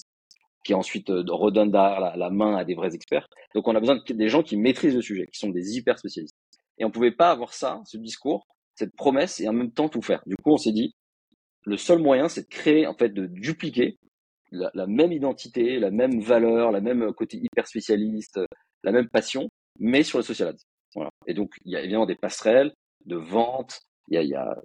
qui 0.63 0.73
ensuite 0.73 1.11
euh, 1.11 1.23
redonne 1.27 1.71
la, 1.71 2.15
la, 2.17 2.29
main 2.31 2.55
à 2.55 2.65
des 2.65 2.73
vrais 2.73 2.95
experts. 2.95 3.27
Donc, 3.53 3.67
on 3.67 3.75
a 3.75 3.79
besoin 3.79 3.97
de, 3.97 4.13
des 4.13 4.27
gens 4.27 4.41
qui 4.41 4.57
maîtrisent 4.57 4.95
le 4.95 5.03
sujet, 5.03 5.27
qui 5.27 5.37
sont 5.37 5.49
des 5.49 5.77
hyper 5.77 5.99
spécialistes. 5.99 6.33
Et 6.77 6.85
on 6.85 6.91
pouvait 6.91 7.11
pas 7.11 7.31
avoir 7.31 7.53
ça, 7.53 7.81
ce 7.85 7.97
discours, 7.97 8.47
cette 8.75 8.95
promesse, 8.95 9.39
et 9.39 9.47
en 9.47 9.53
même 9.53 9.71
temps 9.71 9.89
tout 9.89 10.01
faire. 10.01 10.21
Du 10.25 10.35
coup, 10.35 10.51
on 10.51 10.57
s'est 10.57 10.71
dit, 10.71 10.93
le 11.65 11.77
seul 11.77 11.99
moyen, 11.99 12.27
c'est 12.27 12.43
de 12.43 12.47
créer, 12.47 12.87
en 12.87 12.93
fait, 12.93 13.09
de 13.09 13.25
dupliquer 13.25 13.97
la, 14.51 14.69
la, 14.73 14.87
même 14.87 15.11
identité, 15.11 15.79
la 15.79 15.91
même 15.91 16.19
valeur, 16.19 16.71
la 16.71 16.81
même 16.81 17.13
côté 17.13 17.37
hyper 17.37 17.67
spécialiste, 17.67 18.39
la 18.83 18.91
même 18.91 19.09
passion, 19.09 19.49
mais 19.79 20.03
sur 20.03 20.19
le 20.19 20.23
social 20.23 20.49
ads. 20.49 20.63
Voilà. 20.93 21.09
Et 21.27 21.33
donc, 21.33 21.51
il 21.65 21.71
y 21.71 21.75
a 21.75 21.81
évidemment 21.81 22.05
des 22.05 22.15
passerelles 22.15 22.73
de 23.05 23.15
vente, 23.15 23.81
il 24.09 24.15
y 24.15 24.17
a, 24.17 24.23
il 24.23 24.29
y 24.29 24.35
a 24.35 24.55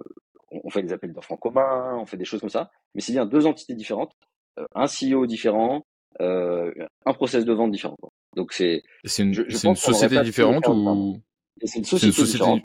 on 0.51 0.71
fait 0.71 0.83
des 0.83 0.93
appels 0.93 1.13
d'offres 1.13 1.33
en 1.33 1.37
commun, 1.37 1.97
on 1.99 2.07
fait 2.07 2.17
des 2.17 2.25
choses 2.25 2.41
comme 2.41 2.51
ça, 2.51 2.71
mais 2.95 3.01
c'est 3.01 3.13
bien 3.13 3.27
deux 3.27 3.47
entités 3.47 3.75
différentes, 3.75 4.13
euh, 4.59 4.67
un 4.75 4.87
CEO 4.87 5.27
différent, 5.27 5.85
euh, 6.21 6.73
un 7.07 7.13
process 7.13 7.45
de 7.45 7.53
vente 7.53 7.71
différent. 7.71 7.97
Donc 8.37 8.53
c'est 8.53 8.83
c'est 9.05 9.23
une, 9.23 9.35
une 9.35 9.77
société 9.77 10.21
différente 10.23 10.67
ou 10.69 11.17
c'est 11.65 11.79
une 11.79 11.85
société, 11.85 12.23
différente. 12.23 12.63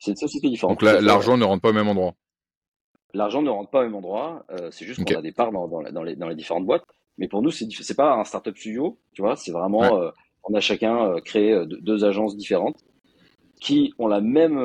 C'est 0.00 0.10
une 0.10 0.16
société 0.16 0.48
différente. 0.48 0.80
Donc 0.80 1.02
l'argent 1.02 1.36
ne 1.36 1.44
rentre 1.44 1.62
pas 1.62 1.70
au 1.70 1.74
même 1.74 1.88
endroit. 1.88 2.14
L'argent 3.14 3.42
ne 3.42 3.50
rentre 3.50 3.70
pas 3.70 3.80
au 3.80 3.84
même 3.84 3.94
endroit. 3.94 4.44
Euh, 4.50 4.70
c'est 4.70 4.86
juste 4.86 5.04
qu'on 5.04 5.18
a 5.18 5.22
des 5.22 5.32
parts 5.32 5.52
dans, 5.52 5.68
dans, 5.68 5.82
dans, 5.82 6.02
les, 6.02 6.16
dans, 6.16 6.28
les, 6.28 6.34
différentes 6.34 6.64
boîtes. 6.64 6.84
Mais 7.18 7.28
pour 7.28 7.42
nous, 7.42 7.50
c'est 7.50 7.68
c'est 7.70 7.94
pas 7.94 8.14
un 8.14 8.24
startup 8.24 8.56
studio, 8.56 8.98
tu 9.12 9.22
vois. 9.22 9.36
C'est 9.36 9.52
vraiment, 9.52 10.00
euh, 10.00 10.10
on 10.44 10.54
a 10.54 10.60
chacun 10.60 11.06
euh, 11.06 11.20
créé 11.20 11.52
euh, 11.52 11.66
deux 11.66 12.04
agences 12.04 12.36
différentes 12.36 12.78
qui 13.60 13.92
ont 13.98 14.08
la 14.08 14.20
même 14.20 14.56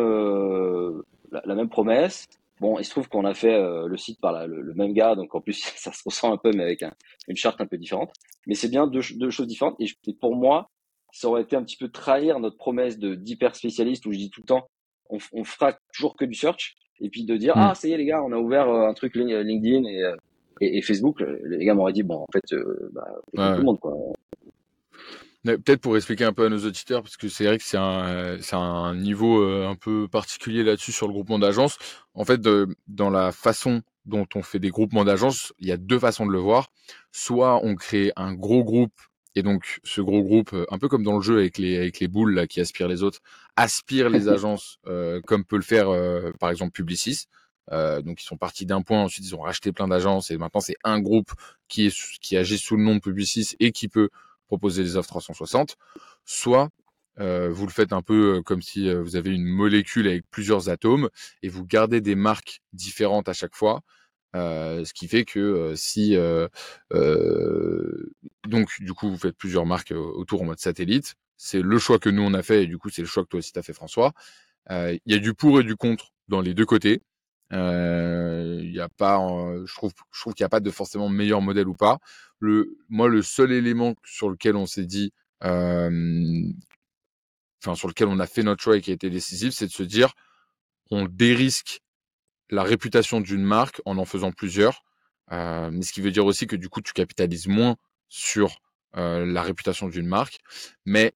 la, 1.31 1.41
la, 1.45 1.55
même 1.55 1.69
promesse. 1.69 2.25
Bon, 2.59 2.79
il 2.79 2.85
se 2.85 2.89
trouve 2.89 3.07
qu'on 3.09 3.25
a 3.25 3.35
fait 3.35 3.59
le 3.85 3.95
site 3.97 4.19
par 4.19 4.31
la, 4.31 4.47
le, 4.47 4.73
même 4.73 4.93
gars, 4.93 5.13
donc 5.13 5.35
en 5.35 5.41
plus 5.41 5.53
ça 5.75 5.91
se 5.91 6.01
ressent 6.03 6.33
un 6.33 6.37
peu, 6.37 6.51
mais 6.51 6.63
avec 6.63 6.81
un, 6.81 6.93
une 7.27 7.35
charte 7.35 7.61
un 7.61 7.67
peu 7.67 7.77
différente. 7.77 8.11
Mais 8.47 8.55
c'est 8.55 8.69
bien 8.69 8.87
deux, 8.87 9.01
deux 9.15 9.29
choses 9.29 9.45
différentes. 9.45 9.75
Et, 9.79 9.87
et, 10.07 10.13
pour 10.13 10.35
moi, 10.35 10.71
ça 11.17 11.27
aurait 11.29 11.41
été 11.41 11.55
un 11.55 11.63
petit 11.63 11.77
peu 11.77 11.89
trahir 11.89 12.39
notre 12.39 12.57
promesse 12.57 12.99
de 12.99 13.15
d'hyper 13.15 13.55
spécialiste 13.55 14.05
où 14.05 14.11
je 14.11 14.17
dis 14.17 14.29
tout 14.29 14.41
le 14.41 14.45
temps, 14.45 14.67
on, 15.09 15.17
on 15.33 15.43
fera 15.43 15.73
toujours 15.91 16.15
que 16.15 16.25
du 16.25 16.35
search 16.35 16.75
et 16.99 17.09
puis 17.09 17.25
de 17.25 17.35
dire 17.37 17.57
mm. 17.57 17.61
ah 17.61 17.75
ça 17.75 17.87
y 17.87 17.91
est 17.91 17.97
les 17.97 18.05
gars 18.05 18.21
on 18.23 18.31
a 18.31 18.37
ouvert 18.37 18.69
euh, 18.69 18.87
un 18.87 18.93
truc 18.93 19.15
LinkedIn 19.15 19.85
euh, 19.85 20.15
et, 20.61 20.77
et, 20.77 20.81
Facebook 20.81 21.23
les 21.43 21.65
gars 21.65 21.73
m'auraient 21.73 21.93
dit 21.93 22.03
bon 22.03 22.17
en 22.17 22.31
fait 22.31 22.53
euh, 22.53 22.89
bah, 22.91 23.07
tout 23.33 23.41
le 23.41 23.63
monde 23.63 23.79
quoi 23.79 23.93
Peut-être 25.43 25.79
pour 25.79 25.95
expliquer 25.95 26.25
un 26.25 26.33
peu 26.33 26.45
à 26.45 26.49
nos 26.49 26.65
auditeurs, 26.65 27.01
parce 27.01 27.15
que 27.15 27.29
c'est 27.29 27.45
vrai 27.45 27.57
que 27.57 27.63
c'est 27.63 27.77
un, 27.77 28.95
niveau 28.95 29.41
un 29.41 29.75
peu 29.75 30.09
particulier 30.09 30.61
là-dessus 30.61 30.91
sur 30.91 31.07
le 31.07 31.13
groupement 31.13 31.39
d'agences. 31.39 31.77
En 32.15 32.25
fait, 32.25 32.41
de, 32.41 32.67
dans 32.89 33.09
la 33.09 33.31
façon 33.31 33.81
dont 34.05 34.25
on 34.35 34.41
fait 34.41 34.59
des 34.59 34.71
groupements 34.71 35.05
d'agences, 35.05 35.53
il 35.59 35.67
y 35.69 35.71
a 35.71 35.77
deux 35.77 35.99
façons 35.99 36.25
de 36.25 36.33
le 36.33 36.39
voir. 36.39 36.67
Soit 37.13 37.63
on 37.63 37.75
crée 37.75 38.11
un 38.17 38.33
gros 38.33 38.65
groupe 38.65 38.91
et 39.37 39.43
donc, 39.43 39.79
ce 39.83 40.01
gros 40.01 40.23
groupe, 40.23 40.51
euh, 40.53 40.65
un 40.71 40.79
peu 40.79 40.87
comme 40.87 41.03
dans 41.03 41.15
le 41.15 41.21
jeu 41.21 41.37
avec 41.37 41.59
les, 41.59 41.77
avec 41.77 41.99
les 41.99 42.07
boules 42.07 42.33
là, 42.33 42.47
qui 42.47 42.59
aspirent 42.59 42.87
les 42.87 43.03
autres, 43.03 43.19
aspire 43.55 44.09
les 44.09 44.29
agences 44.29 44.79
euh, 44.87 45.21
comme 45.27 45.45
peut 45.45 45.57
le 45.57 45.61
faire, 45.61 45.89
euh, 45.89 46.31
par 46.39 46.49
exemple, 46.49 46.71
Publicis. 46.71 47.27
donc, 47.69 48.19
ils 48.19 48.25
sont 48.25 48.37
partis 48.37 48.65
d'un 48.65 48.81
point, 48.81 49.03
ensuite 49.03 49.27
ils 49.27 49.35
ont 49.35 49.41
racheté 49.41 49.71
plein 49.71 49.87
d'agences 49.87 50.31
et 50.31 50.37
maintenant 50.37 50.61
c'est 50.61 50.77
un 50.83 50.99
groupe 50.99 51.31
qui, 51.67 51.85
est, 51.85 52.19
qui 52.19 52.35
agit 52.35 52.57
sous 52.57 52.77
le 52.77 52.83
nom 52.83 52.95
de 52.95 52.99
Publicis 52.99 53.55
et 53.59 53.71
qui 53.71 53.87
peut 53.89 54.09
proposer 54.47 54.81
des 54.83 54.97
offres 54.97 55.09
360. 55.09 55.75
Soit 56.25 56.69
vous 57.17 57.65
le 57.65 57.71
faites 57.71 57.93
un 57.93 58.01
peu 58.01 58.41
comme 58.43 58.63
si 58.63 58.91
vous 58.91 59.15
avez 59.15 59.29
une 59.29 59.45
molécule 59.45 60.07
avec 60.07 60.23
plusieurs 60.31 60.69
atomes 60.69 61.09
et 61.43 61.49
vous 61.49 61.65
gardez 61.65 62.01
des 62.01 62.15
marques 62.15 62.61
différentes 62.73 63.29
à 63.29 63.33
chaque 63.33 63.55
fois. 63.55 63.81
Ce 64.33 64.93
qui 64.93 65.07
fait 65.07 65.25
que 65.25 65.73
si 65.75 66.15
donc 68.47 68.69
du 68.79 68.93
coup 68.93 69.09
vous 69.09 69.17
faites 69.17 69.37
plusieurs 69.37 69.65
marques 69.65 69.91
autour 69.91 70.41
en 70.41 70.45
mode 70.45 70.59
satellite, 70.59 71.15
c'est 71.37 71.61
le 71.61 71.77
choix 71.79 71.99
que 71.99 72.09
nous 72.09 72.21
on 72.23 72.33
a 72.33 72.43
fait 72.43 72.63
et 72.63 72.67
du 72.67 72.77
coup 72.77 72.89
c'est 72.89 73.01
le 73.01 73.07
choix 73.07 73.23
que 73.23 73.29
toi 73.29 73.39
aussi 73.39 73.51
t'as 73.53 73.63
fait 73.63 73.73
François. 73.73 74.13
Il 74.69 74.99
y 75.05 75.13
a 75.13 75.19
du 75.19 75.33
pour 75.33 75.59
et 75.59 75.63
du 75.63 75.75
contre 75.75 76.13
dans 76.27 76.41
les 76.41 76.53
deux 76.53 76.65
côtés. 76.65 77.01
Il 77.51 78.71
y 78.73 78.79
a 78.79 78.89
pas, 78.89 79.19
je 79.65 79.73
trouve, 79.73 79.93
je 80.11 80.19
trouve 80.19 80.33
qu'il 80.33 80.43
n'y 80.43 80.47
a 80.47 80.49
pas 80.49 80.59
de 80.59 80.71
forcément 80.71 81.09
meilleur 81.09 81.41
modèle 81.41 81.67
ou 81.67 81.73
pas. 81.73 81.99
Le, 82.39 82.77
moi, 82.89 83.07
le 83.07 83.21
seul 83.21 83.51
élément 83.51 83.95
sur 84.03 84.29
lequel 84.29 84.55
on 84.55 84.65
s'est 84.65 84.85
dit, 84.85 85.13
enfin 85.41 86.01
sur 87.75 87.87
lequel 87.87 88.07
on 88.09 88.19
a 88.19 88.27
fait 88.27 88.43
notre 88.43 88.61
choix 88.61 88.77
et 88.77 88.81
qui 88.81 88.91
a 88.91 88.93
été 88.93 89.09
décisif, 89.09 89.53
c'est 89.53 89.67
de 89.67 89.71
se 89.71 89.83
dire, 89.83 90.13
on 90.91 91.05
dérisque 91.05 91.81
la 92.49 92.63
réputation 92.63 93.21
d'une 93.21 93.43
marque 93.43 93.81
en 93.85 93.97
en 93.97 94.05
faisant 94.05 94.31
plusieurs. 94.31 94.83
Euh, 95.31 95.69
mais 95.71 95.81
ce 95.81 95.91
qui 95.91 96.01
veut 96.01 96.11
dire 96.11 96.25
aussi 96.25 96.47
que 96.47 96.55
du 96.55 96.69
coup, 96.69 96.81
tu 96.81 96.93
capitalises 96.93 97.47
moins 97.47 97.75
sur 98.07 98.59
euh, 98.95 99.25
la 99.25 99.41
réputation 99.41 99.89
d'une 99.89 100.07
marque. 100.07 100.39
Mais 100.85 101.13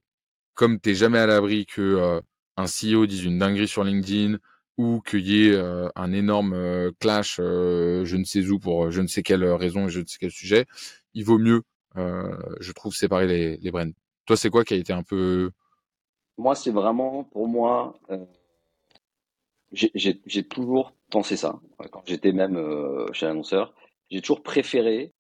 comme 0.54 0.80
tu 0.80 0.90
n'es 0.90 0.96
jamais 0.96 1.20
à 1.20 1.28
l'abri 1.28 1.66
que 1.66 1.82
euh, 1.82 2.22
un 2.58 2.66
CEO 2.66 3.06
dise 3.06 3.24
une 3.24 3.40
dinguerie 3.40 3.68
sur 3.68 3.84
LinkedIn 3.84 4.38
ou 4.78 5.02
qu'il 5.02 5.28
y 5.28 5.48
ait 5.48 5.56
un 5.96 6.12
énorme 6.12 6.92
clash, 7.00 7.36
je 7.38 8.16
ne 8.16 8.24
sais 8.24 8.48
où, 8.48 8.58
pour 8.58 8.90
je 8.90 9.02
ne 9.02 9.08
sais 9.08 9.22
quelle 9.22 9.44
raison 9.44 9.88
et 9.88 9.90
je 9.90 10.00
ne 10.00 10.06
sais 10.06 10.18
quel 10.20 10.32
sujet, 10.32 10.66
il 11.14 11.24
vaut 11.24 11.38
mieux, 11.38 11.62
je 11.96 12.72
trouve, 12.72 12.96
séparer 12.96 13.28
les, 13.28 13.58
les 13.58 13.72
brands. 13.72 13.92
Toi, 14.26 14.38
c'est 14.38 14.50
quoi 14.50 14.64
qui 14.64 14.74
a 14.74 14.78
été 14.78 14.92
un 14.92 15.04
peu... 15.04 15.52
Moi, 16.38 16.56
c'est 16.56 16.72
vraiment, 16.72 17.26
pour 17.26 17.48
moi, 17.48 18.00
j'ai 19.72 20.48
toujours 20.48 20.94
pensé 21.10 21.38
ça. 21.38 21.60
Quand 21.92 22.04
j'étais 22.06 22.32
même 22.32 22.58
euh, 22.58 23.12
chez 23.14 23.26
l'annonceur, 23.26 23.74
j'ai 24.10 24.22
toujours 24.22 24.44
préféré 24.44 25.14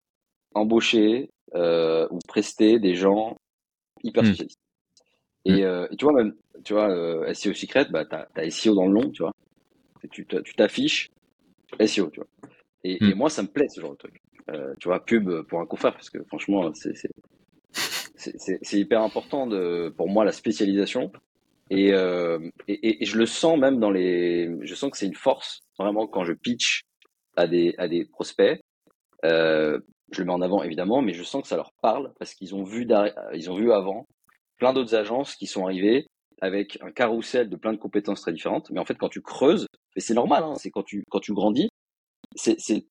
embaucher 0.53 1.29
euh, 1.55 2.07
ou 2.11 2.19
prester 2.27 2.79
des 2.79 2.95
gens 2.95 3.37
hyper 4.03 4.23
hmm. 4.23 4.27
spécialistes. 4.27 4.59
Et, 5.45 5.53
hmm. 5.53 5.63
euh, 5.63 5.87
et, 5.91 5.95
tu 5.95 6.05
vois, 6.05 6.13
même, 6.13 6.35
tu 6.63 6.73
vois, 6.73 6.89
euh, 6.89 7.33
SEO 7.33 7.53
Secret, 7.53 7.87
bah, 7.89 8.05
t'as 8.05 8.27
as 8.35 8.49
SEO 8.49 8.75
dans 8.75 8.87
le 8.87 8.93
nom, 8.93 9.09
tu 9.09 9.23
vois. 9.23 9.33
tu 10.11 10.25
t'affiches 10.55 11.09
SEO, 11.85 12.09
tu 12.09 12.19
vois. 12.19 12.27
Et, 12.83 13.03
et, 13.03 13.13
hmm. 13.13 13.15
moi, 13.15 13.29
ça 13.29 13.43
me 13.43 13.47
plaît, 13.47 13.67
ce 13.69 13.81
genre 13.81 13.91
de 13.91 13.97
truc. 13.97 14.21
Euh, 14.49 14.73
tu 14.79 14.87
vois, 14.87 15.03
pub 15.03 15.43
pour 15.43 15.59
un 15.59 15.65
confrère, 15.65 15.93
parce 15.93 16.09
que 16.09 16.23
franchement, 16.23 16.71
c'est 16.73 18.79
hyper 18.79 19.01
important 19.01 19.47
de, 19.47 19.93
pour 19.95 20.09
moi, 20.09 20.25
la 20.25 20.31
spécialisation. 20.31 21.11
Euh, 21.71 22.39
et, 22.67 22.73
et, 22.73 23.03
et, 23.03 23.05
je 23.05 23.17
le 23.17 23.25
sens 23.25 23.57
même 23.57 23.79
dans 23.79 23.91
les, 23.91 24.49
je 24.61 24.75
sens 24.75 24.91
que 24.91 24.97
c'est 24.97 25.05
une 25.05 25.15
force 25.15 25.61
vraiment 25.79 26.05
quand 26.05 26.25
je 26.25 26.33
pitch 26.33 26.81
à 27.37 27.47
des 27.47 27.75
à 27.77 27.87
des 27.87 28.05
prospects. 28.05 28.59
Euh, 29.23 29.79
je 30.11 30.19
le 30.19 30.25
mets 30.25 30.33
en 30.33 30.41
avant 30.41 30.63
évidemment, 30.63 31.01
mais 31.01 31.13
je 31.13 31.23
sens 31.23 31.41
que 31.41 31.47
ça 31.47 31.55
leur 31.55 31.71
parle 31.81 32.11
parce 32.19 32.33
qu'ils 32.33 32.55
ont 32.55 32.63
vu 32.63 32.87
ils 33.33 33.49
ont 33.49 33.55
vu 33.55 33.71
avant 33.71 34.05
plein 34.57 34.73
d'autres 34.73 34.95
agences 34.95 35.35
qui 35.35 35.47
sont 35.47 35.65
arrivées 35.65 36.07
avec 36.41 36.77
un 36.81 36.91
carrousel 36.91 37.49
de 37.49 37.55
plein 37.55 37.71
de 37.71 37.77
compétences 37.77 38.21
très 38.21 38.33
différentes. 38.33 38.69
Mais 38.71 38.79
en 38.79 38.85
fait, 38.85 38.97
quand 38.97 39.09
tu 39.09 39.21
creuses, 39.21 39.67
et 39.95 40.01
c'est 40.01 40.13
normal, 40.13 40.43
hein, 40.43 40.55
c'est 40.55 40.71
quand 40.71 40.83
tu 40.83 41.03
quand 41.09 41.19
tu 41.21 41.33
grandis, 41.33 41.69
c'est 42.35 42.83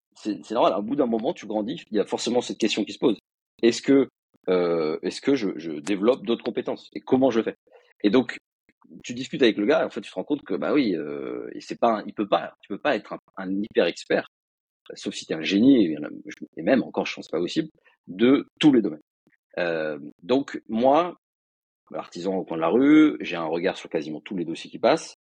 normal. 0.50 0.72
À 0.72 0.80
bout 0.80 0.96
d'un 0.96 1.06
moment, 1.06 1.34
tu 1.34 1.46
grandis, 1.46 1.84
il 1.90 1.96
y 1.96 2.00
a 2.00 2.06
forcément 2.06 2.40
cette 2.40 2.58
question 2.58 2.84
qui 2.84 2.92
se 2.94 2.98
pose. 2.98 3.18
Est-ce 3.62 3.82
que 3.82 4.08
euh, 4.48 4.98
est-ce 5.02 5.20
que 5.20 5.34
je, 5.34 5.50
je 5.56 5.72
développe 5.72 6.24
d'autres 6.24 6.44
compétences? 6.44 6.88
Et 6.94 7.00
comment 7.00 7.30
je 7.30 7.42
fais? 7.42 7.56
Et 8.02 8.08
donc 8.10 8.38
tu 9.04 9.14
discutes 9.14 9.42
avec 9.42 9.56
le 9.56 9.66
gars, 9.66 9.82
et 9.82 9.84
en 9.84 9.90
fait, 9.90 10.00
tu 10.00 10.10
te 10.10 10.14
rends 10.14 10.24
compte 10.24 10.42
que 10.42 10.54
bah 10.54 10.72
oui, 10.72 10.94
euh, 10.94 11.48
c'est 11.60 11.78
pas, 11.78 12.02
il 12.06 12.14
peut 12.14 12.28
pas, 12.28 12.54
tu 12.60 12.68
peux 12.68 12.78
pas 12.78 12.96
être 12.96 13.16
un, 13.36 13.50
hyper 13.50 13.86
expert, 13.86 14.28
sauf 14.94 15.14
si 15.14 15.26
tu 15.26 15.32
es 15.32 15.36
un 15.36 15.42
génie, 15.42 15.96
et 16.56 16.62
même 16.62 16.82
encore, 16.82 17.06
je 17.06 17.14
pense 17.14 17.28
pas 17.28 17.38
possible, 17.38 17.68
de 18.08 18.46
tous 18.58 18.72
les 18.72 18.82
domaines. 18.82 19.02
Euh, 19.58 19.98
donc 20.22 20.62
moi, 20.68 21.16
artisan 21.94 22.36
au 22.36 22.44
coin 22.44 22.56
de 22.56 22.62
la 22.62 22.68
rue, 22.68 23.16
j'ai 23.20 23.36
un 23.36 23.46
regard 23.46 23.76
sur 23.76 23.90
quasiment 23.90 24.20
tous 24.20 24.36
les 24.36 24.44
dossiers 24.44 24.70
qui 24.70 24.78
passent. 24.78 25.16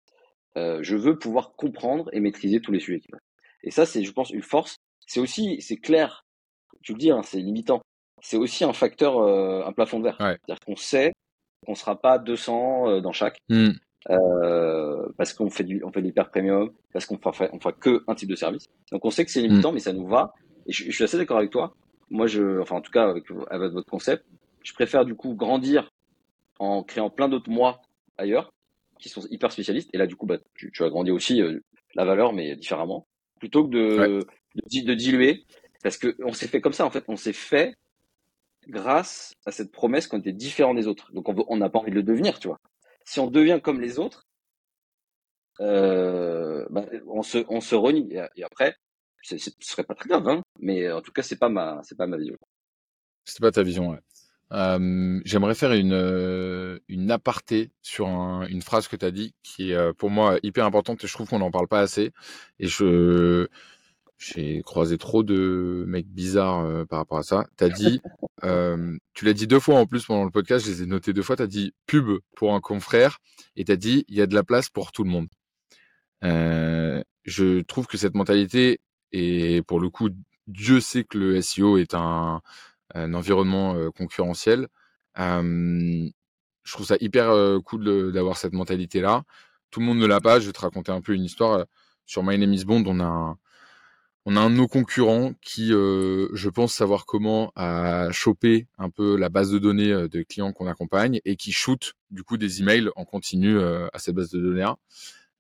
Euh, 0.58 0.80
je 0.82 0.96
veux 0.96 1.18
pouvoir 1.18 1.54
comprendre 1.56 2.10
et 2.14 2.20
maîtriser 2.20 2.60
tous 2.60 2.72
les 2.72 2.80
sujets 2.80 3.00
qui 3.00 3.08
passent. 3.08 3.22
Et 3.64 3.72
ça, 3.72 3.86
c'est, 3.86 4.04
je 4.04 4.12
pense, 4.12 4.30
une 4.32 4.42
force. 4.42 4.78
c'est 5.06 5.20
aussi, 5.20 5.62
c'est 5.62 5.78
clair, 5.78 6.26
tu 6.82 6.94
le 6.94 7.00
dis, 7.00 7.12
hein, 7.12 7.22
c'est 7.24 7.40
limitant. 7.40 7.82
C'est 8.22 8.38
aussi 8.38 8.64
un 8.64 8.74
facteur, 8.74 9.20
euh, 9.20 9.64
un 9.66 9.74
plafond 9.74 10.00
de 10.00 10.04
verre. 10.04 10.18
C'est-à-dire 10.20 10.60
qu'on 10.66 10.76
sait 10.76 11.14
qu'on 11.66 11.76
sera 11.76 12.00
pas 12.00 12.18
200 12.18 12.90
euh, 12.90 13.02
dans 13.02 13.12
chaque, 13.12 13.42
mmh. 13.50 13.70
euh, 14.10 15.08
parce 15.18 15.34
qu'on 15.34 15.50
fait 15.50 15.64
du, 15.64 15.84
on 15.84 15.92
fait 15.92 16.02
l'hyper 16.02 16.30
premium, 16.30 16.72
parce 16.94 17.06
qu'on 17.06 17.18
fait, 17.32 17.50
on 17.54 17.60
fait 17.60 17.76
que 17.80 18.04
un 18.08 18.16
type 18.16 18.30
de 18.30 18.36
service. 18.36 18.68
Donc 18.92 19.06
on 19.06 19.12
sait 19.12 19.26
que 19.26 19.32
c'est 19.32 19.42
limitant, 19.42 19.72
mmh. 19.72 19.76
mais 19.76 19.80
ça 19.80 19.94
nous 19.94 20.08
va. 20.08 20.34
Et 20.68 20.72
je, 20.72 20.92
suis 20.92 21.04
assez 21.04 21.18
d'accord 21.18 21.38
avec 21.38 21.52
toi. 21.52 21.76
Moi, 22.10 22.28
je, 22.28 22.60
enfin 22.60 22.78
en 22.78 22.82
tout 22.82 22.92
cas 22.92 23.10
avec, 23.10 23.26
avec 23.50 23.72
votre 23.72 23.90
concept, 23.90 24.26
je 24.64 24.74
préfère 24.74 25.06
du 25.06 25.16
coup 25.16 25.34
grandir 25.34 25.92
en 26.60 26.84
créant 26.84 27.10
plein 27.10 27.30
d'autres 27.30 27.50
mois 27.50 27.82
ailleurs 28.18 28.54
qui 29.00 29.10
sont 29.10 29.26
hyper 29.32 29.52
spécialistes. 29.52 29.90
Et 29.94 29.98
là, 29.98 30.06
du 30.06 30.16
coup, 30.16 30.26
bah, 30.26 30.38
tu, 30.54 30.72
tu 30.72 30.84
as 30.84 30.90
grandi 30.90 31.12
aussi 31.12 31.42
euh, 31.42 31.60
la 31.96 32.06
valeur, 32.06 32.34
mais 32.34 32.56
différemment, 32.56 33.08
plutôt 33.40 33.66
que 33.66 33.72
de, 33.72 34.20
de, 34.56 34.94
diluer. 34.94 35.46
Parce 35.82 35.98
que 35.98 36.16
on 36.24 36.34
s'est 36.34 36.48
fait 36.48 36.62
comme 36.62 36.74
ça, 36.74 36.86
en 36.86 36.92
fait. 36.92 37.06
On 37.08 37.16
s'est 37.16 37.34
fait 37.34 37.76
grâce 38.68 39.34
à 39.46 39.52
cette 39.52 39.72
promesse 39.72 40.08
qu'on 40.08 40.20
était 40.20 40.34
différent 40.34 40.74
des 40.74 40.88
autres. 40.88 41.12
Donc, 41.14 41.28
on 41.28 41.58
n'a 41.58 41.70
pas 41.70 41.80
envie 41.80 41.92
de 41.92 41.96
le 41.96 42.04
devenir, 42.04 42.40
tu 42.40 42.48
vois. 42.48 42.60
Si 43.06 43.20
on 43.20 43.28
devient 43.28 43.60
comme 43.64 43.82
les 43.82 44.00
autres, 44.00 44.28
euh, 45.62 46.66
bah, 46.70 46.86
on, 47.08 47.22
se, 47.22 47.40
on 47.50 47.62
se 47.62 47.76
renie. 47.76 48.14
Et, 48.36 48.44
après, 48.44 48.76
ce 49.22 49.38
serait 49.60 49.84
pas 49.84 49.96
très 49.96 50.10
grave, 50.10 50.28
hein, 50.28 50.42
mais 50.60 50.92
en 50.92 51.02
tout 51.02 51.12
cas, 51.12 51.24
c'est 51.24 51.38
pas 51.38 51.50
ma, 51.50 51.82
c'est 51.84 51.98
pas 51.98 52.08
ma 52.08 52.18
vision. 52.18 52.38
C'est 53.26 53.42
pas 53.42 53.52
ta 53.52 53.64
vision, 53.64 53.90
ouais. 53.90 54.00
Euh, 54.52 55.22
j'aimerais 55.26 55.54
faire 55.54 55.74
une, 55.74 55.94
euh, 55.94 56.80
une 56.88 57.12
aparté 57.12 57.72
sur 57.84 58.08
une 58.08 58.64
phrase 58.64 58.88
que 58.88 58.96
tu 58.96 59.06
as 59.06 59.12
dit 59.12 59.36
qui 59.44 59.72
est 59.72 59.94
pour 59.94 60.10
moi 60.10 60.40
hyper 60.42 60.66
importante 60.66 61.04
et 61.04 61.08
je 61.08 61.14
trouve 61.14 61.30
qu'on 61.30 61.40
n'en 61.40 61.52
parle 61.52 61.68
pas 61.68 61.82
assez. 61.82 62.12
Et 62.60 62.68
je 62.68 63.48
j'ai 64.20 64.62
croisé 64.64 64.98
trop 64.98 65.24
de 65.24 65.86
mecs 65.88 66.08
bizarres 66.08 66.86
par 66.88 67.00
rapport 67.00 67.18
à 67.18 67.24
ça. 67.24 67.48
Tu 67.58 67.64
as 67.64 67.70
dit, 67.70 68.02
tu 69.14 69.26
l'as 69.26 69.34
dit 69.34 69.48
deux 69.48 69.60
fois 69.60 69.80
en 69.80 69.86
plus 69.86 70.06
pendant 70.06 70.26
le 70.26 70.30
podcast, 70.30 70.66
je 70.66 70.72
les 70.72 70.84
ai 70.84 70.86
notés 70.86 71.14
deux 71.14 71.24
fois, 71.24 71.38
tu 71.38 71.44
as 71.44 71.48
dit 71.48 71.74
pub 71.88 72.20
pour 72.36 72.54
un 72.54 72.60
confrère 72.60 73.20
et 73.56 73.64
tu 73.64 73.72
as 73.72 73.78
dit 73.78 74.06
il 74.10 74.16
y 74.16 74.22
a 74.22 74.28
de 74.28 74.36
la 74.36 74.44
place 74.44 74.70
pour 74.70 74.92
tout 74.92 75.04
le 75.06 75.10
monde. 75.10 75.28
je 76.22 77.62
trouve 77.62 77.88
que 77.88 77.98
cette 77.98 78.14
mentalité, 78.14 78.82
et 79.14 79.62
pour 79.64 79.80
le 79.80 79.90
coup, 79.90 80.10
Dieu 80.48 80.82
sait 80.82 81.06
que 81.06 81.18
le 81.18 81.42
SEO 81.42 81.78
est 81.78 81.94
un, 81.94 82.42
un 82.94 83.14
environnement 83.14 83.90
concurrentiel. 83.92 84.68
je 85.16 86.12
trouve 86.74 86.86
ça 86.86 86.98
hyper 87.00 87.34
cool 87.66 88.12
d'avoir 88.12 88.38
cette 88.38 88.54
mentalité-là. 88.54 89.24
Tout 89.72 89.80
le 89.80 89.86
monde 89.86 90.00
ne 90.00 90.06
l'a 90.06 90.20
pas. 90.20 90.40
Je 90.40 90.48
vais 90.48 90.54
te 90.54 90.62
raconter 90.62 90.92
un 90.92 91.02
peu 91.02 91.14
une 91.14 91.24
histoire. 91.24 91.66
Sur 92.06 92.24
My 92.24 92.38
Name 92.38 92.54
is 92.54 92.66
Bond, 92.66 92.84
on 92.88 93.00
a 93.00 93.06
un, 93.06 93.38
on 94.26 94.36
a 94.36 94.42
un 94.42 94.50
de 94.50 94.56
nos 94.56 94.68
concurrents 94.68 95.34
qui, 95.42 95.70
je 95.70 96.50
pense, 96.50 96.74
savoir 96.74 97.06
comment 97.06 97.52
a 97.56 98.12
chopé 98.12 98.68
un 98.78 98.90
peu 98.90 99.18
la 99.18 99.30
base 99.30 99.50
de 99.52 99.60
données 99.60 99.92
de 99.92 100.24
clients 100.24 100.52
qu'on 100.54 100.68
accompagne 100.68 101.20
et 101.26 101.36
qui 101.36 101.52
shoot 101.52 101.94
du 102.12 102.24
coup 102.24 102.38
des 102.38 102.60
emails 102.62 102.90
en 102.96 103.06
continu 103.06 103.60
à 103.60 103.98
cette 103.98 104.16
base 104.16 104.30
de 104.30 104.40
données-là. 104.40 104.76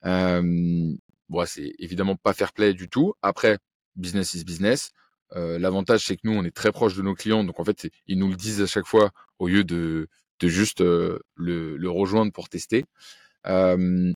bon, 0.04 1.46
c'est 1.46 1.74
évidemment 1.78 2.16
pas 2.16 2.34
fair 2.34 2.54
play 2.54 2.74
du 2.74 2.90
tout. 2.90 3.14
Après, 3.22 3.60
business 3.96 4.34
is 4.34 4.44
business. 4.44 4.92
Euh, 5.36 5.60
l'avantage, 5.60 6.06
c'est 6.06 6.16
que 6.16 6.22
nous, 6.24 6.34
on 6.34 6.44
est 6.44 6.56
très 6.56 6.72
proche 6.72 6.96
de 6.96 7.02
nos 7.02 7.14
clients, 7.14 7.44
donc 7.44 7.60
en 7.60 7.64
fait, 7.64 7.90
ils 8.08 8.18
nous 8.18 8.30
le 8.30 8.36
disent 8.36 8.62
à 8.62 8.68
chaque 8.68 8.86
fois 8.88 9.12
au 9.38 9.48
lieu 9.48 9.64
de, 9.64 10.08
juste 10.42 10.82
euh, 10.82 11.20
le, 11.36 11.78
le, 11.78 11.90
rejoindre 11.90 12.32
pour 12.32 12.50
tester. 12.50 12.86
Euh, 13.48 14.12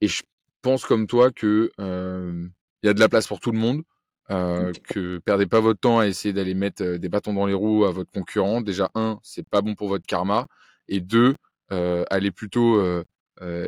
et 0.00 0.08
je 0.08 0.22
pense 0.62 0.84
comme 0.84 1.06
toi 1.06 1.30
que 1.30 1.70
il 1.78 2.86
y 2.86 2.90
a 2.90 2.94
de 2.94 3.00
la 3.00 3.08
place 3.08 3.26
pour 3.26 3.40
tout 3.40 3.52
le 3.52 3.58
monde. 3.58 3.82
Euh, 4.30 4.72
que 4.84 5.18
perdez 5.18 5.46
pas 5.46 5.60
votre 5.60 5.80
temps 5.80 5.98
à 5.98 6.06
essayer 6.06 6.32
d'aller 6.32 6.54
mettre 6.54 6.82
des 6.82 7.08
bâtons 7.10 7.34
dans 7.34 7.46
les 7.46 7.54
roues 7.54 7.84
à 7.84 7.90
votre 7.90 8.10
concurrent. 8.10 8.62
Déjà 8.62 8.90
un, 8.94 9.18
c'est 9.22 9.46
pas 9.46 9.60
bon 9.60 9.74
pour 9.74 9.88
votre 9.88 10.06
karma, 10.06 10.46
et 10.88 11.00
deux, 11.00 11.34
euh, 11.72 12.04
allez 12.10 12.30
plutôt 12.30 12.76
euh, 12.76 13.04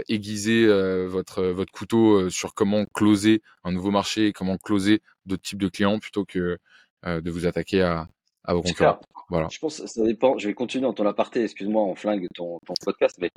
aiguiser 0.08 0.66
votre 1.06 1.42
votre 1.44 1.72
couteau 1.72 2.30
sur 2.30 2.54
comment 2.54 2.86
closer 2.86 3.42
un 3.64 3.72
nouveau 3.72 3.90
marché, 3.90 4.32
comment 4.32 4.56
closer 4.56 5.02
d'autres 5.26 5.42
types 5.42 5.60
de 5.60 5.68
clients 5.68 5.98
plutôt 5.98 6.24
que 6.24 6.58
euh, 7.06 7.20
de 7.20 7.30
vous 7.30 7.46
attaquer 7.46 7.82
à, 7.82 8.08
à 8.42 8.54
vos 8.54 8.62
concurrents. 8.62 9.00
Voilà. 9.28 9.48
Je 9.50 9.58
pense 9.58 9.80
que 9.80 9.86
ça 9.86 10.04
dépend. 10.04 10.38
Je 10.38 10.48
vais 10.48 10.54
continuer 10.54 10.82
dans 10.82 10.92
ton 10.92 11.06
aparté. 11.06 11.44
Excuse-moi, 11.44 11.82
on 11.82 11.94
flingue 11.94 12.26
ton, 12.34 12.58
ton 12.66 12.74
podcast, 12.84 13.16
mais 13.20 13.30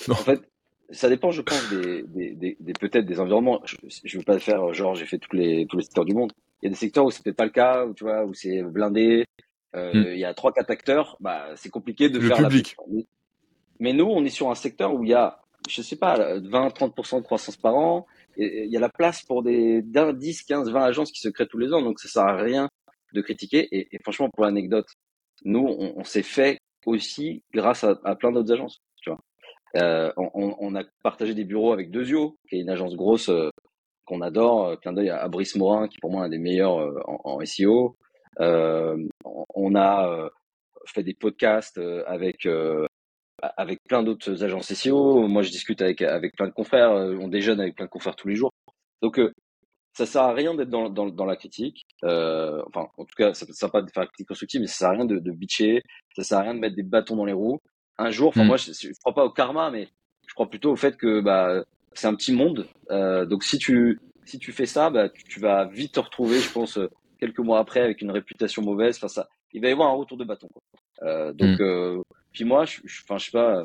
en 0.10 0.14
fait, 0.14 0.40
ça 0.90 1.08
dépend, 1.08 1.30
je 1.30 1.42
pense, 1.42 1.70
des, 1.70 2.02
des, 2.02 2.56
des, 2.58 2.72
peut-être 2.74 3.06
des 3.06 3.20
environnements. 3.20 3.62
Je, 3.64 3.76
ne 3.82 4.18
veux 4.18 4.24
pas 4.24 4.38
faire 4.38 4.74
genre 4.74 4.94
j'ai 4.94 5.06
fait 5.06 5.18
tous 5.18 5.34
les 5.36 5.66
tous 5.66 5.76
les 5.76 5.84
secteurs 5.84 6.04
du 6.04 6.14
monde. 6.14 6.32
Il 6.62 6.66
y 6.66 6.68
a 6.68 6.70
des 6.70 6.76
secteurs 6.76 7.04
où 7.04 7.10
c'est 7.10 7.22
peut-être 7.22 7.36
pas 7.36 7.44
le 7.44 7.50
cas, 7.50 7.86
où 7.86 7.94
tu 7.94 8.04
vois, 8.04 8.24
où 8.24 8.34
c'est 8.34 8.62
blindé. 8.62 9.24
Euh, 9.76 9.92
hmm. 9.92 10.12
Il 10.12 10.18
y 10.18 10.24
a 10.24 10.34
trois 10.34 10.52
quatre 10.52 10.70
acteurs, 10.70 11.16
bah 11.20 11.48
c'est 11.56 11.68
compliqué 11.68 12.08
de 12.08 12.18
le 12.18 12.28
faire 12.28 12.38
public. 12.38 12.74
La... 12.78 13.02
Mais 13.80 13.92
nous, 13.92 14.06
on 14.06 14.24
est 14.24 14.30
sur 14.30 14.50
un 14.50 14.54
secteur 14.54 14.94
où 14.94 15.04
il 15.04 15.10
y 15.10 15.14
a, 15.14 15.40
je 15.68 15.82
sais 15.82 15.96
pas, 15.96 16.38
20-30% 16.38 17.18
de 17.18 17.22
croissance 17.22 17.56
par 17.56 17.76
an. 17.76 18.06
Et 18.36 18.64
il 18.64 18.72
y 18.72 18.76
a 18.76 18.80
la 18.80 18.88
place 18.88 19.22
pour 19.22 19.42
des 19.42 19.82
10, 19.82 20.42
15, 20.42 20.70
20 20.70 20.82
agences 20.82 21.12
qui 21.12 21.20
se 21.20 21.28
créent 21.28 21.46
tous 21.46 21.58
les 21.58 21.72
ans. 21.72 21.82
Donc 21.82 22.00
ça 22.00 22.08
sert 22.08 22.24
à 22.24 22.36
rien 22.36 22.68
de 23.12 23.20
critiquer. 23.20 23.68
Et, 23.70 23.98
franchement, 24.02 24.28
pour 24.30 24.44
l'anecdote, 24.44 24.88
nous, 25.44 25.64
on, 25.66 26.02
s'est 26.04 26.22
fait 26.22 26.58
aussi 26.86 27.42
grâce 27.52 27.84
à, 27.84 28.16
plein 28.16 28.32
d'autres 28.32 28.52
agences. 28.52 28.80
Tu 29.00 29.10
vois. 29.10 29.20
Euh, 29.76 30.12
on, 30.16 30.74
a 30.74 30.82
partagé 31.02 31.34
des 31.34 31.44
bureaux 31.44 31.72
avec 31.72 31.90
Dezio, 31.90 32.36
qui 32.48 32.56
est 32.56 32.60
une 32.60 32.70
agence 32.70 32.96
grosse 32.96 33.28
euh, 33.28 33.50
qu'on 34.08 34.20
adore. 34.22 34.66
Euh, 34.66 34.76
clin 34.76 34.92
d'œil 34.92 35.10
à, 35.10 35.28
Brice 35.28 35.56
Morin, 35.56 35.88
qui 35.88 35.98
pour 35.98 36.10
moi 36.10 36.22
est 36.22 36.26
un 36.26 36.30
des 36.30 36.38
meilleurs 36.38 36.78
en, 37.06 37.38
SEO. 37.44 37.96
on 38.38 39.74
a 39.74 40.30
fait 40.86 41.02
des 41.02 41.14
podcasts 41.14 41.80
avec 42.06 42.48
avec 43.40 43.84
plein 43.84 44.02
d'autres 44.02 44.42
agences 44.42 44.72
SEO. 44.72 45.28
Moi, 45.28 45.42
je 45.42 45.50
discute 45.50 45.82
avec 45.82 46.02
avec 46.02 46.36
plein 46.36 46.46
de 46.46 46.52
confrères. 46.52 46.90
On 46.92 47.28
déjeune 47.28 47.60
avec 47.60 47.76
plein 47.76 47.86
de 47.86 47.90
confrères 47.90 48.16
tous 48.16 48.28
les 48.28 48.36
jours. 48.36 48.52
Donc, 49.02 49.20
ça 49.98 50.06
sert 50.06 50.22
à 50.22 50.32
rien 50.32 50.54
d'être 50.54 50.70
dans, 50.70 50.88
dans, 50.88 51.06
dans, 51.06 51.24
la 51.24 51.34
critique. 51.34 51.84
Euh, 52.04 52.62
enfin, 52.68 52.88
en 52.96 53.04
tout 53.04 53.14
cas, 53.16 53.34
ça 53.34 53.46
sert 53.46 53.70
pas 53.70 53.82
de 53.82 53.90
faire 53.90 54.04
la 54.04 54.06
critique 54.06 54.28
constructive, 54.28 54.60
mais 54.60 54.68
ça 54.68 54.74
sert 54.74 54.88
à 54.90 54.92
rien 54.92 55.04
de, 55.04 55.18
de 55.18 55.32
bitcher. 55.32 55.82
Ça 56.14 56.22
sert 56.22 56.38
à 56.38 56.42
rien 56.42 56.54
de 56.54 56.60
mettre 56.60 56.76
des 56.76 56.84
bâtons 56.84 57.16
dans 57.16 57.24
les 57.24 57.32
roues. 57.32 57.58
Un 57.98 58.10
jour, 58.10 58.28
enfin, 58.28 58.44
mm. 58.44 58.46
moi, 58.46 58.56
je, 58.56 58.72
je, 58.72 58.92
crois 59.00 59.12
pas 59.12 59.24
au 59.24 59.30
karma, 59.30 59.72
mais 59.72 59.88
je 60.28 60.34
crois 60.34 60.48
plutôt 60.48 60.70
au 60.70 60.76
fait 60.76 60.96
que 60.96 61.20
bah, 61.20 61.64
c'est 61.98 62.06
un 62.06 62.14
petit 62.14 62.32
monde. 62.32 62.66
Euh, 62.90 63.26
donc, 63.26 63.44
si 63.44 63.58
tu, 63.58 64.00
si 64.24 64.38
tu 64.38 64.52
fais 64.52 64.66
ça, 64.66 64.90
bah, 64.90 65.08
tu, 65.08 65.40
vas 65.40 65.66
vite 65.66 65.92
te 65.92 66.00
retrouver, 66.00 66.38
je 66.40 66.50
pense, 66.50 66.78
quelques 67.18 67.38
mois 67.38 67.58
après, 67.58 67.80
avec 67.80 68.02
une 68.02 68.10
réputation 68.10 68.62
mauvaise. 68.62 68.96
Enfin, 68.96 69.08
ça, 69.08 69.28
il 69.52 69.62
va 69.62 69.68
y 69.68 69.72
avoir 69.72 69.88
un 69.88 69.94
retour 69.94 70.16
de 70.16 70.24
bâton. 70.24 70.48
Quoi. 70.48 70.62
Euh, 71.08 71.32
donc, 71.32 71.58
mm. 71.58 71.62
euh, 71.62 72.02
puis 72.32 72.44
moi, 72.44 72.64
je, 72.64 72.80
enfin, 73.04 73.18
je 73.18 73.26
sais 73.26 73.30
pas, 73.32 73.62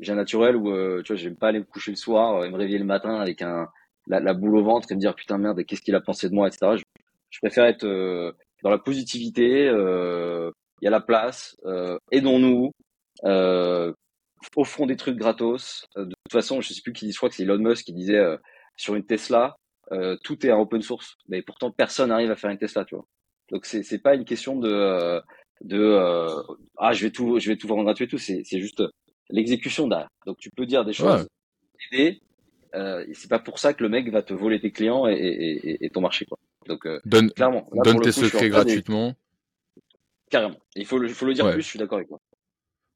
j'ai 0.00 0.12
un 0.12 0.16
naturel 0.16 0.56
où, 0.56 0.70
euh, 0.70 1.02
tu 1.02 1.12
vois, 1.12 1.20
j'aime 1.20 1.36
pas 1.36 1.48
aller 1.48 1.60
me 1.60 1.64
coucher 1.64 1.90
le 1.90 1.96
soir 1.96 2.44
et 2.44 2.50
me 2.50 2.56
réveiller 2.56 2.78
le 2.78 2.84
matin 2.84 3.16
avec 3.16 3.42
un 3.42 3.68
la, 4.06 4.20
la, 4.20 4.34
boule 4.34 4.56
au 4.56 4.64
ventre 4.64 4.90
et 4.90 4.94
me 4.94 5.00
dire 5.00 5.14
putain 5.14 5.38
merde 5.38 5.64
qu'est-ce 5.64 5.82
qu'il 5.82 5.94
a 5.94 6.00
pensé 6.00 6.28
de 6.28 6.34
moi 6.34 6.48
etc 6.48 6.76
je, 6.76 6.82
je 7.30 7.38
préfère 7.38 7.64
être 7.66 7.84
euh, 7.84 8.32
dans 8.62 8.70
la 8.70 8.78
positivité 8.78 9.68
euh, 9.68 10.50
il 10.80 10.86
y 10.86 10.88
a 10.88 10.90
la 10.90 11.00
place 11.00 11.56
euh, 11.64 11.98
aidons-nous 12.10 12.72
euh, 13.24 13.92
offrons 14.56 14.86
des 14.86 14.96
trucs 14.96 15.16
gratos 15.16 15.86
de 15.96 16.04
toute 16.04 16.32
façon 16.32 16.60
je 16.60 16.72
sais 16.72 16.80
plus 16.82 16.92
qui 16.92 17.06
dit 17.06 17.12
je 17.12 17.16
crois 17.16 17.28
que 17.28 17.34
c'est 17.34 17.42
Elon 17.42 17.58
Musk 17.58 17.84
qui 17.84 17.92
disait 17.92 18.20
sur 18.76 18.94
une 18.94 19.04
Tesla 19.04 19.56
tout 20.22 20.46
est 20.46 20.52
en 20.52 20.60
open 20.60 20.82
source 20.82 21.16
mais 21.28 21.42
pourtant 21.42 21.70
personne 21.70 22.08
n'arrive 22.08 22.30
à 22.30 22.36
faire 22.36 22.50
une 22.50 22.58
Tesla 22.58 22.84
tu 22.84 22.94
vois 22.94 23.06
donc 23.50 23.66
c'est 23.66 23.82
c'est 23.82 23.98
pas 23.98 24.14
une 24.14 24.24
question 24.24 24.56
de 24.56 25.20
de 25.60 25.96
ah 26.78 26.92
je 26.92 27.04
vais 27.04 27.10
tout 27.10 27.38
je 27.38 27.48
vais 27.48 27.56
tout 27.56 27.68
vendre 27.68 27.84
gratuit 27.84 28.04
et 28.04 28.08
tout 28.08 28.18
c'est 28.18 28.42
c'est 28.44 28.60
juste 28.60 28.82
l'exécution 29.30 29.88
derrière 29.88 30.08
donc 30.26 30.38
tu 30.38 30.50
peux 30.50 30.66
dire 30.66 30.84
des 30.84 30.92
choses 30.92 31.26
ouais 31.92 32.20
euh, 32.74 33.04
c'est 33.12 33.28
pas 33.28 33.38
pour 33.38 33.58
ça 33.58 33.74
que 33.74 33.82
le 33.82 33.88
mec 33.88 34.08
va 34.10 34.22
te 34.22 34.32
voler 34.32 34.60
tes 34.60 34.70
clients 34.70 35.06
et, 35.06 35.14
et, 35.14 35.84
et 35.84 35.90
ton 35.90 36.00
marché 36.00 36.24
quoi. 36.24 36.38
Donc 36.66 36.86
euh, 36.86 37.00
donne, 37.04 37.30
clairement, 37.30 37.68
donne 37.84 38.00
tes 38.00 38.12
secrets 38.12 38.48
gratuitement. 38.48 39.14
Carrément. 40.30 40.56
Il 40.76 40.86
faut 40.86 40.98
le, 40.98 41.08
faut 41.08 41.26
le 41.26 41.34
dire 41.34 41.50
plus. 41.50 41.60
Je 41.60 41.66
suis 41.66 41.78
d'accord 41.78 41.98
avec 41.98 42.08
toi. 42.08 42.20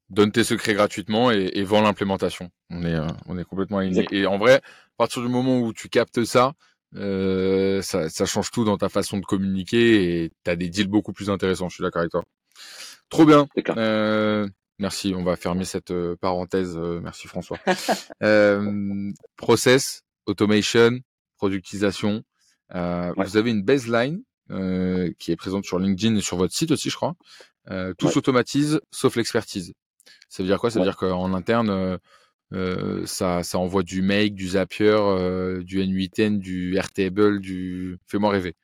Donne 0.08 0.30
tes 0.30 0.44
secrets 0.44 0.74
gratuitement 0.74 1.32
et, 1.32 1.50
et 1.54 1.64
vends 1.64 1.82
l'implémentation. 1.82 2.50
On 2.70 2.82
est, 2.84 2.94
euh, 2.94 3.06
on 3.26 3.38
est 3.38 3.44
complètement 3.44 3.78
aligné. 3.78 4.06
Et 4.12 4.26
en 4.26 4.38
vrai, 4.38 4.56
à 4.56 4.96
partir 4.98 5.22
du 5.22 5.28
moment 5.28 5.60
où 5.60 5.72
tu 5.72 5.88
captes 5.88 6.24
ça, 6.24 6.52
euh, 6.94 7.82
ça, 7.82 8.08
ça 8.08 8.24
change 8.24 8.50
tout 8.50 8.64
dans 8.64 8.78
ta 8.78 8.88
façon 8.88 9.18
de 9.18 9.24
communiquer 9.24 10.22
et 10.24 10.32
tu 10.44 10.50
as 10.50 10.56
des 10.56 10.68
deals 10.68 10.88
beaucoup 10.88 11.12
plus 11.12 11.28
intéressants. 11.28 11.68
Je 11.68 11.74
suis 11.74 11.82
d'accord 11.82 12.00
avec 12.00 12.12
toi. 12.12 12.24
Trop 13.08 13.24
bien. 13.24 13.48
Euh, 13.76 14.48
Merci, 14.78 15.14
on 15.16 15.24
va 15.24 15.36
fermer 15.36 15.64
cette 15.64 15.90
euh, 15.90 16.16
parenthèse. 16.16 16.76
Euh, 16.76 17.00
merci 17.00 17.28
François. 17.28 17.58
euh, 18.22 19.10
process, 19.36 20.02
automation, 20.26 20.98
productisation. 21.38 22.22
Euh, 22.74 23.12
vous 23.16 23.36
avez 23.36 23.50
une 23.50 23.62
baseline 23.62 24.22
qui 25.18 25.32
est 25.32 25.36
présente 25.36 25.64
sur 25.64 25.80
LinkedIn 25.80 26.14
et 26.14 26.20
sur 26.20 26.36
votre 26.36 26.54
site 26.54 26.70
aussi, 26.70 26.88
je 26.88 26.94
crois. 26.94 27.16
tout 27.98 28.08
s'automatise 28.08 28.80
sauf 28.92 29.16
l'expertise. 29.16 29.72
Ça 30.28 30.42
veut 30.42 30.48
dire 30.48 30.58
quoi? 30.58 30.70
Ça 30.70 30.78
veut 30.78 30.84
dire 30.84 30.96
qu'en 30.96 31.32
interne, 31.34 31.98
ça, 33.04 33.42
ça 33.42 33.58
envoie 33.58 33.82
du 33.82 34.02
Make, 34.02 34.34
du 34.34 34.48
Zapier, 34.48 34.96
du 35.62 35.80
N8N, 35.80 36.38
du 36.38 36.76
Airtable, 36.76 37.40
du. 37.40 37.98
Fais-moi 38.06 38.30
rêver. 38.30 38.54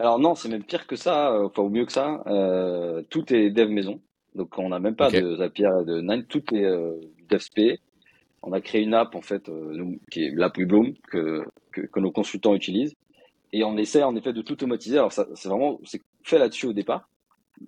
Alors 0.00 0.18
non, 0.18 0.34
c'est 0.34 0.48
même 0.48 0.64
pire 0.64 0.86
que 0.86 0.96
ça, 0.96 1.30
euh, 1.30 1.44
enfin 1.44 1.62
ou 1.62 1.68
mieux 1.68 1.84
que 1.84 1.92
ça. 1.92 2.22
Euh, 2.26 3.02
tout 3.10 3.32
est 3.34 3.50
dev 3.50 3.68
maison. 3.68 4.00
Donc 4.34 4.58
on 4.58 4.70
n'a 4.70 4.78
même 4.78 4.96
pas 4.96 5.10
de 5.10 5.36
Zapier 5.36 5.68
et 5.82 5.84
de 5.84 6.00
Nine, 6.00 6.24
tout 6.24 6.42
est 6.54 6.64
euh, 6.64 6.98
DevSP. 7.28 7.78
On 8.42 8.54
a 8.54 8.62
créé 8.62 8.80
une 8.80 8.94
app 8.94 9.14
en 9.14 9.20
fait, 9.20 9.50
euh, 9.50 9.98
qui 10.10 10.24
est 10.24 10.30
l'app 10.30 10.56
WeBloom 10.56 10.94
que, 11.10 11.44
que, 11.72 11.82
que 11.82 12.00
nos 12.00 12.10
consultants 12.10 12.54
utilisent. 12.54 12.94
Et 13.52 13.62
on 13.62 13.76
essaie 13.76 14.02
en 14.02 14.16
effet 14.16 14.32
de 14.32 14.40
tout 14.40 14.54
automatiser. 14.54 14.96
Alors 14.96 15.12
c'est 15.12 15.48
vraiment, 15.48 15.78
c'est 15.84 16.00
fait 16.22 16.38
là-dessus 16.38 16.66
au 16.66 16.72
départ. 16.72 17.06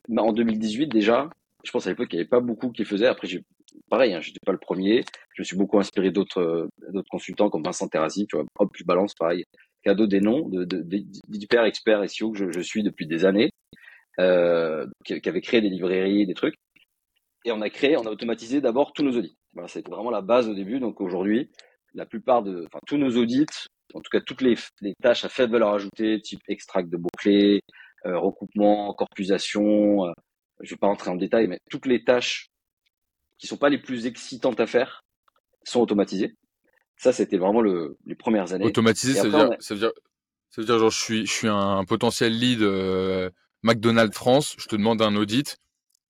Mais 0.09 0.23
en 0.23 0.33
2018 0.33 0.87
déjà, 0.87 1.29
je 1.65 1.71
pense 1.71 1.87
à 1.87 1.91
l'époque 1.91 2.09
qu'il 2.09 2.19
n'y 2.19 2.23
avait 2.23 2.29
pas 2.29 2.41
beaucoup 2.41 2.71
qui 2.71 2.85
faisaient. 2.85 3.07
Après, 3.07 3.29
j'ai, 3.29 3.45
pareil, 3.89 4.15
hein, 4.15 4.21
j'étais 4.21 4.41
pas 4.45 4.53
le 4.53 4.59
premier. 4.59 5.05
Je 5.35 5.43
me 5.43 5.45
suis 5.45 5.57
beaucoup 5.57 5.79
inspiré 5.79 6.11
d'autres, 6.11 6.69
d'autres 6.91 7.11
consultants 7.11 7.51
comme 7.51 7.63
Vincent 7.63 7.89
Terrazzi, 7.89 8.27
tu 8.27 8.37
vois, 8.37 8.47
hop, 8.59 8.71
je 8.75 8.85
balance 8.85 9.15
pareil 9.15 9.45
cadeau 9.83 10.07
des 10.07 10.21
noms 10.21 10.49
de, 10.49 10.65
d'hyper 11.29 11.65
experts 11.65 12.09
SEO 12.09 12.33
que 12.33 12.53
je, 12.53 12.61
suis 12.61 12.83
depuis 12.83 13.07
des 13.07 13.25
années, 13.25 13.51
euh, 14.21 14.87
qui, 15.05 15.21
qui 15.21 15.29
avaient 15.29 15.41
créé 15.41 15.61
des 15.61 15.69
librairies, 15.69 16.27
des 16.27 16.35
trucs. 16.35 16.55
Et 17.45 17.53
on 17.53 17.61
a 17.61 17.71
créé, 17.71 17.97
on 17.97 18.07
a 18.07 18.11
automatisé 18.11 18.61
d'abord 18.61 18.93
tous 18.93 19.03
nos 19.03 19.17
audits. 19.17 19.37
Voilà, 19.53 19.69
c'était 19.69 19.91
vraiment 19.91 20.11
la 20.11 20.21
base 20.21 20.49
au 20.49 20.55
début. 20.55 20.79
Donc 20.79 21.01
aujourd'hui, 21.01 21.51
la 21.95 22.07
plupart 22.07 22.43
de, 22.43 22.65
enfin 22.67 22.79
tous 22.87 22.97
nos 22.97 23.17
audits, 23.17 23.47
en 23.95 24.01
tout 24.01 24.11
cas 24.11 24.21
toutes 24.21 24.43
les, 24.43 24.55
les 24.81 24.95
tâches 25.03 25.25
à 25.25 25.29
faible 25.29 25.53
valeur 25.53 25.75
ajoutée, 25.75 26.21
type 26.21 26.41
extract 26.49 26.89
de 26.89 26.97
mots-clés, 26.97 27.61
euh, 28.07 28.19
recoupement, 28.19 28.95
corpusation, 28.95 30.07
euh, 30.07 30.13
je 30.63 30.71
vais 30.71 30.79
pas 30.79 30.87
rentrer 30.87 31.11
en 31.11 31.17
détail, 31.17 31.47
mais 31.49 31.61
toutes 31.71 31.87
les 31.87 32.05
tâches 32.05 32.51
qui 33.39 33.47
sont 33.47 33.57
pas 33.57 33.69
les 33.69 33.79
plus 33.79 34.07
excitantes 34.07 34.61
à 34.61 34.67
faire 34.67 35.05
sont 35.65 35.81
automatisées. 35.81 36.37
Ça, 36.97 37.13
c'était 37.13 37.39
vraiment 37.39 37.61
le, 37.61 37.99
les 38.07 38.15
premières 38.15 38.53
années. 38.53 38.65
Automatisé, 38.65 39.15
ça, 39.15 39.25
veut 39.25 39.31
dire, 39.31 39.51
ça, 39.59 39.75
veut 39.75 39.81
dire, 39.81 39.93
ça 40.51 40.61
veut 40.61 40.67
dire, 40.67 40.79
genre, 40.79 40.91
je 40.91 41.01
suis, 41.01 41.27
je 41.27 41.33
suis 41.33 41.49
un 41.49 41.85
potentiel 41.85 42.39
lead 42.39 42.63
euh, 42.63 43.31
McDonald's 43.63 44.17
France, 44.17 44.55
je 44.59 44.67
te 44.67 44.77
demande 44.77 45.03
un 45.03 45.17
audit. 45.17 45.59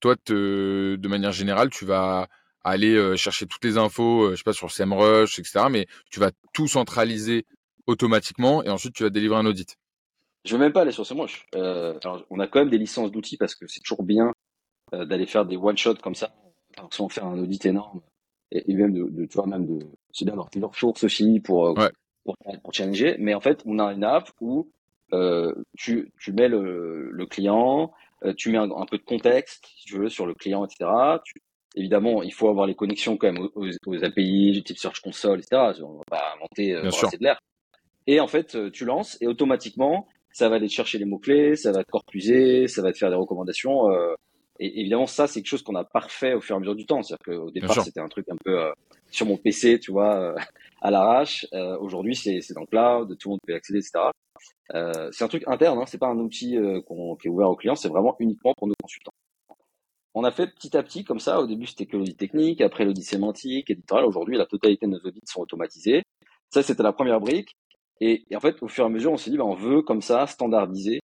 Toi, 0.00 0.16
te, 0.16 0.96
de 0.96 1.08
manière 1.08 1.32
générale, 1.32 1.70
tu 1.70 1.84
vas 1.84 2.28
aller 2.64 2.94
euh, 2.94 3.16
chercher 3.16 3.46
toutes 3.46 3.64
les 3.64 3.78
infos, 3.78 4.24
euh, 4.24 4.30
je 4.32 4.36
sais 4.36 4.42
pas, 4.42 4.52
sur 4.52 4.70
SEMrush, 4.70 5.38
etc. 5.38 5.66
Mais 5.70 5.86
tu 6.10 6.20
vas 6.20 6.30
tout 6.52 6.68
centraliser 6.68 7.46
automatiquement 7.86 8.62
et 8.62 8.70
ensuite 8.70 8.94
tu 8.94 9.02
vas 9.02 9.10
délivrer 9.10 9.36
un 9.36 9.46
audit. 9.46 9.76
Je 10.44 10.54
veux 10.54 10.60
même 10.60 10.72
pas 10.72 10.82
aller 10.82 10.92
sur 10.92 11.06
SEMrush. 11.06 11.46
Euh, 11.54 11.98
alors, 12.02 12.24
on 12.30 12.40
a 12.40 12.46
quand 12.46 12.60
même 12.60 12.70
des 12.70 12.78
licences 12.78 13.12
d'outils 13.12 13.36
parce 13.36 13.54
que 13.54 13.66
c'est 13.66 13.80
toujours 13.80 14.02
bien 14.02 14.31
d'aller 14.92 15.26
faire 15.26 15.46
des 15.46 15.56
one-shots 15.56 15.96
comme 15.96 16.14
ça. 16.14 16.34
Alors, 16.76 16.92
sans 16.92 17.08
faire 17.08 17.26
un 17.26 17.38
audit 17.38 17.64
énorme, 17.66 18.00
et, 18.50 18.74
même 18.74 18.92
de, 18.92 19.04
de, 19.04 19.26
tu 19.26 19.34
vois, 19.34 19.46
même 19.46 19.66
de, 19.66 19.86
c'est 20.12 20.24
d'avoir 20.24 20.50
plusieurs 20.50 20.74
sources 20.74 21.04
aussi 21.04 21.40
pour, 21.40 21.68
euh, 21.68 21.88
pour, 22.24 22.36
pour, 22.62 22.74
challenger. 22.74 23.16
Mais 23.18 23.34
en 23.34 23.40
fait, 23.40 23.62
on 23.66 23.78
a 23.78 23.92
une 23.92 24.04
app 24.04 24.30
où 24.40 24.70
euh, 25.12 25.54
tu, 25.76 26.12
tu 26.18 26.32
mets 26.32 26.48
le, 26.48 27.10
le 27.10 27.26
client, 27.26 27.92
euh, 28.24 28.34
tu 28.34 28.50
mets 28.50 28.58
un, 28.58 28.86
peu 28.86 28.98
de 28.98 29.02
contexte, 29.02 29.66
si 29.76 29.86
tu 29.86 29.98
veux, 29.98 30.08
sur 30.08 30.26
le 30.26 30.34
client, 30.34 30.64
etc. 30.64 30.90
Tu, 31.24 31.40
évidemment, 31.74 32.22
il 32.22 32.32
faut 32.32 32.48
avoir 32.48 32.66
les 32.66 32.74
connexions 32.74 33.16
quand 33.16 33.32
même 33.32 33.48
aux, 33.54 33.68
aux 33.86 34.04
API, 34.04 34.52
du 34.52 34.62
type 34.62 34.78
Search 34.78 35.00
Console, 35.00 35.40
etc. 35.40 35.82
On 35.82 35.98
va 35.98 36.04
pas 36.08 36.34
inventer 36.36 36.74
euh, 36.74 36.82
de 36.82 37.24
l'air. 37.24 37.38
Et 38.06 38.20
en 38.20 38.26
fait, 38.26 38.54
euh, 38.54 38.70
tu 38.70 38.84
lances 38.84 39.16
et 39.20 39.26
automatiquement, 39.26 40.08
ça 40.32 40.48
va 40.48 40.56
aller 40.56 40.68
chercher 40.68 40.98
les 40.98 41.04
mots-clés, 41.04 41.56
ça 41.56 41.72
va 41.72 41.84
te 41.84 41.90
corpuser, 41.90 42.66
ça 42.66 42.82
va 42.82 42.92
te 42.92 42.98
faire 42.98 43.10
des 43.10 43.16
recommandations. 43.16 43.90
Euh, 43.90 44.14
et 44.64 44.78
évidemment, 44.78 45.08
ça, 45.08 45.26
c'est 45.26 45.40
quelque 45.40 45.50
chose 45.50 45.62
qu'on 45.64 45.74
a 45.74 45.82
parfait 45.82 46.34
au 46.34 46.40
fur 46.40 46.54
et 46.54 46.56
à 46.58 46.60
mesure 46.60 46.76
du 46.76 46.86
temps. 46.86 47.02
C'est-à-dire 47.02 47.40
qu'au 47.40 47.50
départ, 47.50 47.82
c'était 47.82 47.98
un 47.98 48.08
truc 48.08 48.28
un 48.28 48.36
peu 48.36 48.60
euh, 48.60 48.70
sur 49.10 49.26
mon 49.26 49.36
PC, 49.36 49.80
tu 49.80 49.90
vois, 49.90 50.14
euh, 50.14 50.34
à 50.80 50.92
l'arrache. 50.92 51.44
Euh, 51.52 51.76
aujourd'hui, 51.78 52.14
c'est 52.14 52.38
dans 52.54 52.60
le 52.60 52.66
cloud, 52.68 53.18
tout 53.18 53.28
le 53.28 53.30
monde 53.32 53.40
peut 53.44 53.54
y 53.54 53.56
accéder, 53.56 53.80
etc. 53.80 54.04
c'est 55.10 55.24
un 55.24 55.28
truc 55.28 55.42
interne, 55.48 55.80
hein, 55.80 55.84
c'est 55.86 55.98
pas 55.98 56.06
un 56.06 56.18
outil 56.18 56.56
qu'on 56.86 57.16
qui 57.16 57.26
est 57.26 57.30
ouvert 57.30 57.50
aux 57.50 57.56
clients, 57.56 57.74
c'est 57.74 57.88
vraiment 57.88 58.14
uniquement 58.20 58.54
pour 58.56 58.68
nos 58.68 58.74
consultants. 58.80 59.12
On 60.14 60.22
a 60.22 60.30
fait 60.30 60.46
petit 60.46 60.76
à 60.76 60.82
petit 60.84 61.02
comme 61.02 61.18
ça. 61.18 61.40
Au 61.40 61.46
début, 61.48 61.66
c'était 61.66 61.86
que 61.86 61.96
l'audit 61.96 62.16
technique, 62.16 62.60
après 62.60 62.84
l'audit 62.84 63.02
sémantique, 63.02 63.68
éditorial. 63.68 64.06
Aujourd'hui, 64.06 64.36
la 64.36 64.46
totalité 64.46 64.86
de 64.86 64.92
nos 64.92 65.00
audits 65.00 65.20
sont 65.24 65.40
automatisés. 65.40 66.02
Ça, 66.50 66.62
c'était 66.62 66.84
la 66.84 66.92
première 66.92 67.18
brique. 67.18 67.56
Et, 68.00 68.24
en 68.32 68.40
fait, 68.40 68.62
au 68.62 68.68
fur 68.68 68.84
et 68.84 68.86
à 68.86 68.90
mesure, 68.90 69.10
on 69.10 69.16
s'est 69.16 69.30
dit, 69.30 69.38
ben, 69.38 69.44
on 69.44 69.54
veut 69.54 69.82
comme 69.82 70.02
ça 70.02 70.26
standardiser, 70.26 71.00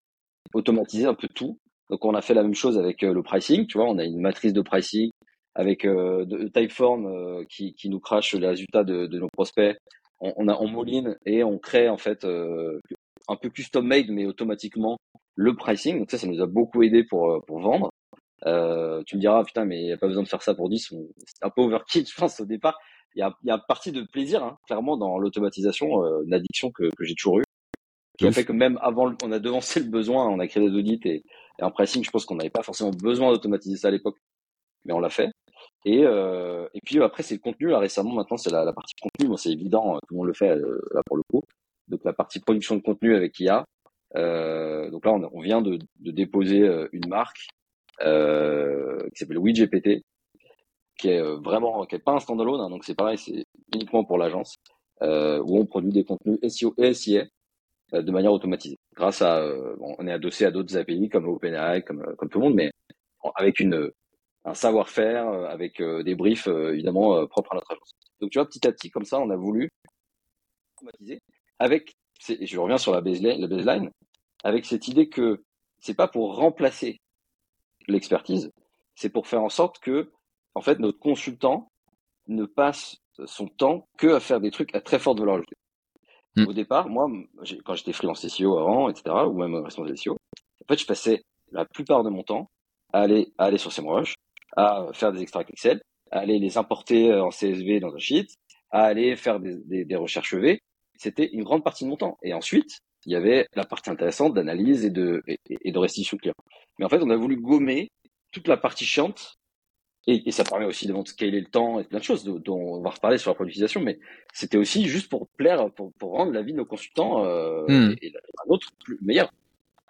automatiser 0.54 1.06
un 1.06 1.14
peu 1.14 1.26
tout 1.28 1.58
donc 1.90 2.04
on 2.04 2.14
a 2.14 2.22
fait 2.22 2.34
la 2.34 2.42
même 2.42 2.54
chose 2.54 2.78
avec 2.78 3.02
euh, 3.02 3.12
le 3.12 3.22
pricing, 3.22 3.66
tu 3.66 3.78
vois, 3.78 3.88
on 3.88 3.98
a 3.98 4.04
une 4.04 4.20
matrice 4.20 4.52
de 4.52 4.60
pricing 4.60 5.10
avec 5.54 5.84
euh, 5.84 6.24
de 6.24 6.48
Typeform 6.48 7.06
euh, 7.06 7.44
qui, 7.48 7.74
qui 7.74 7.88
nous 7.88 8.00
crache 8.00 8.34
les 8.34 8.46
résultats 8.46 8.84
de, 8.84 9.06
de 9.06 9.18
nos 9.18 9.28
prospects. 9.28 9.76
On, 10.20 10.32
on, 10.36 10.48
a 10.48 10.56
on 10.56 10.68
mouline 10.68 11.16
et 11.26 11.42
on 11.44 11.58
crée 11.58 11.88
en 11.88 11.96
fait 11.96 12.24
euh, 12.24 12.80
un 13.28 13.36
peu 13.36 13.50
custom 13.50 13.86
made 13.86 14.08
mais 14.10 14.26
automatiquement 14.26 14.98
le 15.34 15.54
pricing. 15.56 15.98
Donc 15.98 16.10
ça, 16.10 16.18
ça 16.18 16.26
nous 16.26 16.40
a 16.40 16.46
beaucoup 16.46 16.82
aidé 16.82 17.04
pour 17.04 17.42
pour 17.46 17.60
vendre. 17.60 17.90
Euh, 18.46 19.02
tu 19.04 19.16
me 19.16 19.20
diras 19.20 19.42
putain 19.44 19.64
mais 19.64 19.80
il 19.80 19.86
n'y 19.86 19.92
a 19.92 19.96
pas 19.96 20.06
besoin 20.06 20.22
de 20.22 20.28
faire 20.28 20.42
ça 20.42 20.54
pour 20.54 20.68
10 20.68 20.94
c'est 21.26 21.44
un 21.44 21.50
peu 21.50 21.62
overkill 21.62 22.06
je 22.08 22.14
pense 22.14 22.38
au 22.38 22.44
départ 22.44 22.78
il 23.16 23.18
y 23.18 23.22
a, 23.22 23.34
y 23.42 23.50
a 23.50 23.58
partie 23.58 23.90
de 23.90 24.02
plaisir 24.02 24.44
hein, 24.44 24.56
clairement 24.64 24.96
dans 24.96 25.18
l'automatisation 25.18 26.04
euh, 26.04 26.22
une 26.24 26.32
addiction 26.32 26.70
que, 26.70 26.84
que 26.84 27.04
j'ai 27.04 27.16
toujours 27.16 27.40
eu 27.40 27.42
qui 28.16 28.28
a 28.28 28.32
fait 28.32 28.44
que 28.44 28.52
même 28.52 28.78
avant 28.80 29.12
on 29.24 29.32
a 29.32 29.40
devancé 29.40 29.80
le 29.80 29.90
besoin 29.90 30.28
on 30.28 30.38
a 30.38 30.46
créé 30.46 30.62
des 30.62 30.76
audits 30.76 31.00
et, 31.04 31.24
et 31.58 31.64
en 31.64 31.70
pricing, 31.70 32.04
je 32.04 32.10
pense 32.10 32.24
qu'on 32.24 32.36
n'avait 32.36 32.50
pas 32.50 32.62
forcément 32.62 32.90
besoin 32.90 33.32
d'automatiser 33.32 33.76
ça 33.76 33.88
à 33.88 33.90
l'époque, 33.90 34.16
mais 34.84 34.92
on 34.92 35.00
l'a 35.00 35.10
fait. 35.10 35.30
Et, 35.84 36.04
euh, 36.04 36.66
et 36.74 36.80
puis 36.84 37.02
après, 37.02 37.22
c'est 37.22 37.34
le 37.34 37.40
contenu. 37.40 37.68
Là, 37.68 37.78
récemment, 37.78 38.12
maintenant, 38.12 38.36
c'est 38.36 38.50
la, 38.50 38.72
partie 38.72 38.94
contenu. 39.00 39.28
Bon, 39.28 39.36
c'est 39.36 39.50
évident, 39.50 39.94
tout 39.94 40.14
le 40.14 40.16
monde 40.18 40.26
le 40.26 40.34
fait 40.34 40.50
euh, 40.50 40.80
là 40.94 41.02
pour 41.06 41.16
le 41.16 41.22
coup. 41.30 41.42
Donc 41.88 42.04
la 42.04 42.12
partie 42.12 42.40
production 42.40 42.76
de 42.76 42.82
contenu 42.82 43.14
avec 43.16 43.38
IA. 43.40 43.64
Euh, 44.16 44.90
donc 44.90 45.04
là, 45.04 45.12
on, 45.12 45.40
vient 45.40 45.60
de, 45.60 45.78
de, 46.00 46.10
déposer 46.10 46.62
euh, 46.62 46.88
une 46.92 47.08
marque 47.08 47.46
euh, 48.02 49.08
qui 49.10 49.18
s'appelle 49.18 49.38
WeGPT, 49.38 50.02
qui 50.98 51.08
est 51.08 51.20
euh, 51.20 51.36
vraiment, 51.36 51.84
qui 51.86 51.96
est 51.96 51.98
pas 51.98 52.12
un 52.12 52.20
standalone. 52.20 52.60
Hein, 52.60 52.70
donc 52.70 52.84
c'est 52.84 52.94
pareil, 52.94 53.18
c'est 53.18 53.44
uniquement 53.74 54.04
pour 54.04 54.18
l'agence 54.18 54.56
où 55.00 55.60
on 55.60 55.64
produit 55.64 55.92
des 55.92 56.04
contenus 56.04 56.38
SEO 56.48 56.74
et 56.76 56.92
SIA 56.92 57.24
de 57.92 58.10
manière 58.10 58.32
automatisée 58.32 58.78
grâce 58.98 59.22
à, 59.22 59.38
euh, 59.38 59.76
on 59.78 60.06
est 60.08 60.12
adossé 60.12 60.44
à 60.44 60.50
d'autres 60.50 60.76
API 60.76 61.08
comme 61.08 61.28
OpenAI, 61.28 61.82
comme, 61.82 62.02
euh, 62.02 62.14
comme 62.16 62.28
tout 62.28 62.40
le 62.40 62.46
monde, 62.46 62.56
mais 62.56 62.72
avec 63.36 63.62
un 64.44 64.54
savoir-faire, 64.54 65.28
euh, 65.28 65.46
avec 65.46 65.80
des 65.80 66.14
briefs 66.16 66.48
évidemment 66.48 67.26
propres 67.28 67.52
à 67.52 67.54
notre 67.56 67.70
agence. 67.70 67.92
Donc 68.20 68.30
tu 68.30 68.38
vois, 68.38 68.46
petit 68.46 68.66
à 68.66 68.72
petit, 68.72 68.90
comme 68.90 69.04
ça, 69.04 69.20
on 69.20 69.30
a 69.30 69.36
voulu 69.36 69.70
automatiser 70.76 71.20
avec, 71.60 71.94
et 72.28 72.46
je 72.46 72.58
reviens 72.58 72.78
sur 72.78 72.92
la 72.92 73.00
baseline, 73.00 73.40
la 73.40 73.46
baseline, 73.46 73.90
avec 74.42 74.66
cette 74.66 74.88
idée 74.88 75.08
que 75.08 75.42
c'est 75.78 75.94
pas 75.94 76.08
pour 76.08 76.36
remplacer 76.36 77.00
l'expertise, 77.86 78.50
c'est 78.96 79.10
pour 79.10 79.28
faire 79.28 79.42
en 79.42 79.48
sorte 79.48 79.78
que, 79.78 80.10
en 80.54 80.60
fait, 80.60 80.80
notre 80.80 80.98
consultant 80.98 81.70
ne 82.26 82.46
passe 82.46 82.96
son 83.26 83.46
temps 83.46 83.88
que 83.96 84.08
à 84.08 84.20
faire 84.20 84.40
des 84.40 84.50
trucs 84.50 84.74
à 84.74 84.80
très 84.80 84.98
forte 84.98 85.20
valeur 85.20 85.36
ajoutée. 85.36 85.56
Mm. 86.38 86.48
Au 86.48 86.52
départ, 86.52 86.88
moi, 86.88 87.10
quand 87.64 87.74
j'étais 87.74 87.92
freelance 87.92 88.26
SEO 88.26 88.58
avant, 88.58 88.88
etc., 88.88 89.14
ou 89.26 89.32
même 89.32 89.54
responsable 89.56 89.96
SEO, 89.96 90.12
en 90.14 90.66
fait, 90.68 90.78
je 90.80 90.86
passais 90.86 91.22
la 91.52 91.64
plupart 91.64 92.04
de 92.04 92.10
mon 92.10 92.22
temps 92.22 92.50
à 92.92 93.00
aller, 93.00 93.32
à 93.38 93.44
aller 93.44 93.58
sur 93.58 93.72
SEMrush, 93.72 94.14
à 94.56 94.86
faire 94.92 95.12
des 95.12 95.22
extracts 95.22 95.50
Excel, 95.50 95.80
à 96.10 96.20
aller 96.20 96.38
les 96.38 96.58
importer 96.58 97.10
euh, 97.10 97.24
en 97.24 97.30
CSV 97.30 97.80
dans 97.80 97.94
un 97.94 97.98
sheet, 97.98 98.28
à 98.70 98.84
aller 98.84 99.16
faire 99.16 99.40
des, 99.40 99.56
des, 99.64 99.84
des 99.84 99.96
recherches 99.96 100.34
V. 100.34 100.60
C'était 100.96 101.28
une 101.32 101.44
grande 101.44 101.64
partie 101.64 101.84
de 101.84 101.90
mon 101.90 101.96
temps. 101.96 102.18
Et 102.22 102.34
ensuite, 102.34 102.78
il 103.06 103.12
y 103.12 103.16
avait 103.16 103.46
la 103.54 103.64
partie 103.64 103.90
intéressante 103.90 104.34
d'analyse 104.34 104.84
et 104.84 104.90
de, 104.90 105.22
et, 105.26 105.38
et 105.48 105.72
de 105.72 105.78
restitution 105.78 106.16
client. 106.16 106.34
Mais 106.78 106.84
en 106.84 106.88
fait, 106.88 107.02
on 107.02 107.10
a 107.10 107.16
voulu 107.16 107.36
gommer 107.36 107.90
toute 108.32 108.48
la 108.48 108.56
partie 108.56 108.84
chiante 108.84 109.37
et, 110.08 110.28
et, 110.28 110.30
ça 110.32 110.42
permet 110.42 110.64
aussi 110.64 110.86
de 110.86 110.94
scaler 111.04 111.40
le 111.40 111.46
temps 111.46 111.78
et 111.78 111.84
plein 111.84 111.98
de 111.98 112.04
choses 112.04 112.24
dont 112.24 112.54
on 112.56 112.80
va 112.80 112.90
reparler 112.90 113.18
sur 113.18 113.30
la 113.30 113.34
productisation, 113.34 113.82
mais 113.82 113.98
c'était 114.32 114.56
aussi 114.56 114.86
juste 114.86 115.10
pour 115.10 115.28
plaire, 115.36 115.70
pour, 115.72 115.92
pour 115.92 116.12
rendre 116.12 116.32
la 116.32 116.42
vie 116.42 116.52
de 116.52 116.56
nos 116.56 116.64
consultants 116.64 117.24
euh, 117.24 117.64
hmm. 117.68 117.96
et, 118.00 118.06
et, 118.06 118.10
la 118.12 118.20
nôtre 118.48 118.68
plus 118.82 118.98
meilleure. 119.02 119.30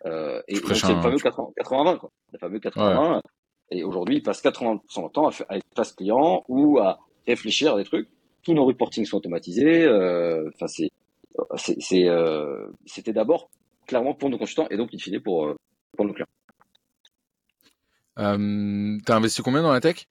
Euh, 0.07 0.43
et 0.49 0.57
c'est 0.57 0.89
le 0.93 1.01
fameux 1.01 1.17
80-20, 1.17 1.99
quoi. 1.99 2.11
Le 2.33 2.39
fameux 2.39 2.59
80 2.59 3.23
Et 3.71 3.85
aujourd'hui, 3.85 4.17
ils 4.17 4.23
passent 4.23 4.43
80% 4.43 5.07
de 5.07 5.13
temps 5.13 5.29
à, 5.29 5.31
faire, 5.31 5.47
à 5.49 5.57
être 5.57 5.67
face 5.77 5.93
client 5.93 6.45
ou 6.49 6.79
à 6.79 6.99
réfléchir 7.27 7.75
à 7.75 7.79
des 7.79 7.85
trucs. 7.85 8.09
Tous 8.43 8.55
nos 8.55 8.65
reportings 8.65 9.05
sont 9.05 9.19
automatisés. 9.19 9.85
Euh, 9.85 10.51
enfin, 10.55 10.67
c'est, 10.67 10.91
c'est, 11.57 12.09
euh, 12.09 12.67
c'était 12.87 13.13
d'abord 13.13 13.51
clairement 13.87 14.15
pour 14.15 14.31
nos 14.31 14.39
consultants 14.39 14.69
et 14.71 14.77
donc 14.77 14.91
il 14.93 15.01
fine 15.01 15.21
pour, 15.21 15.47
euh, 15.47 15.57
pour 15.97 16.05
nos 16.05 16.13
clients. 16.13 16.27
Euh, 18.19 18.99
T'as 19.05 19.17
investi 19.17 19.43
combien 19.43 19.63
dans 19.63 19.73
la 19.73 19.81
tech? 19.81 20.07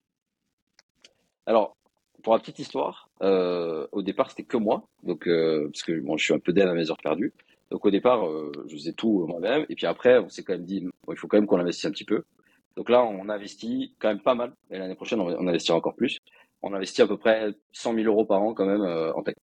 Alors, 1.45 1.75
pour 2.23 2.33
la 2.33 2.39
petite 2.39 2.59
histoire, 2.59 3.09
euh, 3.21 3.87
au 3.91 4.01
départ, 4.01 4.29
c'était 4.29 4.43
que 4.43 4.57
moi. 4.57 4.87
Donc, 5.03 5.27
euh, 5.27 5.69
parce 5.71 5.83
que 5.83 5.99
bon, 5.99 6.17
je 6.17 6.23
suis 6.25 6.33
un 6.33 6.39
peu 6.39 6.53
dev 6.53 6.67
à 6.67 6.73
mes 6.73 6.89
heures 6.91 6.97
perdues. 6.97 7.33
Donc, 7.71 7.85
au 7.85 7.91
départ, 7.91 8.25
euh, 8.27 8.51
je 8.67 8.75
faisais 8.75 8.93
tout 8.93 9.25
moi-même. 9.27 9.65
Et 9.69 9.75
puis 9.75 9.85
après, 9.85 10.19
on 10.19 10.29
s'est 10.29 10.43
quand 10.43 10.53
même 10.53 10.65
dit, 10.65 10.81
bon, 10.81 11.13
il 11.13 11.17
faut 11.17 11.27
quand 11.27 11.37
même 11.37 11.47
qu'on 11.47 11.59
investisse 11.59 11.85
un 11.85 11.91
petit 11.91 12.05
peu. 12.05 12.23
Donc 12.75 12.89
là, 12.89 13.03
on 13.03 13.27
investit 13.29 13.95
quand 13.99 14.09
même 14.09 14.21
pas 14.21 14.35
mal. 14.35 14.53
Et 14.69 14.77
l'année 14.77 14.95
prochaine, 14.95 15.19
on, 15.19 15.25
on 15.27 15.47
investira 15.47 15.77
encore 15.77 15.95
plus. 15.95 16.19
On 16.61 16.73
investit 16.73 17.01
à 17.01 17.07
peu 17.07 17.17
près 17.17 17.53
100 17.71 17.93
000 17.95 18.05
euros 18.07 18.25
par 18.25 18.41
an 18.41 18.53
quand 18.53 18.65
même 18.65 18.81
euh, 18.81 19.13
en 19.13 19.23
tech. 19.23 19.35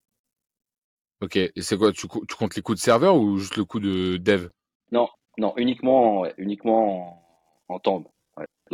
Ok. 1.21 1.37
Et 1.37 1.53
c'est 1.63 1.77
quoi 1.77 1.93
tu, 1.93 2.07
tu 2.09 2.37
comptes 2.37 2.55
les 2.57 2.63
coûts 2.63 2.75
de 2.75 2.81
serveur 2.81 3.17
ou 3.17 3.39
juste 3.39 3.57
le 3.57 3.65
coût 3.65 3.81
de 3.81 4.17
dev? 4.19 4.49
Non, 4.93 5.09
Non, 5.39 5.55
uniquement, 5.57 6.27
uniquement 6.39 7.25
en, 7.69 7.75
en 7.75 7.79
temps. 7.81 8.14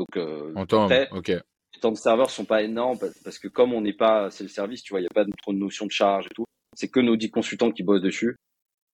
Donc, 0.00 0.16
euh, 0.16 0.50
en 0.56 0.64
temps, 0.64 0.88
ok. 1.12 1.28
Les 1.28 1.80
temps 1.82 1.92
de 1.92 1.96
serveur 1.98 2.30
sont 2.30 2.46
pas 2.46 2.62
énormes 2.62 2.98
parce 3.22 3.38
que 3.38 3.48
comme 3.48 3.74
on 3.74 3.82
n'est 3.82 3.92
pas, 3.92 4.30
c'est 4.30 4.44
le 4.44 4.48
service, 4.48 4.82
tu 4.82 4.94
vois, 4.94 5.00
il 5.00 5.02
n'y 5.02 5.08
a 5.08 5.14
pas 5.14 5.26
trop 5.42 5.52
de 5.52 5.58
notion 5.58 5.84
de 5.84 5.90
charge 5.90 6.24
et 6.24 6.34
tout. 6.34 6.46
C'est 6.74 6.88
que 6.88 7.00
nos 7.00 7.16
10 7.16 7.30
consultants 7.30 7.70
qui 7.70 7.82
bossent 7.82 8.00
dessus. 8.00 8.36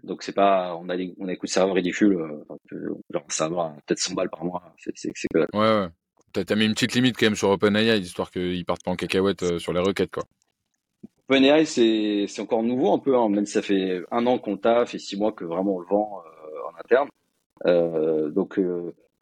Donc 0.02 0.22
c'est 0.22 0.32
pas, 0.32 0.74
on 0.76 0.88
a 0.88 0.96
des, 0.96 1.14
on 1.18 1.24
a 1.24 1.32
des 1.32 1.36
coûts 1.36 1.44
de 1.44 1.50
serveur 1.50 1.74
ridicules, 1.74 2.14
euh, 2.14 2.94
genre 3.10 3.22
un 3.22 3.32
serveur 3.32 3.74
peut-être 3.86 3.98
100 3.98 4.14
balles 4.14 4.30
par 4.30 4.44
mois. 4.46 4.62
C'est, 4.78 4.92
c'est, 4.94 5.10
c'est 5.14 5.28
que... 5.28 5.40
Ouais, 5.52 5.82
ouais. 5.82 5.88
T'as, 6.32 6.42
as 6.48 6.56
mis 6.56 6.64
une 6.64 6.72
petite 6.72 6.94
limite 6.94 7.18
quand 7.18 7.26
même 7.26 7.36
sur 7.36 7.50
OpenAI, 7.50 7.98
histoire 7.98 8.30
qu'ils 8.30 8.64
partent 8.64 8.82
pas 8.82 8.92
en 8.92 8.96
cacahuète 8.96 9.42
euh, 9.42 9.58
sur 9.58 9.74
les 9.74 9.80
requêtes, 9.80 10.10
quoi. 10.10 10.24
OpenAI, 11.28 11.66
c'est, 11.66 12.24
c'est 12.28 12.40
encore 12.40 12.62
nouveau 12.62 12.94
un 12.94 12.98
peu, 12.98 13.14
hein, 13.14 13.28
même 13.28 13.44
si 13.44 13.52
ça 13.52 13.62
fait 13.62 14.02
un 14.10 14.26
an 14.26 14.38
qu'on 14.38 14.52
le 14.52 14.58
taffe 14.58 14.94
et 14.94 14.98
six 14.98 15.18
mois 15.18 15.32
que 15.32 15.44
vraiment 15.44 15.76
on 15.76 15.80
le 15.80 15.86
vend 15.86 16.22
euh, 16.24 16.70
en 16.70 16.80
interne. 16.80 17.08
Euh, 17.66 18.30
donc 18.30 18.58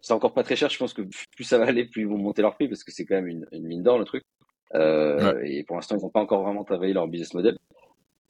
c'est 0.02 0.12
encore 0.12 0.34
pas 0.34 0.42
très 0.42 0.56
cher. 0.56 0.68
Je 0.68 0.78
pense 0.78 0.92
que 0.92 1.02
plus 1.34 1.44
ça 1.44 1.58
va 1.58 1.66
aller, 1.66 1.84
plus 1.86 2.02
ils 2.02 2.08
vont 2.08 2.18
monter 2.18 2.42
leur 2.42 2.56
prix 2.56 2.68
parce 2.68 2.84
que 2.84 2.90
c'est 2.92 3.06
quand 3.06 3.14
même 3.14 3.28
une, 3.28 3.46
une 3.52 3.64
mine 3.64 3.82
d'or 3.82 3.98
le 3.98 4.04
truc. 4.04 4.24
Euh, 4.74 5.40
Et 5.44 5.64
pour 5.64 5.76
l'instant, 5.76 5.96
ils 5.96 6.02
n'ont 6.02 6.10
pas 6.10 6.20
encore 6.20 6.42
vraiment 6.42 6.64
travaillé 6.64 6.92
leur 6.92 7.06
business 7.06 7.34
model. 7.34 7.56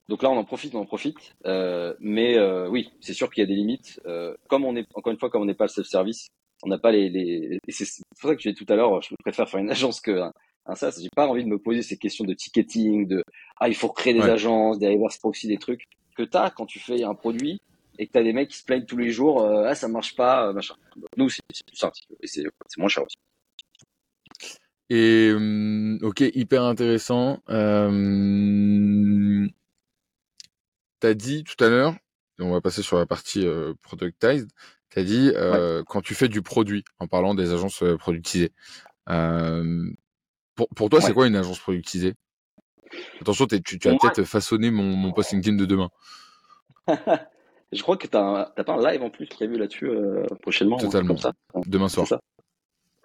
Donc 0.08 0.22
là, 0.22 0.30
on 0.30 0.36
en 0.36 0.44
profite, 0.44 0.74
on 0.74 0.80
en 0.80 0.86
profite. 0.86 1.34
Euh, 1.46 1.94
mais 2.00 2.36
euh, 2.36 2.68
oui, 2.68 2.90
c'est 3.00 3.14
sûr 3.14 3.30
qu'il 3.30 3.40
y 3.40 3.44
a 3.44 3.46
des 3.46 3.54
limites. 3.54 4.00
Euh, 4.06 4.34
comme 4.48 4.64
on 4.64 4.76
est, 4.76 4.86
encore 4.94 5.12
une 5.12 5.18
fois, 5.18 5.30
comme 5.30 5.42
on 5.42 5.46
n'est 5.46 5.54
pas 5.54 5.64
le 5.64 5.70
self-service, 5.70 6.28
on 6.62 6.68
n'a 6.68 6.78
pas 6.78 6.92
les. 6.92 7.08
les... 7.08 7.58
c'est 7.68 7.86
pour 8.20 8.28
ça 8.28 8.36
que 8.36 8.42
je 8.42 8.50
disais 8.50 8.64
tout 8.64 8.70
à 8.70 8.76
l'heure, 8.76 9.00
je 9.00 9.14
préfère 9.22 9.48
faire 9.48 9.60
une 9.60 9.70
agence 9.70 10.00
que 10.00 10.30
un, 10.66 10.74
SaaS. 10.74 10.98
J'ai 11.00 11.08
pas 11.14 11.26
envie 11.26 11.44
de 11.44 11.48
me 11.48 11.58
poser 11.58 11.82
ces 11.82 11.96
questions 11.96 12.24
de 12.24 12.34
ticketing, 12.34 13.06
de 13.06 13.24
ah 13.58 13.68
il 13.68 13.74
faut 13.74 13.88
créer 13.88 14.12
des 14.12 14.20
agences, 14.20 14.78
des 14.78 14.88
reverse 14.88 15.18
proxy, 15.18 15.48
des 15.48 15.58
trucs 15.58 15.84
que 16.16 16.22
tu 16.22 16.36
as 16.36 16.50
quand 16.50 16.66
tu 16.66 16.78
fais 16.78 17.02
un 17.04 17.14
produit 17.14 17.60
et 17.98 18.06
que 18.06 18.12
tu 18.12 18.18
as 18.18 18.22
des 18.22 18.32
mecs 18.32 18.48
qui 18.48 18.56
se 18.56 18.64
plaignent 18.64 18.86
tous 18.86 18.96
les 18.96 19.10
jours, 19.10 19.42
euh, 19.42 19.66
ah 19.68 19.74
ça 19.74 19.88
marche 19.88 20.16
pas, 20.16 20.48
euh, 20.48 20.52
machin. 20.52 20.74
Nous, 21.16 21.28
c'est 21.28 21.42
plus 21.66 21.76
simple 21.76 21.96
et 22.20 22.26
c'est 22.26 22.44
moins 22.78 22.88
cher 22.88 23.04
aussi. 23.04 23.16
Et 24.90 25.32
hum, 25.34 25.98
ok, 26.02 26.20
hyper 26.20 26.64
intéressant. 26.64 27.42
Euh, 27.48 29.46
tu 31.00 31.06
as 31.06 31.14
dit 31.14 31.44
tout 31.44 31.62
à 31.64 31.68
l'heure, 31.68 31.94
on 32.38 32.50
va 32.50 32.60
passer 32.60 32.82
sur 32.82 32.98
la 32.98 33.06
partie 33.06 33.46
euh, 33.46 33.74
productized, 33.82 34.48
tu 34.90 34.98
as 34.98 35.04
dit 35.04 35.32
euh, 35.34 35.82
quand 35.86 36.02
tu 36.02 36.14
fais 36.14 36.28
du 36.28 36.42
produit, 36.42 36.84
en 36.98 37.06
parlant 37.06 37.34
des 37.34 37.52
agences 37.52 37.82
euh, 37.82 37.96
productisées. 37.96 38.52
Euh, 39.08 39.90
pour, 40.54 40.68
pour 40.68 40.90
toi, 40.90 41.00
c'est 41.00 41.14
quoi 41.14 41.26
une 41.26 41.36
agence 41.36 41.58
productisée? 41.58 42.14
Attention, 43.20 43.46
tu, 43.46 43.62
tu 43.62 43.88
vas 43.88 43.96
peut-être 43.96 44.24
façonner 44.24 44.70
mon, 44.70 44.94
mon 44.96 45.12
post 45.12 45.32
LinkedIn 45.32 45.56
de 45.56 45.64
demain. 45.64 45.88
Je 47.72 47.82
crois 47.82 47.96
que 47.96 48.06
tu 48.06 48.16
n'as 48.16 48.44
pas 48.44 48.72
un 48.74 48.92
live 48.92 49.02
en 49.02 49.10
plus 49.10 49.26
prévu 49.26 49.56
là-dessus 49.56 49.88
euh, 49.88 50.26
prochainement. 50.42 50.76
Totalement. 50.76 51.08
Comme 51.08 51.16
ça. 51.16 51.32
Demain 51.66 51.88
soir. 51.88 52.06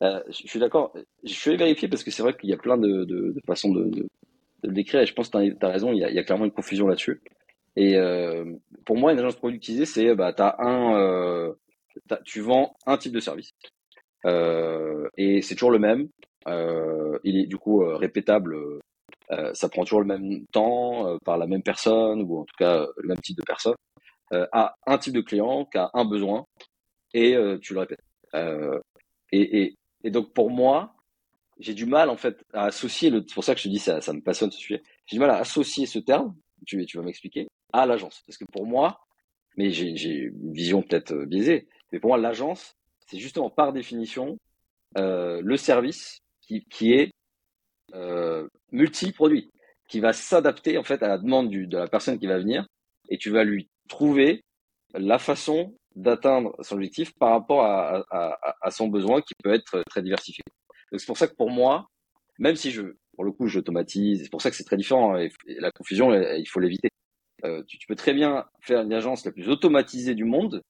Euh, 0.01 0.21
je 0.27 0.47
suis 0.47 0.59
d'accord. 0.59 0.93
Je 1.23 1.33
suis 1.33 1.49
allé 1.51 1.57
vérifier 1.57 1.87
parce 1.87 2.03
que 2.03 2.11
c'est 2.11 2.21
vrai 2.21 2.35
qu'il 2.35 2.49
y 2.49 2.53
a 2.53 2.57
plein 2.57 2.77
de, 2.77 3.05
de, 3.05 3.31
de 3.31 3.41
façons 3.47 3.71
de, 3.71 3.85
de, 3.85 4.07
le 4.63 4.73
décrire 4.73 5.01
et 5.01 5.05
je 5.05 5.13
pense 5.13 5.29
que 5.29 5.49
tu 5.49 5.65
as, 5.65 5.69
raison, 5.69 5.93
il 5.93 5.99
y 5.99 6.03
a, 6.03 6.09
il 6.09 6.15
y 6.15 6.19
a, 6.19 6.23
clairement 6.23 6.45
une 6.45 6.51
confusion 6.51 6.87
là-dessus. 6.87 7.21
Et 7.77 7.95
euh, 7.95 8.43
pour 8.85 8.97
moi, 8.97 9.13
une 9.13 9.19
agence 9.19 9.35
productisée, 9.35 9.85
c'est 9.85 10.13
bah, 10.15 10.33
as 10.37 10.61
un, 10.61 10.99
euh, 10.99 11.53
tu 12.25 12.41
vends 12.41 12.75
un 12.85 12.97
type 12.97 13.13
de 13.13 13.19
service. 13.21 13.53
Euh, 14.25 15.07
et 15.15 15.41
c'est 15.41 15.55
toujours 15.55 15.71
le 15.71 15.79
même. 15.79 16.09
Euh, 16.47 17.17
il 17.23 17.37
est 17.37 17.45
du 17.45 17.57
coup 17.57 17.79
répétable. 17.79 18.57
ça 19.53 19.69
prend 19.69 19.83
toujours 19.83 20.01
le 20.01 20.07
même 20.07 20.45
temps 20.47 21.17
par 21.23 21.37
la 21.37 21.47
même 21.47 21.63
personne 21.63 22.21
ou 22.23 22.39
en 22.39 22.43
tout 22.43 22.55
cas 22.57 22.85
le 22.97 23.07
même 23.07 23.19
type 23.19 23.37
de 23.37 23.43
personne 23.43 23.75
euh, 23.75 23.86
à 24.31 24.75
un 24.85 24.97
type 24.97 25.13
de 25.13 25.21
client, 25.21 25.65
qui 25.65 25.77
a 25.77 25.89
un 25.93 26.05
besoin, 26.05 26.45
et 27.13 27.35
euh, 27.35 27.57
tu 27.59 27.73
le 27.73 27.81
répètes. 27.81 28.03
Euh, 28.35 28.79
et, 29.31 29.61
et, 29.61 29.75
et, 30.03 30.11
donc 30.11 30.33
pour 30.33 30.49
moi, 30.49 30.95
j'ai 31.59 31.73
du 31.73 31.85
mal 31.85 32.09
en 32.09 32.17
fait 32.17 32.43
à 32.53 32.65
associer 32.65 33.09
le. 33.09 33.23
C'est 33.27 33.33
pour 33.33 33.43
ça 33.43 33.53
que 33.55 33.59
je 33.59 33.65
te 33.65 33.69
dis 33.69 33.79
ça, 33.79 34.01
ça 34.01 34.13
me 34.13 34.21
passionne 34.21 34.51
ce 34.51 34.59
sujet. 34.59 34.83
J'ai 35.05 35.15
du 35.15 35.19
mal 35.19 35.31
à 35.31 35.37
associer 35.37 35.85
ce 35.85 35.99
terme. 35.99 36.35
Tu, 36.65 36.85
tu 36.85 36.97
vas 36.97 37.03
m'expliquer 37.03 37.47
à 37.73 37.85
l'agence, 37.85 38.23
parce 38.25 38.37
que 38.37 38.45
pour 38.45 38.65
moi, 38.65 38.99
mais 39.57 39.71
j'ai 39.71 39.89
une 39.89 40.53
vision 40.53 40.81
peut-être 40.81 41.25
biaisée, 41.25 41.67
mais 41.91 41.99
pour 41.99 42.09
moi 42.09 42.17
l'agence, 42.17 42.75
c'est 43.07 43.19
justement 43.19 43.49
par 43.49 43.73
définition 43.73 44.37
euh, 44.97 45.41
le 45.43 45.57
service 45.57 46.19
qui, 46.41 46.63
qui 46.65 46.93
est 46.93 47.11
euh, 47.93 48.47
multi-produit, 48.71 49.49
qui 49.87 49.99
va 49.99 50.13
s'adapter 50.13 50.77
en 50.77 50.83
fait 50.83 51.03
à 51.03 51.07
la 51.07 51.17
demande 51.17 51.49
du, 51.49 51.67
de 51.67 51.77
la 51.77 51.87
personne 51.87 52.17
qui 52.17 52.27
va 52.27 52.37
venir, 52.37 52.65
et 53.09 53.17
tu 53.17 53.29
vas 53.29 53.43
lui 53.43 53.69
trouver 53.89 54.43
la 54.93 55.19
façon 55.19 55.75
d'atteindre 55.95 56.55
son 56.61 56.75
objectif 56.75 57.13
par 57.15 57.31
rapport 57.31 57.63
à, 57.63 58.05
à, 58.11 58.55
à, 58.61 58.71
son 58.71 58.87
besoin 58.87 59.21
qui 59.21 59.33
peut 59.43 59.53
être 59.53 59.83
très 59.89 60.01
diversifié. 60.01 60.43
Donc 60.91 60.99
c'est 60.99 61.07
pour 61.07 61.17
ça 61.17 61.27
que 61.27 61.35
pour 61.35 61.49
moi, 61.49 61.87
même 62.39 62.55
si 62.55 62.71
je, 62.71 62.83
pour 63.15 63.23
le 63.23 63.31
coup, 63.31 63.47
j'automatise, 63.47 64.23
c'est 64.23 64.29
pour 64.29 64.41
ça 64.41 64.51
que 64.51 64.55
c'est 64.55 64.63
très 64.63 64.77
différent. 64.77 65.17
Et, 65.17 65.31
la 65.47 65.71
confusion, 65.71 66.13
il 66.13 66.47
faut 66.47 66.59
l'éviter. 66.59 66.89
Euh, 67.43 67.63
tu, 67.67 67.77
tu, 67.77 67.87
peux 67.87 67.95
très 67.95 68.13
bien 68.13 68.45
faire 68.61 68.81
une 68.81 68.93
agence 68.93 69.25
la 69.25 69.31
plus 69.31 69.49
automatisée 69.49 70.15
du 70.15 70.23
monde, 70.23 70.61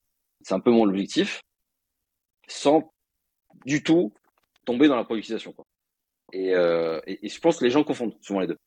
c'est 0.42 0.54
un 0.54 0.60
peu 0.60 0.72
mon 0.72 0.88
objectif, 0.88 1.42
sans 2.48 2.92
du 3.66 3.84
tout 3.84 4.14
tomber 4.66 4.88
dans 4.88 4.96
la 4.96 5.06
productisation. 5.06 5.54
Quoi. 5.54 5.66
Et, 6.34 6.54
euh, 6.56 7.00
et, 7.06 7.26
et 7.26 7.30
je 7.30 7.40
pense 7.40 7.58
que 7.58 7.66
les 7.66 7.72
gens 7.72 7.84
confondent 7.84 8.18
souvent 8.22 8.42
les 8.42 8.48
deux. 8.48 8.58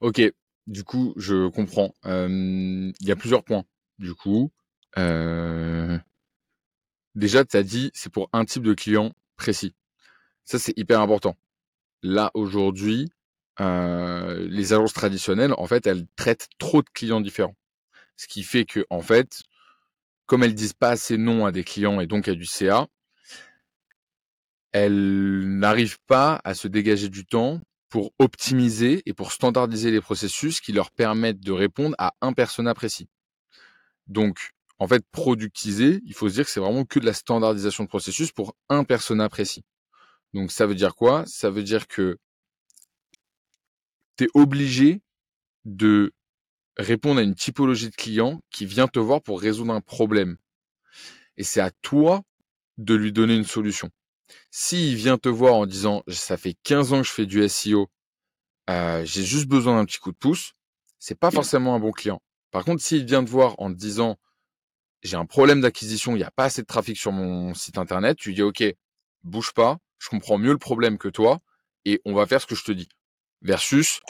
Ok, 0.00 0.20
du 0.66 0.84
coup, 0.84 1.14
je 1.16 1.48
comprends. 1.48 1.94
Il 2.04 2.92
y 3.00 3.12
a 3.12 3.16
plusieurs 3.16 3.44
points. 3.44 3.64
Du 3.98 4.14
coup, 4.14 4.52
déjà, 7.14 7.44
tu 7.44 7.56
as 7.56 7.62
dit, 7.62 7.90
c'est 7.94 8.12
pour 8.12 8.28
un 8.32 8.44
type 8.44 8.62
de 8.62 8.74
client 8.74 9.12
précis. 9.36 9.74
Ça, 10.44 10.58
c'est 10.58 10.76
hyper 10.76 11.00
important. 11.00 11.36
Là, 12.02 12.30
aujourd'hui, 12.34 13.10
euh, 13.60 14.46
les 14.48 14.72
agences 14.72 14.92
traditionnelles, 14.92 15.54
en 15.56 15.66
fait, 15.66 15.86
elles 15.86 16.06
traitent 16.16 16.48
trop 16.58 16.82
de 16.82 16.88
clients 16.88 17.20
différents. 17.20 17.56
Ce 18.16 18.26
qui 18.26 18.42
fait 18.42 18.64
que, 18.64 18.84
en 18.90 19.00
fait, 19.00 19.42
comme 20.26 20.42
elles 20.42 20.54
disent 20.54 20.72
pas 20.72 20.90
assez 20.90 21.16
non 21.18 21.46
à 21.46 21.52
des 21.52 21.64
clients 21.64 22.00
et 22.00 22.06
donc 22.06 22.28
à 22.28 22.34
du 22.34 22.46
CA, 22.46 22.88
elles 24.72 25.58
n'arrivent 25.58 26.00
pas 26.06 26.40
à 26.44 26.54
se 26.54 26.66
dégager 26.66 27.08
du 27.08 27.26
temps 27.26 27.60
pour 27.92 28.14
optimiser 28.18 29.02
et 29.04 29.12
pour 29.12 29.32
standardiser 29.32 29.90
les 29.90 30.00
processus 30.00 30.62
qui 30.62 30.72
leur 30.72 30.90
permettent 30.90 31.40
de 31.40 31.52
répondre 31.52 31.94
à 31.98 32.14
un 32.22 32.32
persona 32.32 32.72
précis. 32.72 33.06
Donc, 34.06 34.54
en 34.78 34.88
fait, 34.88 35.04
productiser, 35.12 36.00
il 36.06 36.14
faut 36.14 36.30
se 36.30 36.34
dire 36.36 36.46
que 36.46 36.50
c'est 36.50 36.58
vraiment 36.58 36.86
que 36.86 36.98
de 36.98 37.04
la 37.04 37.12
standardisation 37.12 37.84
de 37.84 37.90
processus 37.90 38.32
pour 38.32 38.56
un 38.70 38.84
persona 38.84 39.28
précis. 39.28 39.62
Donc, 40.32 40.52
ça 40.52 40.66
veut 40.66 40.74
dire 40.74 40.94
quoi? 40.94 41.24
Ça 41.26 41.50
veut 41.50 41.62
dire 41.62 41.86
que 41.86 42.16
tu 44.16 44.24
es 44.24 44.28
obligé 44.32 45.02
de 45.66 46.14
répondre 46.78 47.20
à 47.20 47.22
une 47.22 47.34
typologie 47.34 47.90
de 47.90 47.94
client 47.94 48.40
qui 48.50 48.64
vient 48.64 48.88
te 48.88 49.00
voir 49.00 49.20
pour 49.20 49.38
résoudre 49.38 49.74
un 49.74 49.82
problème. 49.82 50.38
Et 51.36 51.44
c'est 51.44 51.60
à 51.60 51.70
toi 51.82 52.22
de 52.78 52.94
lui 52.94 53.12
donner 53.12 53.36
une 53.36 53.44
solution. 53.44 53.90
S'il 54.50 54.96
vient 54.96 55.18
te 55.18 55.28
voir 55.28 55.54
en 55.54 55.66
disant 55.66 56.02
ça 56.08 56.36
fait 56.36 56.54
15 56.62 56.92
ans 56.92 57.02
que 57.02 57.06
je 57.06 57.12
fais 57.12 57.26
du 57.26 57.46
SEO, 57.48 57.88
euh, 58.70 59.04
j'ai 59.04 59.24
juste 59.24 59.46
besoin 59.46 59.76
d'un 59.76 59.84
petit 59.84 59.98
coup 59.98 60.12
de 60.12 60.16
pouce, 60.16 60.52
c'est 60.98 61.18
pas 61.18 61.30
forcément 61.30 61.74
un 61.74 61.80
bon 61.80 61.90
client. 61.90 62.22
Par 62.50 62.64
contre, 62.64 62.82
s'il 62.82 63.04
vient 63.04 63.24
te 63.24 63.30
voir 63.30 63.54
en 63.58 63.72
te 63.72 63.78
disant 63.78 64.18
j'ai 65.02 65.16
un 65.16 65.26
problème 65.26 65.60
d'acquisition, 65.60 66.12
il 66.12 66.18
n'y 66.18 66.24
a 66.24 66.30
pas 66.30 66.44
assez 66.44 66.62
de 66.62 66.66
trafic 66.66 66.96
sur 66.96 67.12
mon 67.12 67.54
site 67.54 67.78
internet, 67.78 68.16
tu 68.18 68.34
dis 68.34 68.42
ok, 68.42 68.62
bouge 69.24 69.52
pas, 69.52 69.78
je 69.98 70.08
comprends 70.08 70.38
mieux 70.38 70.52
le 70.52 70.58
problème 70.58 70.98
que 70.98 71.08
toi 71.08 71.40
et 71.84 72.00
on 72.04 72.14
va 72.14 72.26
faire 72.26 72.40
ce 72.40 72.46
que 72.46 72.54
je 72.54 72.64
te 72.64 72.72
dis. 72.72 72.88
Versus, 73.40 74.00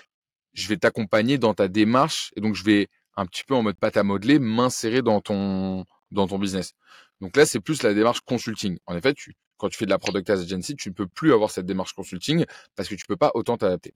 je 0.52 0.68
vais 0.68 0.76
t'accompagner 0.76 1.38
dans 1.38 1.54
ta 1.54 1.68
démarche 1.68 2.32
et 2.36 2.40
donc 2.40 2.54
je 2.54 2.64
vais 2.64 2.88
un 3.16 3.26
petit 3.26 3.44
peu 3.44 3.54
en 3.54 3.62
mode 3.62 3.78
pâte 3.78 3.96
à 3.96 4.02
modeler 4.02 4.38
m'insérer 4.38 5.02
dans 5.02 5.20
ton 5.20 5.84
dans 6.10 6.26
ton 6.26 6.38
business. 6.38 6.74
Donc 7.20 7.36
là, 7.36 7.46
c'est 7.46 7.60
plus 7.60 7.82
la 7.82 7.94
démarche 7.94 8.20
consulting. 8.20 8.78
En 8.86 8.96
effet, 8.96 9.14
tu, 9.14 9.34
quand 9.62 9.68
tu 9.68 9.78
fais 9.78 9.84
de 9.84 9.90
la 9.90 9.98
product 10.00 10.28
agency, 10.28 10.74
tu 10.74 10.88
ne 10.88 10.94
peux 10.94 11.06
plus 11.06 11.32
avoir 11.32 11.52
cette 11.52 11.66
démarche 11.66 11.92
consulting 11.92 12.44
parce 12.74 12.88
que 12.88 12.96
tu 12.96 13.06
peux 13.06 13.16
pas 13.16 13.30
autant 13.34 13.56
t'adapter. 13.56 13.94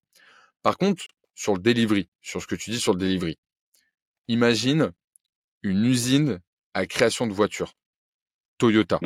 Par 0.62 0.78
contre, 0.78 1.04
sur 1.34 1.54
le 1.54 1.58
delivery, 1.58 2.08
sur 2.22 2.40
ce 2.40 2.46
que 2.46 2.54
tu 2.54 2.70
dis 2.70 2.78
sur 2.78 2.92
le 2.92 3.00
delivery, 3.00 3.36
imagine 4.28 4.92
une 5.64 5.84
usine 5.84 6.38
à 6.72 6.86
création 6.86 7.26
de 7.26 7.32
voitures, 7.32 7.74
Toyota, 8.58 9.00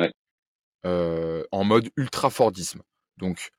euh, 0.85 1.43
en 1.51 1.63
mode 1.63 1.89
ultra 1.97 2.29
Fordisme. 2.29 2.83
Donc, 3.17 3.49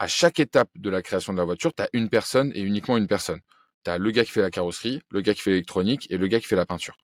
à 0.00 0.08
chaque 0.08 0.40
étape 0.40 0.70
de 0.74 0.90
la 0.90 1.02
création 1.02 1.32
de 1.32 1.38
la 1.38 1.44
voiture, 1.44 1.72
tu 1.72 1.84
as 1.84 1.88
une 1.92 2.08
personne 2.08 2.50
et 2.56 2.62
uniquement 2.62 2.96
une 2.96 3.06
personne. 3.06 3.40
Tu 3.84 3.92
as 3.92 3.98
le 3.98 4.10
gars 4.10 4.24
qui 4.24 4.32
fait 4.32 4.42
la 4.42 4.50
carrosserie, 4.50 5.02
le 5.10 5.20
gars 5.20 5.34
qui 5.34 5.42
fait 5.42 5.50
l'électronique 5.50 6.08
et 6.10 6.16
le 6.16 6.26
gars 6.26 6.40
qui 6.40 6.48
fait 6.48 6.56
la 6.56 6.66
peinture. 6.66 6.98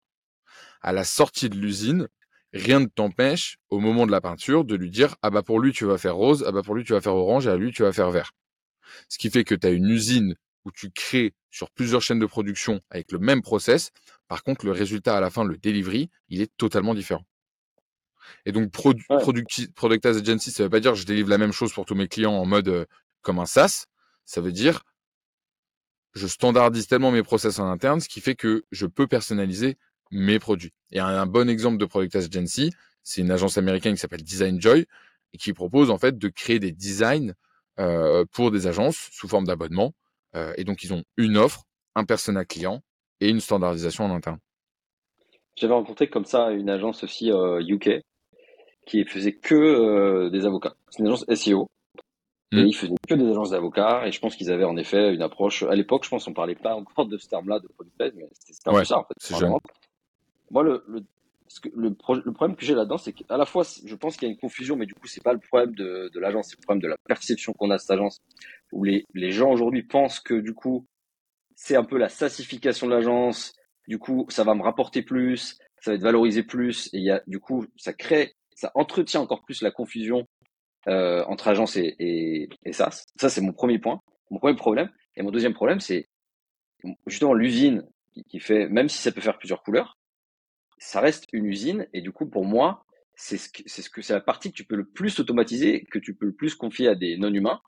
À 0.81 0.93
la 0.93 1.05
sortie 1.05 1.49
de 1.49 1.57
l'usine, 1.57 2.09
rien 2.57 2.81
ne 2.81 2.87
t'empêche, 2.87 3.59
au 3.71 3.81
moment 3.81 4.07
de 4.07 4.11
la 4.11 4.21
peinture, 4.21 4.65
de 4.65 4.75
lui 4.75 4.91
dire 4.91 5.17
ah 5.23 5.31
bah 5.31 5.43
pour 5.43 5.61
lui 5.61 5.73
tu 5.73 5.85
vas 5.85 5.99
faire 5.99 6.17
rose, 6.17 6.45
ah 6.47 6.53
bah 6.53 6.63
pour 6.63 6.75
lui 6.75 6.85
tu 6.85 6.93
vas 6.93 7.01
faire 7.01 7.15
orange, 7.15 7.47
et 7.47 7.51
à 7.51 7.57
lui 7.57 7.73
tu 7.73 7.83
vas 7.83 7.93
faire 7.93 8.11
vert. 8.11 8.33
Ce 9.09 9.19
qui 9.19 9.31
fait 9.31 9.45
que 9.45 9.55
tu 9.55 9.67
as 9.67 9.71
une 9.71 9.89
usine 9.89 10.35
où 10.65 10.73
tu 10.73 10.91
crées 10.91 11.35
sur 11.51 11.71
plusieurs 11.71 12.03
chaînes 12.03 12.19
de 12.19 12.27
production 12.27 12.81
avec 12.91 13.13
le 13.13 13.19
même 13.19 13.41
process. 13.41 13.91
Par 14.29 14.43
contre, 14.43 14.67
le 14.67 14.73
résultat 14.73 15.17
à 15.17 15.21
la 15.21 15.31
fin, 15.31 15.45
le 15.45 15.57
delivery, 15.57 16.11
il 16.29 16.41
est 16.41 16.51
totalement 16.57 16.95
différent. 16.95 17.25
Et 18.45 18.53
donc, 18.53 18.73
product, 18.73 19.73
Product 19.75 20.07
as 20.07 20.17
Agency, 20.17 20.51
ça 20.51 20.65
veut 20.65 20.71
pas 20.71 20.81
dire 20.81 20.97
je 20.97 21.07
délivre 21.07 21.29
la 21.29 21.39
même 21.39 21.53
chose 21.53 21.73
pour 21.73 21.85
tous 21.85 21.95
mes 21.95 22.09
clients 22.09 22.35
en 22.35 22.45
mode 22.45 22.69
euh, 22.69 22.85
comme 23.23 23.39
un 23.39 23.47
SaaS. 23.47 23.87
Ça 24.25 24.41
veut 24.41 24.53
dire 24.53 24.83
je 26.17 26.27
standardise 26.27 26.87
tellement 26.87 27.11
mes 27.11 27.23
process 27.23 27.59
en 27.59 27.71
interne, 27.71 28.01
ce 28.01 28.09
qui 28.09 28.21
fait 28.21 28.35
que 28.35 28.65
je 28.73 28.87
peux 28.87 29.07
personnaliser 29.07 29.77
mes 30.11 30.39
produits. 30.39 30.73
Et 30.93 31.01
un, 31.01 31.27
bon 31.27 31.49
exemple 31.49 31.79
de 31.79 31.85
Product 31.85 32.15
Agency, 32.17 32.73
c'est 33.03 33.21
une 33.21 33.31
agence 33.31 33.59
américaine 33.59 33.95
qui 33.95 34.01
s'appelle 34.01 34.23
Design 34.23 34.61
Joy 34.61 34.87
et 35.33 35.39
qui 35.39 35.53
propose 35.53 35.91
en 35.91 35.99
fait 35.99 36.19
de 36.19 36.29
créer 36.29 36.59
des 36.59 36.73
designs 36.73 37.35
euh, 37.79 38.25
pour 38.33 38.51
des 38.51 38.67
agences 38.67 39.09
sous 39.13 39.29
forme 39.29 39.47
d'abonnement. 39.47 39.93
Euh, 40.35 40.53
et 40.57 40.65
donc, 40.65 40.83
ils 40.85 40.93
ont 40.93 41.05
une 41.17 41.37
offre, 41.37 41.65
un 41.95 42.05
persona 42.05 42.45
client 42.45 42.83
et 43.21 43.29
une 43.29 43.41
standardisation 43.41 44.05
en 44.05 44.15
interne. 44.15 44.39
J'avais 45.57 45.73
rencontré 45.73 46.09
comme 46.09 46.27
ça 46.27 46.51
une 46.51 46.69
agence 46.69 47.03
aussi 47.03 47.31
UK 47.31 47.89
euh, 47.89 48.01
qui 48.87 49.05
faisait 49.05 49.33
que 49.33 49.55
euh, 49.55 50.31
des 50.31 50.45
avocats. 50.45 50.75
C'est 50.91 51.01
une 51.01 51.07
agence 51.07 51.25
SEO. 51.33 51.69
Et 52.53 52.63
hmm. 52.63 52.67
ils 52.67 52.77
faisaient 52.77 52.95
que 53.09 53.15
des 53.15 53.29
agences 53.29 53.51
d'avocats. 53.51 54.07
Et 54.07 54.13
je 54.13 54.21
pense 54.21 54.37
qu'ils 54.37 54.53
avaient 54.53 54.65
en 54.65 54.77
effet 54.77 55.15
une 55.15 55.23
approche. 55.23 55.63
À 55.65 55.75
l'époque, 55.75 56.05
je 56.05 56.11
pense 56.11 56.27
qu'on 56.27 56.35
parlait 56.35 56.55
pas 56.55 56.75
encore 56.75 57.07
de 57.07 57.17
ce 57.17 57.27
terme-là 57.29 57.59
de 57.59 57.69
product 57.69 58.15
mais 58.15 58.29
c'était 58.39 58.69
un 58.69 58.75
peu 58.75 58.85
ça 58.85 58.99
en 58.99 59.05
fait. 59.05 59.59
Moi, 60.51 60.63
le, 60.63 60.85
le, 60.89 61.03
le, 61.75 61.95
problème 61.95 62.57
que 62.57 62.65
j'ai 62.65 62.75
là-dedans, 62.75 62.99
c'est 62.99 63.13
qu'à 63.13 63.37
la 63.37 63.47
fois, 63.47 63.65
je 63.85 63.95
pense 63.95 64.17
qu'il 64.17 64.29
y 64.29 64.31
a 64.31 64.33
une 64.33 64.39
confusion, 64.41 64.77
mais 64.77 64.87
du 64.87 64.95
coup, 64.95 65.07
c'est 65.07 65.23
pas 65.23 65.33
le 65.33 65.39
problème 65.39 65.75
de, 65.75 66.11
de 66.13 66.21
l'agence, 66.21 66.49
c'est 66.49 66.57
le 66.57 66.63
problème 66.63 66.83
de 66.83 66.89
la 66.89 66.97
perception 67.07 67.53
qu'on 67.53 67.71
a 67.71 67.77
de 67.77 67.81
cette 67.81 67.91
agence, 67.91 68.21
où 68.73 68.85
les, 68.85 69.05
les 69.15 69.31
gens 69.31 69.51
aujourd'hui 69.51 69.83
pensent 69.83 70.21
que 70.21 70.35
du 70.35 70.55
coup, 70.55 70.87
c'est 71.55 71.77
un 71.77 71.85
peu 71.85 71.99
la 71.99 72.09
sassification 72.09 72.87
de 72.87 72.93
l'agence, 72.93 73.55
du 73.89 73.99
coup, 73.99 74.27
ça 74.29 74.45
va 74.45 74.55
me 74.55 74.63
rapporter 74.63 75.03
plus, 75.03 75.59
ça 75.81 75.91
va 75.91 75.95
être 75.95 76.03
valorisé 76.03 76.43
plus, 76.43 76.89
et 76.93 76.99
il 76.99 77.05
y 77.05 77.11
a, 77.11 77.23
du 77.27 77.41
coup, 77.41 77.65
ça 77.77 77.93
crée, 77.93 78.35
ça 78.55 78.71
entretient 78.75 79.21
encore 79.21 79.45
plus 79.45 79.63
la 79.63 79.71
confusion 79.71 80.27
euh, 80.89 81.25
entre 81.25 81.49
agence 81.49 81.77
et, 81.77 81.95
et, 81.99 82.49
et 82.65 82.73
SaaS. 82.73 83.07
Ça, 83.21 83.29
c'est 83.29 83.41
mon 83.41 83.53
premier 83.53 83.79
point, 83.79 84.01
mon 84.31 84.39
premier 84.39 84.57
problème. 84.57 84.91
Et 85.17 85.23
mon 85.23 85.31
deuxième 85.31 85.55
problème, 85.55 85.81
c'est 85.81 86.09
justement 87.07 87.35
l'usine 87.35 87.85
qui 88.29 88.39
fait, 88.39 88.69
même 88.69 88.89
si 88.89 88.99
ça 88.99 89.13
peut 89.13 89.21
faire 89.21 89.39
plusieurs 89.39 89.63
couleurs, 89.63 89.99
ça 90.79 91.01
reste 91.01 91.27
une 91.33 91.47
usine. 91.47 91.87
Et 91.93 92.01
du 92.01 92.13
coup, 92.13 92.27
pour 92.27 92.45
moi, 92.45 92.85
c'est 93.15 93.39
ce 93.39 93.49
que 93.49 93.63
c'est 93.67 93.83
ce 93.83 93.91
que 93.91 94.03
c'est 94.03 94.13
la 94.13 94.21
partie 94.21 94.51
que 94.51 94.57
tu 94.57 94.65
peux 94.65 94.77
le 94.77 94.87
plus 94.87 95.19
automatiser, 95.21 95.85
que 95.91 95.99
tu 95.99 96.15
peux 96.15 96.27
le 96.27 96.35
plus 96.35 96.55
confier 96.55 96.89
à 96.89 96.95
des 96.95 97.17
non-humains. 97.17 97.61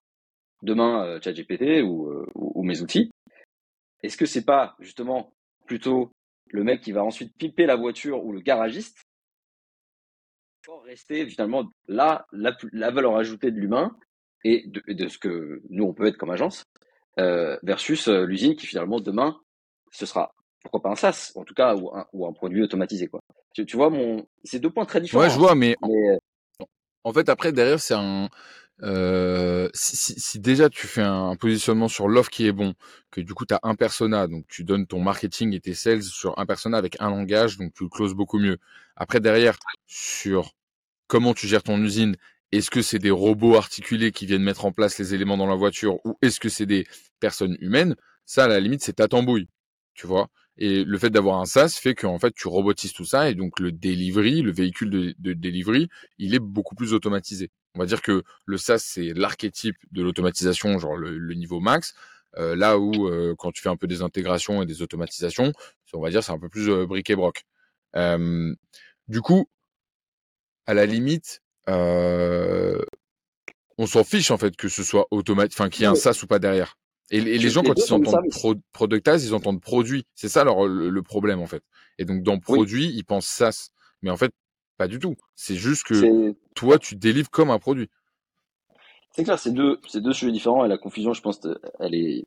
Demain, 0.62 1.04
euh, 1.04 1.20
ChatGPT 1.20 1.82
ou, 1.82 2.08
euh, 2.08 2.26
ou, 2.34 2.64
mes 2.64 2.82
outils. 2.82 3.10
Est-ce 4.02 4.16
que 4.16 4.26
c'est 4.26 4.44
pas 4.44 4.76
justement 4.80 5.32
plutôt 5.66 6.10
le 6.50 6.64
mec 6.64 6.80
qui 6.80 6.92
va 6.92 7.04
ensuite 7.04 7.32
piper 7.36 7.66
la 7.66 7.76
voiture 7.76 8.24
ou 8.24 8.32
le 8.32 8.40
garagiste 8.40 9.04
pour 10.64 10.82
rester 10.84 11.26
finalement 11.28 11.70
là 11.86 12.26
la, 12.32 12.56
la 12.72 12.90
valeur 12.90 13.16
ajoutée 13.16 13.50
de 13.50 13.58
l'humain 13.58 13.96
et 14.44 14.64
de, 14.66 15.08
ce 15.08 15.18
que 15.18 15.62
nous 15.70 15.84
on 15.84 15.94
peut 15.94 16.06
être 16.06 16.16
comme 16.16 16.30
agence 16.30 16.64
euh, 17.18 17.58
versus 17.62 18.08
euh, 18.08 18.24
l'usine 18.24 18.54
qui 18.54 18.66
finalement 18.66 19.00
demain 19.00 19.40
ce 19.90 20.06
sera 20.06 20.34
pourquoi 20.70 20.82
pas 20.82 20.90
un 20.90 20.96
SaaS 20.96 21.32
en 21.34 21.44
tout 21.44 21.54
cas 21.54 21.74
ou 21.74 21.94
un, 21.94 22.06
ou 22.12 22.26
un 22.26 22.32
produit 22.32 22.62
automatisé 22.62 23.08
quoi. 23.08 23.20
Tu, 23.54 23.64
tu 23.66 23.76
vois 23.76 23.90
mon 23.90 24.26
c'est 24.44 24.58
deux 24.58 24.70
points 24.70 24.84
très 24.84 25.00
différents. 25.00 25.22
Ouais 25.22 25.30
je 25.30 25.38
vois 25.38 25.54
mais, 25.54 25.76
mais... 25.82 26.18
en 27.04 27.12
fait 27.12 27.28
après 27.28 27.52
derrière 27.52 27.80
c'est 27.80 27.94
un 27.94 28.28
euh, 28.82 29.68
si, 29.74 29.96
si, 29.96 30.38
déjà 30.38 30.68
tu 30.68 30.86
fais 30.86 31.02
un, 31.02 31.34
positionnement 31.36 31.88
sur 31.88 32.08
l'offre 32.08 32.30
qui 32.30 32.46
est 32.46 32.52
bon, 32.52 32.74
que 33.10 33.20
du 33.20 33.34
coup 33.34 33.44
tu 33.44 33.54
as 33.54 33.60
un 33.64 33.74
persona, 33.74 34.28
donc 34.28 34.46
tu 34.48 34.62
donnes 34.62 34.86
ton 34.86 35.00
marketing 35.00 35.52
et 35.54 35.60
tes 35.60 35.74
sales 35.74 36.02
sur 36.02 36.38
un 36.38 36.46
persona 36.46 36.78
avec 36.78 36.96
un 37.00 37.10
langage, 37.10 37.58
donc 37.58 37.72
tu 37.74 37.82
le 37.84 37.88
closes 37.88 38.14
beaucoup 38.14 38.38
mieux. 38.38 38.58
Après 38.96 39.20
derrière, 39.20 39.58
sur 39.86 40.52
comment 41.08 41.34
tu 41.34 41.48
gères 41.48 41.64
ton 41.64 41.82
usine, 41.82 42.16
est-ce 42.52 42.70
que 42.70 42.82
c'est 42.82 42.98
des 42.98 43.10
robots 43.10 43.56
articulés 43.56 44.12
qui 44.12 44.26
viennent 44.26 44.42
mettre 44.42 44.64
en 44.64 44.72
place 44.72 44.98
les 44.98 45.14
éléments 45.14 45.36
dans 45.36 45.46
la 45.46 45.56
voiture 45.56 45.98
ou 46.06 46.16
est-ce 46.22 46.40
que 46.40 46.48
c'est 46.48 46.66
des 46.66 46.86
personnes 47.20 47.56
humaines 47.60 47.96
Ça, 48.26 48.44
à 48.44 48.48
la 48.48 48.60
limite, 48.60 48.82
c'est 48.82 48.94
ta 48.94 49.08
tambouille, 49.08 49.48
tu 49.94 50.06
vois. 50.06 50.28
Et 50.58 50.84
le 50.84 50.98
fait 50.98 51.10
d'avoir 51.10 51.40
un 51.40 51.46
SaaS 51.46 51.78
fait 51.80 51.94
qu'en 51.94 52.18
fait, 52.18 52.34
tu 52.34 52.48
robotises 52.48 52.92
tout 52.92 53.04
ça 53.04 53.30
et 53.30 53.34
donc 53.34 53.60
le 53.60 53.70
delivery, 53.70 54.42
le 54.42 54.50
véhicule 54.50 54.90
de, 54.90 55.14
de 55.18 55.32
delivery, 55.32 55.88
il 56.18 56.34
est 56.34 56.40
beaucoup 56.40 56.74
plus 56.74 56.94
automatisé. 56.94 57.50
On 57.74 57.78
va 57.78 57.86
dire 57.86 58.02
que 58.02 58.24
le 58.44 58.58
SaaS, 58.58 58.80
c'est 58.80 59.12
l'archétype 59.14 59.76
de 59.92 60.02
l'automatisation, 60.02 60.78
genre 60.80 60.96
le, 60.96 61.32
niveau 61.34 61.60
max. 61.60 61.94
Euh, 62.36 62.56
là 62.56 62.76
où, 62.76 63.06
euh, 63.06 63.36
quand 63.38 63.52
tu 63.52 63.62
fais 63.62 63.68
un 63.68 63.76
peu 63.76 63.86
des 63.86 64.02
intégrations 64.02 64.62
et 64.62 64.66
des 64.66 64.82
automatisations, 64.82 65.52
on 65.92 66.00
va 66.00 66.10
dire 66.10 66.24
c'est 66.24 66.32
un 66.32 66.40
peu 66.40 66.48
plus 66.48 66.68
euh, 66.70 66.86
bric 66.86 67.08
et 67.08 67.16
broc. 67.16 67.44
du 69.06 69.20
coup, 69.22 69.48
à 70.66 70.74
la 70.74 70.86
limite, 70.86 71.40
on 71.68 72.84
s'en 73.86 74.02
fiche 74.02 74.32
en 74.32 74.38
fait 74.38 74.56
que 74.56 74.68
ce 74.68 74.82
soit 74.82 75.06
automatique, 75.12 75.58
enfin 75.58 75.68
qu'il 75.68 75.82
y 75.82 75.84
ait 75.84 75.88
un 75.88 75.94
SaaS 75.94 76.20
ou 76.24 76.26
pas 76.26 76.40
derrière. 76.40 76.76
Et, 77.10 77.20
les 77.20 77.48
gens, 77.48 77.62
quand 77.62 77.74
ils 77.74 77.92
entendent 77.92 78.28
pro 78.30 78.54
productase, 78.72 79.24
ils 79.24 79.34
entendent 79.34 79.62
produit. 79.62 80.04
C'est 80.14 80.28
ça 80.28 80.44
leur, 80.44 80.66
le, 80.66 81.02
problème, 81.02 81.40
en 81.40 81.46
fait. 81.46 81.62
Et 81.98 82.04
donc, 82.04 82.22
dans 82.22 82.38
produit, 82.38 82.92
ils 82.94 83.04
pensent 83.04 83.26
SaaS. 83.26 83.70
Mais 84.02 84.10
en 84.10 84.16
fait, 84.16 84.30
pas 84.76 84.88
du 84.88 84.98
tout. 84.98 85.16
C'est 85.34 85.56
juste 85.56 85.84
que 85.84 86.34
toi, 86.54 86.78
tu 86.78 86.96
délivres 86.96 87.30
comme 87.30 87.50
un 87.50 87.58
produit. 87.58 87.88
C'est 89.12 89.24
clair, 89.24 89.38
c'est 89.38 89.52
deux, 89.52 89.80
deux 89.94 90.12
sujets 90.12 90.30
différents 90.32 90.64
et 90.64 90.68
la 90.68 90.78
confusion, 90.78 91.12
je 91.12 91.22
pense, 91.22 91.40
elle 91.80 91.94
est, 91.94 92.24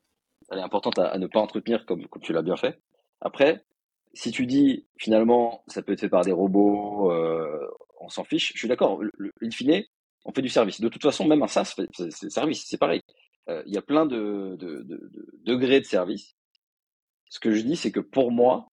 elle 0.50 0.58
est 0.58 0.62
importante 0.62 0.98
à, 0.98 1.16
ne 1.16 1.26
pas 1.26 1.40
entretenir 1.40 1.86
comme, 1.86 2.06
comme 2.08 2.20
tu 2.20 2.32
l'as 2.32 2.42
bien 2.42 2.56
fait. 2.56 2.78
Après, 3.20 3.64
si 4.12 4.30
tu 4.30 4.46
dis 4.46 4.84
finalement, 4.98 5.64
ça 5.68 5.82
peut 5.82 5.92
être 5.92 6.00
fait 6.00 6.08
par 6.08 6.24
des 6.24 6.32
robots, 6.32 7.10
euh, 7.12 7.66
on 8.00 8.08
s'en 8.08 8.24
fiche, 8.24 8.52
je 8.52 8.58
suis 8.58 8.68
d'accord. 8.68 9.00
In 9.40 9.50
fine, 9.50 9.84
on 10.24 10.32
fait 10.32 10.42
du 10.42 10.48
service. 10.48 10.80
De 10.80 10.88
toute 10.88 11.02
façon, 11.02 11.24
même 11.24 11.42
un 11.42 11.46
SaaS, 11.46 11.74
c'est 11.94 12.30
service, 12.30 12.66
c'est 12.66 12.78
pareil. 12.78 13.00
Euh, 13.48 13.62
il 13.66 13.74
y 13.74 13.78
a 13.78 13.82
plein 13.82 14.06
de, 14.06 14.56
de, 14.58 14.82
de, 14.82 14.96
de, 15.12 15.30
degrés 15.44 15.80
de 15.80 15.86
service. 15.86 16.34
Ce 17.28 17.40
que 17.40 17.52
je 17.52 17.62
dis, 17.62 17.76
c'est 17.76 17.90
que 17.90 18.00
pour 18.00 18.30
moi, 18.30 18.68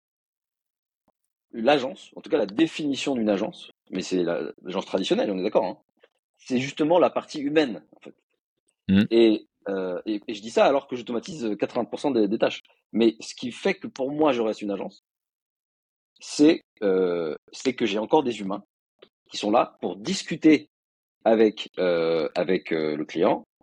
l'agence, 1.51 2.11
en 2.16 2.22
tout 2.22 2.30
cas 2.30 2.38
la 2.38 2.45
définition 2.45 3.16
d'une 3.16 3.30
agence, 3.30 3.72
mais 3.91 4.01
c'est 4.01 4.24
l'agence 4.24 4.86
traditionnelle, 4.86 5.32
on 5.32 5.38
est 5.38 5.43
d'accord, 5.43 5.66
hein, 5.66 5.78
c'est 6.38 6.59
justement 6.59 6.99
la 6.99 7.09
partie 7.09 7.39
humaine, 7.39 7.84
en 7.95 7.99
fait. 7.99 8.16
Mmh. 8.88 9.03
Et, 9.11 9.47
euh, 9.68 10.01
et, 10.05 10.22
je 10.28 10.41
dis 10.41 10.51
ça 10.51 10.66
alors 10.66 10.88
que 10.88 10.95
j'automatise 10.95 11.45
80% 11.45 12.13
des, 12.13 12.28
des, 12.28 12.38
tâches. 12.38 12.61
Mais 12.91 13.16
ce 13.20 13.34
qui 13.36 13.51
fait 13.51 13.74
que 13.76 13.88
pour 13.88 14.11
moi, 14.11 14.32
je 14.32 14.41
reste 14.41 14.61
une 14.61 14.72
agence, 14.72 15.03
c'est 16.20 16.61
euh, 16.82 17.36
que 17.78 17.86
j'ai 17.86 17.99
encore 17.99 18.24
des 18.24 18.39
humains 18.39 18.63
qui 19.30 19.38
sont 19.38 19.51
là 19.51 19.78
pour 19.82 19.97
discuter 19.97 20.70
avec, 21.24 21.70
euh, 21.80 22.30
avec 22.36 22.72
euh, 22.72 22.95
le 22.95 23.05
client 23.05 23.43
euh, 23.43 23.55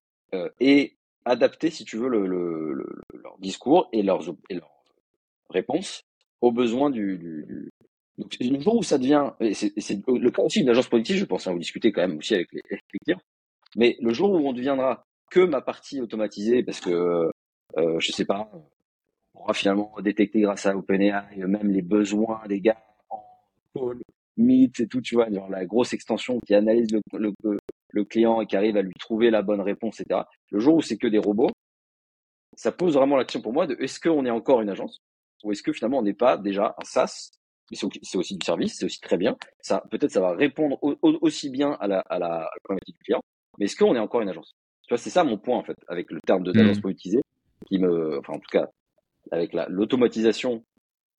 et 0.60 0.96
adapter, 1.24 1.70
si 1.70 1.84
tu 1.84 1.96
veux, 1.96 2.08
le, 2.08 2.26
le, 2.26 2.74
le, 2.74 3.02
leur 3.22 3.38
discours 3.38 3.88
et 3.92 4.02
leurs, 4.02 4.28
et 4.50 4.60
réponses 5.50 6.04
aux 6.40 6.52
besoins 6.52 6.90
du, 6.90 7.18
du. 7.18 7.70
Donc, 8.18 8.36
le 8.40 8.60
jour 8.60 8.76
où 8.76 8.82
ça 8.82 8.98
devient, 8.98 9.30
et 9.40 9.54
c'est 9.54 9.72
le 10.06 10.30
cas 10.30 10.42
aussi 10.42 10.60
d'une 10.60 10.68
agence 10.68 10.88
politique, 10.88 11.16
je 11.16 11.24
pense 11.24 11.46
à 11.46 11.50
hein, 11.50 11.52
vous 11.54 11.58
discuter 11.58 11.92
quand 11.92 12.02
même 12.02 12.18
aussi 12.18 12.34
avec 12.34 12.48
les, 12.52 12.62
clients, 13.04 13.20
mais 13.76 13.96
le 14.00 14.12
jour 14.12 14.30
où 14.30 14.48
on 14.48 14.52
deviendra 14.52 15.04
que 15.30 15.40
ma 15.40 15.62
partie 15.62 16.00
automatisée, 16.00 16.62
parce 16.62 16.80
que, 16.80 17.30
euh, 17.78 18.00
je 18.00 18.12
sais 18.12 18.26
pas, 18.26 18.50
on 18.52 19.38
pourra 19.38 19.54
finalement 19.54 19.94
détecter 20.00 20.40
grâce 20.40 20.66
à 20.66 20.76
OpenAI 20.76 21.24
même 21.36 21.70
les 21.70 21.80
besoins 21.80 22.42
des 22.48 22.60
gars 22.60 22.82
en 23.08 23.22
call, 23.74 24.02
Meet 24.36 24.80
et 24.80 24.86
tout, 24.86 25.00
tu 25.00 25.14
vois, 25.14 25.30
genre 25.30 25.50
la 25.50 25.66
grosse 25.66 25.92
extension 25.92 26.38
qui 26.46 26.54
analyse 26.54 26.90
le, 26.90 27.00
le, 27.18 27.58
le 27.90 28.04
client 28.04 28.40
et 28.40 28.46
qui 28.46 28.56
arrive 28.56 28.76
à 28.76 28.82
lui 28.82 28.92
trouver 28.98 29.30
la 29.30 29.42
bonne 29.42 29.60
réponse, 29.60 30.00
etc. 30.00 30.22
Le 30.50 30.58
jour 30.58 30.76
où 30.76 30.82
c'est 30.82 30.96
que 30.96 31.06
des 31.06 31.18
robots, 31.18 31.50
ça 32.56 32.72
pose 32.72 32.94
vraiment 32.94 33.16
l'action 33.16 33.40
pour 33.40 33.52
moi 33.52 33.66
de 33.66 33.76
est-ce 33.80 34.00
qu'on 34.00 34.24
est 34.24 34.30
encore 34.30 34.60
une 34.60 34.70
agence 34.70 34.98
ou 35.44 35.52
est-ce 35.52 35.62
que 35.62 35.72
finalement 35.72 35.98
on 35.98 36.02
n'est 36.02 36.14
pas 36.14 36.36
déjà 36.36 36.74
un 36.78 36.84
SaaS 36.84 37.32
mais 37.70 37.78
c'est 38.02 38.18
aussi 38.18 38.36
du 38.36 38.44
service, 38.44 38.76
c'est 38.76 38.84
aussi 38.84 39.00
très 39.00 39.16
bien. 39.16 39.34
Ça, 39.60 39.82
peut-être, 39.90 40.10
ça 40.10 40.20
va 40.20 40.34
répondre 40.34 40.78
aussi 40.82 41.48
bien 41.48 41.72
à 41.80 41.86
la, 41.86 42.00
à 42.00 42.18
la, 42.18 42.50
problématique 42.64 42.96
du 42.96 43.04
client. 43.04 43.22
Mais 43.58 43.64
est-ce 43.64 43.76
qu'on 43.76 43.94
est 43.94 43.98
encore 43.98 44.20
une 44.20 44.28
agence? 44.28 44.54
Tu 44.82 44.88
vois, 44.90 44.98
c'est 44.98 45.08
ça 45.08 45.24
mon 45.24 45.38
point 45.38 45.56
en 45.56 45.64
fait 45.64 45.76
avec 45.88 46.10
le 46.10 46.20
terme 46.26 46.42
de 46.42 46.52
d'agence 46.52 46.82
mmh. 46.82 46.92
qui 47.66 47.78
me, 47.78 48.18
enfin 48.18 48.34
en 48.34 48.38
tout 48.38 48.50
cas, 48.50 48.68
avec 49.30 49.54
l'automatisation 49.68 50.62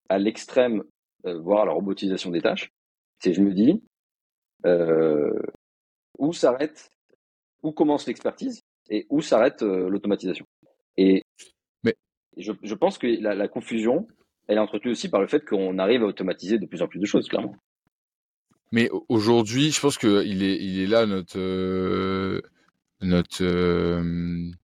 à 0.09 0.19
l'extrême, 0.19 0.83
euh, 1.25 1.39
voire 1.39 1.65
la 1.65 1.71
robotisation 1.71 2.29
des 2.29 2.41
tâches. 2.41 2.69
C'est 3.23 3.31
je 3.31 3.39
me 3.39 3.53
dis, 3.53 3.81
euh, 4.65 5.39
où 6.17 6.33
s'arrête, 6.33 6.91
où 7.61 7.71
commence 7.71 8.05
l'expertise 8.05 8.63
et 8.89 9.07
où 9.09 9.21
s'arrête 9.21 9.63
euh, 9.63 9.87
l'automatisation. 9.87 10.45
Et, 10.97 11.23
Mais... 11.85 11.95
je, 12.35 12.51
je, 12.61 12.75
pense 12.75 12.97
que 12.97 13.07
la, 13.07 13.33
la, 13.33 13.47
confusion, 13.47 14.07
elle 14.47 14.57
est 14.57 14.59
entretenue 14.59 14.91
aussi 14.91 15.07
par 15.07 15.21
le 15.21 15.27
fait 15.27 15.45
qu'on 15.45 15.79
arrive 15.79 16.03
à 16.03 16.07
automatiser 16.07 16.59
de 16.59 16.65
plus 16.65 16.81
en 16.81 16.89
plus 16.89 16.99
de 16.99 17.05
choses, 17.05 17.29
clairement. 17.29 17.55
Mais 18.73 18.89
aujourd'hui, 19.07 19.71
je 19.71 19.79
pense 19.79 19.97
qu'il 19.97 20.43
est, 20.43 20.57
il 20.61 20.81
est 20.81 20.87
là 20.87 21.05
notre, 21.05 21.39
euh, 21.39 22.41
notre 22.99 24.03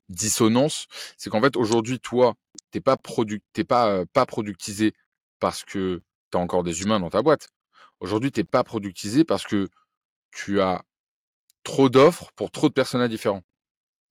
dissonance. 0.09 0.87
C'est 1.15 1.29
qu'en 1.29 1.39
fait, 1.39 1.55
aujourd'hui, 1.55 2.01
toi, 2.01 2.33
t'es 2.71 2.81
pas 2.81 2.97
pas, 2.97 4.05
pas 4.05 4.25
productisé 4.25 4.91
parce 5.39 5.63
que 5.63 6.01
tu 6.29 6.37
as 6.37 6.41
encore 6.41 6.63
des 6.63 6.81
humains 6.81 6.99
dans 6.99 7.09
ta 7.09 7.21
boîte. 7.21 7.47
Aujourd'hui, 7.99 8.31
t'es 8.31 8.43
pas 8.43 8.63
productisé 8.63 9.23
parce 9.23 9.45
que 9.45 9.67
tu 10.31 10.61
as 10.61 10.83
trop 11.63 11.89
d'offres 11.89 12.31
pour 12.35 12.51
trop 12.51 12.69
de 12.69 12.73
personnages 12.73 13.09
différents. 13.09 13.43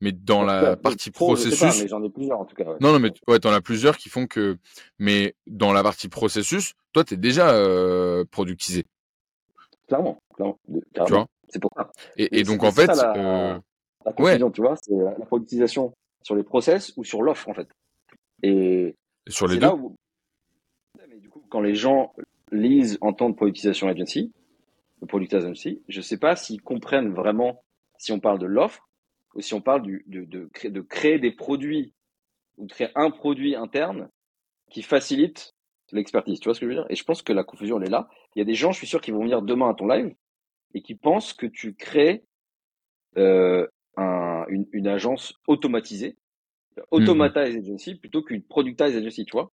Mais 0.01 0.13
dans 0.13 0.45
la 0.45 0.77
partie 0.77 1.11
processus. 1.11 1.87
j'en 1.89 2.03
ai 2.05 2.11
plusieurs 2.11 2.39
en 2.39 2.45
tout 2.45 2.55
cas. 2.55 2.65
Non, 2.81 2.93
non, 2.93 3.01
mais 3.01 3.11
ouais, 3.27 3.41
t'en 3.41 3.53
as 3.53 3.61
plusieurs 3.61 3.97
qui 3.97 4.09
font 4.09 4.27
que. 4.27 4.57
Mais 4.99 5.35
dans 5.49 5.73
la 5.73 5.83
partie 5.83 6.09
processus, 6.09 6.75
toi, 6.93 7.03
tu 7.03 7.15
es 7.15 7.17
déjà 7.17 7.51
euh, 7.51 8.25
productisé. 8.31 8.85
Clairement, 9.89 10.23
clairement. 10.35 10.59
Tu 10.69 11.13
vois? 11.13 11.27
C'est 11.49 11.61
pour 11.61 11.71
ça. 11.77 11.91
Et, 12.17 12.45
donc, 12.45 12.63
en 12.63 12.71
fait. 12.71 12.87
La, 12.87 13.17
euh... 13.17 13.59
la 14.05 14.51
tu 14.51 14.61
vois, 14.61 14.77
c'est 14.81 14.95
la 14.95 15.27
productisation 15.27 15.93
sur 16.23 16.37
les 16.37 16.45
process 16.45 16.93
ou 16.97 17.03
sur 17.03 17.23
l'offre, 17.23 17.49
en 17.49 17.55
fait. 17.55 17.69
Et. 18.45 18.95
sur 19.27 19.49
les 19.49 19.59
deux. 19.59 19.69
Mais 21.09 21.19
du 21.19 21.29
coup, 21.29 21.43
quand 21.49 21.61
les 21.61 21.75
gens 21.75 22.15
lisent 22.53 22.99
en 23.01 23.13
temps 23.13 23.31
de 23.31 23.35
productisation 23.35 23.89
agency, 23.89 24.33
le 25.01 25.07
producteurs 25.07 25.45
agency, 25.45 25.83
je 25.89 25.99
ne 25.99 26.03
sais 26.03 26.19
pas 26.19 26.37
s'ils 26.37 26.63
comprennent 26.63 27.13
vraiment 27.13 27.63
si 27.99 28.13
on 28.13 28.21
parle 28.21 28.39
de 28.39 28.47
l'offre 28.47 28.89
ou 29.35 29.41
si 29.41 29.55
on 29.55 29.61
parle 29.61 29.83
du, 29.83 30.05
de, 30.07 30.25
de, 30.25 30.51
de, 30.65 30.81
créer 30.81 31.19
des 31.19 31.33
produits 31.33 31.95
ou 32.57 32.67
de 32.67 32.73
créer 32.73 32.89
un 32.95 33.11
produit 33.11 33.55
interne 33.55 34.09
qui 34.71 34.83
facilite 34.83 35.55
l'expertise. 35.93 36.41
Tu 36.41 36.49
vois 36.49 36.55
ce 36.55 36.61
que 36.61 36.67
je 36.67 36.71
veux 36.71 36.77
dire? 36.77 36.87
Et 36.91 36.97
je 36.97 37.05
pense 37.05 37.23
que 37.23 37.33
la 37.33 37.45
confusion, 37.45 37.79
elle 37.81 37.87
est 37.87 37.91
là. 37.91 38.09
Il 38.35 38.39
y 38.39 38.43
a 38.43 38.45
des 38.45 38.55
gens, 38.55 38.73
je 38.73 38.79
suis 38.79 38.87
sûr, 38.87 39.01
qui 39.01 39.11
vont 39.11 39.21
venir 39.21 39.43
demain 39.43 39.71
à 39.71 39.75
ton 39.75 39.87
live 39.87 40.15
et 40.75 40.83
qui 40.83 40.95
pensent 40.95 41.33
que 41.33 41.47
tu 41.47 41.75
crées 41.75 42.25
euh, 43.17 43.67
un, 43.97 44.45
une, 44.49 44.67
une, 44.73 44.87
agence 44.87 45.35
automatisée, 45.47 46.11
mmh 46.11 46.83
automatized 46.93 47.65
agency 47.65 47.97
plutôt 47.97 48.23
qu'une 48.23 48.43
productized 48.43 48.97
agency, 48.97 49.25
tu 49.25 49.33
vois? 49.33 49.51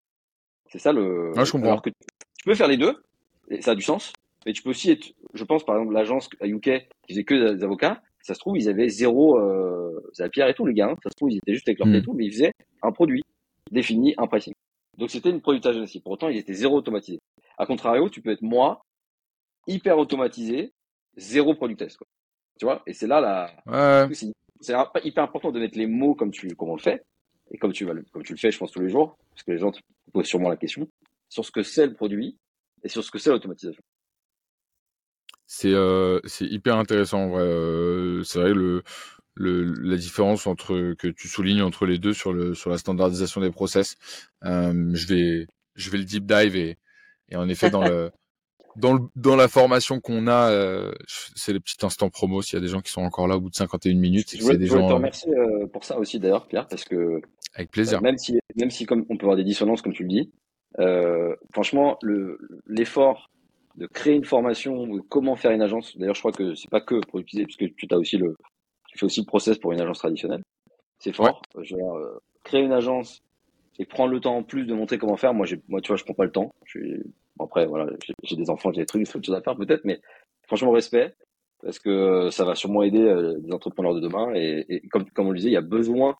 C'est 0.68 0.80
ça 0.80 0.91
le. 0.91 1.32
Ah, 1.38 1.46
je 1.46 1.52
comprends. 1.52 1.68
Alors 1.68 1.82
que 1.82 1.91
tu 2.44 2.50
peux 2.50 2.56
faire 2.56 2.68
les 2.68 2.76
deux, 2.76 3.02
et 3.50 3.62
ça 3.62 3.72
a 3.72 3.76
du 3.76 3.82
sens, 3.82 4.12
mais 4.46 4.52
tu 4.52 4.62
peux 4.64 4.72
aussi 4.72 4.91
être, 4.91 5.14
je 5.34 5.46
pense 5.46 5.64
par 5.64 5.78
exemple 5.78 5.94
l'agence 5.94 6.28
à 6.41 6.46
UK 6.46 6.89
qui 7.08 7.14
faisait 7.14 7.24
que 7.24 7.54
des 7.54 7.64
avocats, 7.64 8.02
ça 8.22 8.34
se 8.34 8.39
trouve 8.39 8.58
ils 8.58 8.68
avaient 8.68 8.89
zéro, 8.89 9.39
euh, 9.39 10.28
pierre 10.30 10.50
et 10.50 10.54
tout 10.54 10.66
les 10.66 10.74
gars, 10.74 10.89
hein. 10.89 10.98
ça 11.02 11.10
se 11.10 11.16
trouve 11.16 11.32
ils 11.32 11.38
étaient 11.38 11.54
juste 11.54 11.70
avec 11.70 11.80
leur 11.80 11.88
mmh. 11.88 11.96
et 11.96 12.02
tout, 12.02 12.12
mais 12.12 12.26
ils 12.26 12.34
faisaient 12.34 12.52
un 12.82 12.91
produit 12.91 13.24
défini, 13.72 14.14
un 14.18 14.28
pricing. 14.28 14.54
Donc 14.98 15.10
c'était 15.10 15.30
une 15.30 15.39
production 15.39 15.72
aussi. 15.72 16.02
Pour 16.02 16.12
autant 16.12 16.28
ils 16.28 16.38
étaient 16.38 16.54
zéro 16.54 16.76
automatisés. 16.76 17.22
A 17.58 17.66
contrario, 17.66 18.10
tu 18.10 18.22
peux 18.22 18.32
être 18.32 18.41
moi, 18.41 18.82
hyper 19.66 19.98
automatisé, 19.98 20.74
zéro 21.16 21.56
product 21.56 21.96
quoi. 21.96 22.08
Tu 22.60 22.66
vois? 22.66 22.84
Et 22.86 22.91
c'est 22.91 23.08
là 23.08 23.22
la. 23.22 24.08
Ouais. 24.10 24.14
C'est 24.60 24.76
hyper 25.06 25.24
important 25.24 25.54
de 25.54 25.62
mettre 25.62 25.78
les 25.78 25.88
mots 25.88 26.14
comme 26.14 26.32
tu 26.32 26.54
comme 26.58 26.72
on 26.72 26.76
le 26.76 26.82
fait 26.82 27.06
et 27.52 27.58
comme 27.58 27.72
tu 27.72 27.86
vas 27.86 27.94
comme 28.12 28.24
tu 28.24 28.34
le 28.34 28.38
fais, 28.38 28.52
je 28.52 28.58
pense 28.58 28.72
tous 28.72 28.82
les 28.82 28.89
jours, 28.89 29.16
parce 29.30 29.44
que 29.44 29.52
les 29.52 29.60
gens 29.60 29.72
te 29.72 29.80
posent 30.12 30.26
sûrement 30.26 30.50
la 30.50 30.58
question 30.58 30.89
sur 31.34 31.44
ce 31.44 31.52
que 31.52 31.64
c'est 31.64 31.88
le 31.88 31.96
produit 31.96 32.38
et 32.84 32.90
sur 32.90 33.04
ce 33.04 33.10
que 33.10 33.18
c'est 33.18 33.32
l'automatisation. 33.32 33.82
C'est 35.48 35.74
euh, 35.74 36.20
hyper 36.42 36.78
intéressant. 36.78 37.30
vrai. 37.30 37.42
Euh, 37.42 38.24
c'est 38.24 38.40
vrai 38.40 38.54
le, 38.54 38.84
le 39.34 39.64
la 39.64 39.98
différence 39.98 40.46
entre 40.46 40.94
que 40.94 41.08
tu 41.08 41.28
soulignes 41.28 41.64
entre 41.64 41.88
les 41.88 41.98
deux 41.98 42.14
sur 42.14 42.34
le 42.34 42.54
sur 42.54 42.70
la 42.70 42.78
standardisation 42.78 43.42
des 43.42 43.50
process. 43.50 43.96
Euh, 44.46 44.92
je 44.94 45.08
vais 45.08 45.48
je 45.76 45.90
vais 45.90 45.98
le 45.98 46.06
deep 46.06 46.26
dive 46.26 46.56
et, 46.56 46.78
et 47.30 47.36
en 47.36 47.50
effet 47.50 47.72
dans 47.72 47.84
le 47.84 48.12
dans, 48.76 48.94
le, 48.94 49.00
dans 49.16 49.36
la 49.36 49.48
formation 49.48 50.00
qu'on 50.00 50.28
a, 50.28 50.52
euh, 50.52 50.92
c'est 51.36 51.54
le 51.54 51.60
petit 51.60 51.84
instant 51.84 52.10
promo. 52.10 52.42
S'il 52.42 52.58
y 52.58 52.62
a 52.62 52.66
des 52.66 52.72
gens 52.72 52.82
qui 52.82 52.92
sont 52.92 53.02
encore 53.02 53.28
là 53.28 53.38
au 53.38 53.42
bout 53.42 53.50
de 53.50 53.56
51 53.56 53.96
minutes, 53.96 54.36
je 54.36 54.54
des 54.54 54.68
je 54.68 54.72
gens, 54.72 54.88
te 54.88 54.94
remercier 54.94 55.32
euh, 55.36 55.68
pour 55.68 55.84
ça 55.84 55.98
aussi 55.98 56.20
d'ailleurs, 56.20 56.48
Pierre, 56.48 56.68
parce 56.68 56.84
que 56.84 57.22
avec 57.56 57.72
plaisir. 57.72 58.02
même 58.02 58.18
si 58.18 58.40
même 58.56 58.72
si 58.72 58.86
comme 58.86 59.06
on 59.10 59.18
peut 59.18 59.26
avoir 59.26 59.38
des 59.38 59.44
dissonances 59.44 59.82
comme 59.82 59.94
tu 59.94 60.04
le 60.04 60.10
dis, 60.10 60.32
euh, 60.80 61.36
franchement 61.51 61.97
le 62.01 62.39
l'effort 62.67 63.30
de 63.76 63.88
créer 63.88 64.15
une 64.15 64.26
formation, 64.26 64.88
de 64.88 64.99
comment 64.99 65.36
faire 65.36 65.51
une 65.51 65.61
agence. 65.61 65.97
D'ailleurs, 65.97 66.15
je 66.15 66.21
crois 66.21 66.32
que 66.32 66.53
c'est 66.53 66.69
pas 66.69 66.82
que 66.82 66.99
pour 67.07 67.19
utiliser, 67.19 67.45
puisque 67.45 67.76
tu 67.76 67.88
as 67.89 67.97
aussi 67.97 68.17
le, 68.17 68.36
tu 68.88 68.99
fais 68.99 69.05
aussi 69.05 69.21
le 69.21 69.26
process 69.26 69.57
pour 69.57 69.71
une 69.71 69.82
agence 69.82 69.99
traditionnelle. 69.99 70.43
C'est 70.99 71.13
fort. 71.13 71.41
Je 71.59 71.76
euh, 71.76 72.19
créer 72.43 72.61
une 72.61 72.71
agence 72.71 73.21
et 73.80 73.86
prendre 73.86 74.11
le 74.11 74.19
temps 74.19 74.36
en 74.36 74.43
plus 74.43 74.65
de 74.65 74.74
montrer 74.74 74.97
comment 74.97 75.17
faire. 75.17 75.34
Moi, 75.34 75.47
moi, 75.67 75.82
tu 75.82 75.88
vois, 75.88 75.97
je 75.97 76.03
prends 76.03 76.13
pas 76.13 76.26
le 76.26 76.32
temps. 76.32 76.53
Je 76.65 76.80
suis, 76.80 77.03
après, 77.39 77.65
voilà, 77.65 77.91
j'ai 78.24 78.36
des 78.36 78.49
enfants, 78.49 78.71
j'ai 78.71 78.82
des 78.82 78.86
trucs, 78.86 79.05
j'ai 79.05 79.17
autre 79.17 79.26
chose 79.26 79.36
à 79.36 79.41
faire 79.41 79.55
peut-être, 79.55 79.86
mais 79.86 79.99
franchement, 80.43 80.71
respect, 80.71 81.15
parce 81.63 81.80
que 81.80 82.30
ça 82.30 82.45
va 82.45 82.53
sûrement 82.53 82.84
aider 82.84 83.01
euh, 83.01 83.39
les 83.43 83.51
entrepreneurs 83.51 83.95
de 83.95 83.99
demain. 83.99 84.34
Et, 84.36 84.65
et, 84.69 84.88
comme, 84.89 85.09
comme 85.09 85.28
on 85.28 85.32
le 85.32 85.38
disait, 85.38 85.49
il 85.49 85.53
y 85.53 85.57
a 85.57 85.61
besoin 85.61 86.15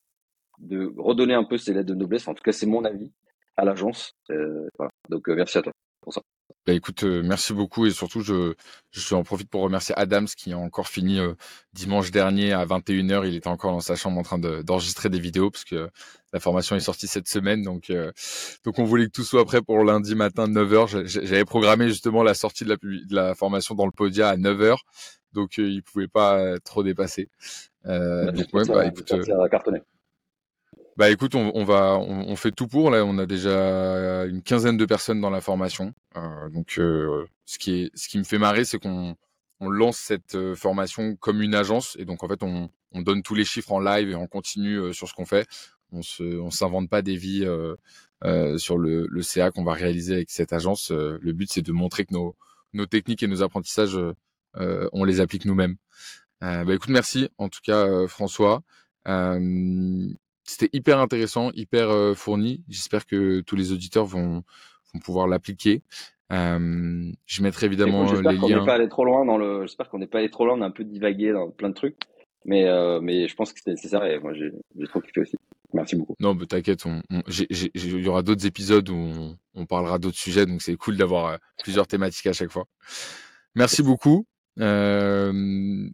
de 0.58 0.92
redonner 0.98 1.36
un 1.36 1.44
peu 1.44 1.58
ces 1.58 1.74
lettres 1.74 1.90
de 1.90 1.96
noblesse. 1.96 2.28
En 2.28 2.34
tout 2.34 2.44
cas, 2.44 2.52
c'est 2.52 2.66
mon 2.66 2.84
avis 2.84 3.12
à 3.58 3.66
l'agence. 3.66 4.14
Euh, 4.30 4.68
voilà. 4.78 4.92
Donc, 5.10 5.30
euh, 5.30 5.36
merci 5.36 5.58
à 5.58 5.62
toi 5.62 5.74
pour 6.02 6.14
ça. 6.14 6.22
Bah 6.66 6.72
écoute, 6.72 7.04
euh, 7.04 7.22
merci 7.24 7.54
beaucoup 7.54 7.86
et 7.86 7.92
surtout 7.92 8.22
je, 8.22 8.54
je 8.92 9.16
en 9.16 9.24
profite 9.24 9.50
pour 9.50 9.62
remercier 9.62 9.94
Adams 9.98 10.28
qui 10.28 10.54
a 10.54 10.58
encore 10.58 10.88
fini 10.88 11.20
euh, 11.20 11.34
dimanche 11.74 12.10
dernier 12.12 12.54
à 12.54 12.66
21h. 12.66 13.28
Il 13.28 13.36
était 13.36 13.50
encore 13.50 13.74
dans 13.74 13.82
sa 13.82 13.98
chambre 13.98 14.18
en 14.18 14.24
train 14.24 14.40
d'enregistrer 14.40 15.10
des 15.10 15.20
vidéos 15.20 15.52
parce 15.52 15.66
que 15.66 15.90
la 16.32 16.40
formation 16.40 16.78
est 16.78 16.82
sortie 16.82 17.08
cette 17.08 17.28
semaine. 17.28 17.64
Donc, 17.64 17.90
euh, 17.90 18.14
donc 18.64 18.80
on 18.80 18.86
voulait 18.86 19.08
que 19.08 19.12
tout 19.12 19.24
soit 19.24 19.44
prêt 19.44 19.62
pour 19.62 19.84
lundi 19.84 20.16
matin 20.16 20.48
9h. 20.48 21.06
J'avais 21.06 21.44
programmé 21.44 21.90
justement 21.90 22.24
la 22.24 22.34
sortie 22.34 22.64
de 22.64 22.70
la, 22.70 22.76
de 22.78 23.14
la 23.14 23.36
formation 23.36 23.76
dans 23.76 23.86
le 23.86 23.92
Podia 23.92 24.30
à 24.30 24.38
9h. 24.38 24.78
Donc 25.34 25.58
il 25.58 25.84
pouvait 25.84 26.08
pas 26.08 26.60
trop 26.60 26.84
dépasser. 26.84 27.28
Euh, 27.88 28.32
donc 28.32 28.48
ouais, 28.54 28.64
bah, 28.66 28.86
écoute, 28.86 29.12
bah 30.98 31.10
écoute, 31.10 31.34
on, 31.36 31.64
va, 31.64 31.98
on, 31.98 32.36
fait 32.36 32.52
tout 32.52 32.68
pour. 32.68 32.92
Là, 32.92 33.04
on 33.04 33.18
a 33.18 33.26
déjà 33.26 34.26
une 34.26 34.44
quinzaine 34.44 34.78
de 34.78 34.86
personnes 34.86 35.22
dans 35.22 35.32
la 35.32 35.42
formation. 35.42 35.94
Euh, 36.16 36.50
donc, 36.50 36.76
euh, 36.78 37.26
ce 37.46 37.58
qui 37.58 37.82
est, 37.82 37.92
ce 37.96 38.08
qui 38.08 38.20
me 38.20 38.24
fait 38.24 38.38
marrer, 38.38 38.64
c'est 38.64 38.78
qu'on 38.80 39.16
on 39.60 39.70
lance 39.70 39.98
cette 39.98 40.36
euh, 40.36 40.56
formation 40.56 41.16
comme 41.16 41.42
une 41.42 41.56
agence, 41.56 41.96
et 42.00 42.06
donc 42.06 42.24
en 42.24 42.28
fait, 42.28 42.44
on, 42.44 42.70
on 42.92 43.02
donne 43.02 43.24
tous 43.24 43.36
les 43.36 43.46
chiffres 43.46 43.72
en 43.72 43.80
live 43.80 44.10
et 44.10 44.16
on 44.16 44.28
continue 44.28 44.78
euh, 44.78 44.94
sur 44.94 45.08
ce 45.08 45.14
qu'on 45.14 45.26
fait. 45.26 45.48
On 45.92 46.02
se, 46.02 46.24
on 46.24 46.52
s'invente 46.52 46.90
pas 46.90 47.02
des 47.02 47.16
vies 47.16 47.46
euh, 47.46 48.58
sur 48.58 48.78
le, 48.78 49.08
le 49.10 49.22
CA 49.22 49.52
qu'on 49.52 49.64
va 49.64 49.74
réaliser 49.74 50.16
avec 50.16 50.32
cette 50.32 50.54
agence. 50.54 50.92
le 50.92 51.34
but, 51.34 51.52
c'est 51.52 51.62
de 51.62 51.72
montrer 51.72 52.06
que 52.06 52.14
nos, 52.14 52.36
nos 52.74 52.88
techniques 52.88 53.22
et 53.22 53.28
nos 53.28 53.44
apprentissages, 53.44 54.00
on 54.56 55.04
les 55.04 55.20
applique 55.20 55.46
nous-mêmes. 55.46 55.76
bah 56.42 56.74
écoute, 56.74 56.90
merci 56.90 57.30
en 57.38 57.48
tout 57.48 57.60
cas, 57.64 58.08
François. 58.08 58.64
Euh, 59.08 60.10
c'était 60.54 60.76
hyper 60.78 61.00
intéressant, 61.00 61.52
hyper 61.54 61.90
euh, 61.90 62.14
fourni. 62.14 62.64
J'espère 62.70 63.06
que 63.06 63.42
tous 63.42 63.56
les 63.56 63.72
auditeurs 63.72 64.06
vont, 64.06 64.44
vont 64.94 65.00
pouvoir 65.04 65.28
l'appliquer. 65.28 65.82
Euh, 66.32 67.12
je 67.26 67.44
mettrai 67.44 67.66
évidemment 67.66 68.04
les 68.04 68.22
liens. 68.22 68.32
J'espère 68.32 68.40
qu'on 68.40 68.50
n'est 68.50 68.66
pas 68.66 68.74
allé 68.76 68.90
trop 68.90 69.06
loin 69.06 69.26
dans 69.26 69.38
le. 69.38 69.62
J'espère 69.64 69.90
qu'on 69.90 70.00
n'est 70.00 70.08
pas 70.08 70.20
allé 70.20 70.30
trop 70.30 70.46
loin. 70.46 70.58
On 70.58 70.62
a 70.62 70.66
un 70.66 70.72
peu 70.72 70.84
divagué 70.84 71.32
dans 71.32 71.50
plein 71.50 71.70
de 71.70 71.74
trucs, 71.74 71.98
mais 72.46 72.68
euh, 72.68 73.00
mais 73.02 73.28
je 73.28 73.36
pense 73.36 73.52
que 73.52 73.60
c'était 73.60 73.72
nécessaire 73.72 74.04
et 74.06 74.20
moi 74.20 74.34
j'ai 74.34 74.52
trop 74.88 75.02
kiffé 75.02 75.22
aussi. 75.22 75.36
Merci 75.74 75.96
beaucoup. 75.96 76.16
Non, 76.20 76.36
mais 76.36 76.46
t'inquiète, 76.46 76.84
il 76.86 78.04
y 78.04 78.08
aura 78.08 78.22
d'autres 78.22 78.46
épisodes 78.46 78.88
où 78.90 78.96
on, 78.96 79.38
on 79.56 79.66
parlera 79.66 79.98
d'autres 79.98 80.18
sujets, 80.18 80.46
donc 80.46 80.62
c'est 80.62 80.76
cool 80.76 80.98
d'avoir 80.98 81.26
euh, 81.26 81.38
plusieurs 81.64 81.88
thématiques 81.88 82.28
à 82.28 82.34
chaque 82.34 82.52
fois. 82.52 82.66
Merci 83.56 83.82
beaucoup. 83.82 84.28
Euh, 84.60 85.32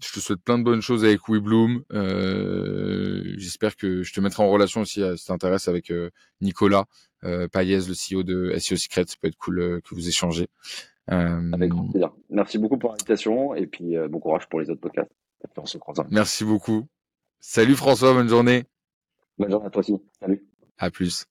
je 0.03 0.11
te 0.11 0.19
souhaite 0.19 0.41
plein 0.41 0.57
de 0.59 0.63
bonnes 0.63 0.81
choses 0.81 1.05
avec 1.05 1.27
WeBloom. 1.27 1.83
Euh, 1.93 3.23
J'espère 3.37 3.75
que 3.75 4.03
je 4.03 4.13
te 4.13 4.19
mettrai 4.19 4.43
en 4.43 4.49
relation 4.49 4.81
aussi, 4.81 5.01
si 5.15 5.25
t'intéresses, 5.25 5.67
avec 5.67 5.91
euh, 5.91 6.09
Nicolas 6.41 6.85
euh, 7.23 7.47
Payez, 7.47 7.79
le 7.87 7.93
CEO 7.93 8.23
de 8.23 8.53
SEO 8.57 8.75
Secret. 8.75 9.05
Ça 9.07 9.15
peut 9.21 9.27
être 9.27 9.37
cool 9.37 9.59
euh, 9.59 9.79
que 9.81 9.95
vous 9.95 10.07
échangez. 10.07 10.47
Euh, 11.11 11.51
avec 11.53 11.69
grand 11.71 11.87
plaisir. 11.87 12.11
Merci 12.29 12.57
beaucoup 12.57 12.77
pour 12.77 12.91
l'invitation 12.91 13.55
et 13.55 13.65
puis 13.65 13.95
bon 14.09 14.19
courage 14.19 14.47
pour 14.47 14.59
les 14.59 14.69
autres 14.69 14.81
podcasts. 14.81 15.11
Merci 16.11 16.43
beaucoup. 16.43 16.85
Salut 17.39 17.75
François, 17.75 18.13
bonne 18.13 18.29
journée. 18.29 18.65
Bonne 19.37 19.49
journée 19.49 19.67
à 19.67 19.69
toi 19.69 19.79
aussi. 19.79 19.95
Salut. 20.19 20.45
À 20.77 20.91
plus. 20.91 21.25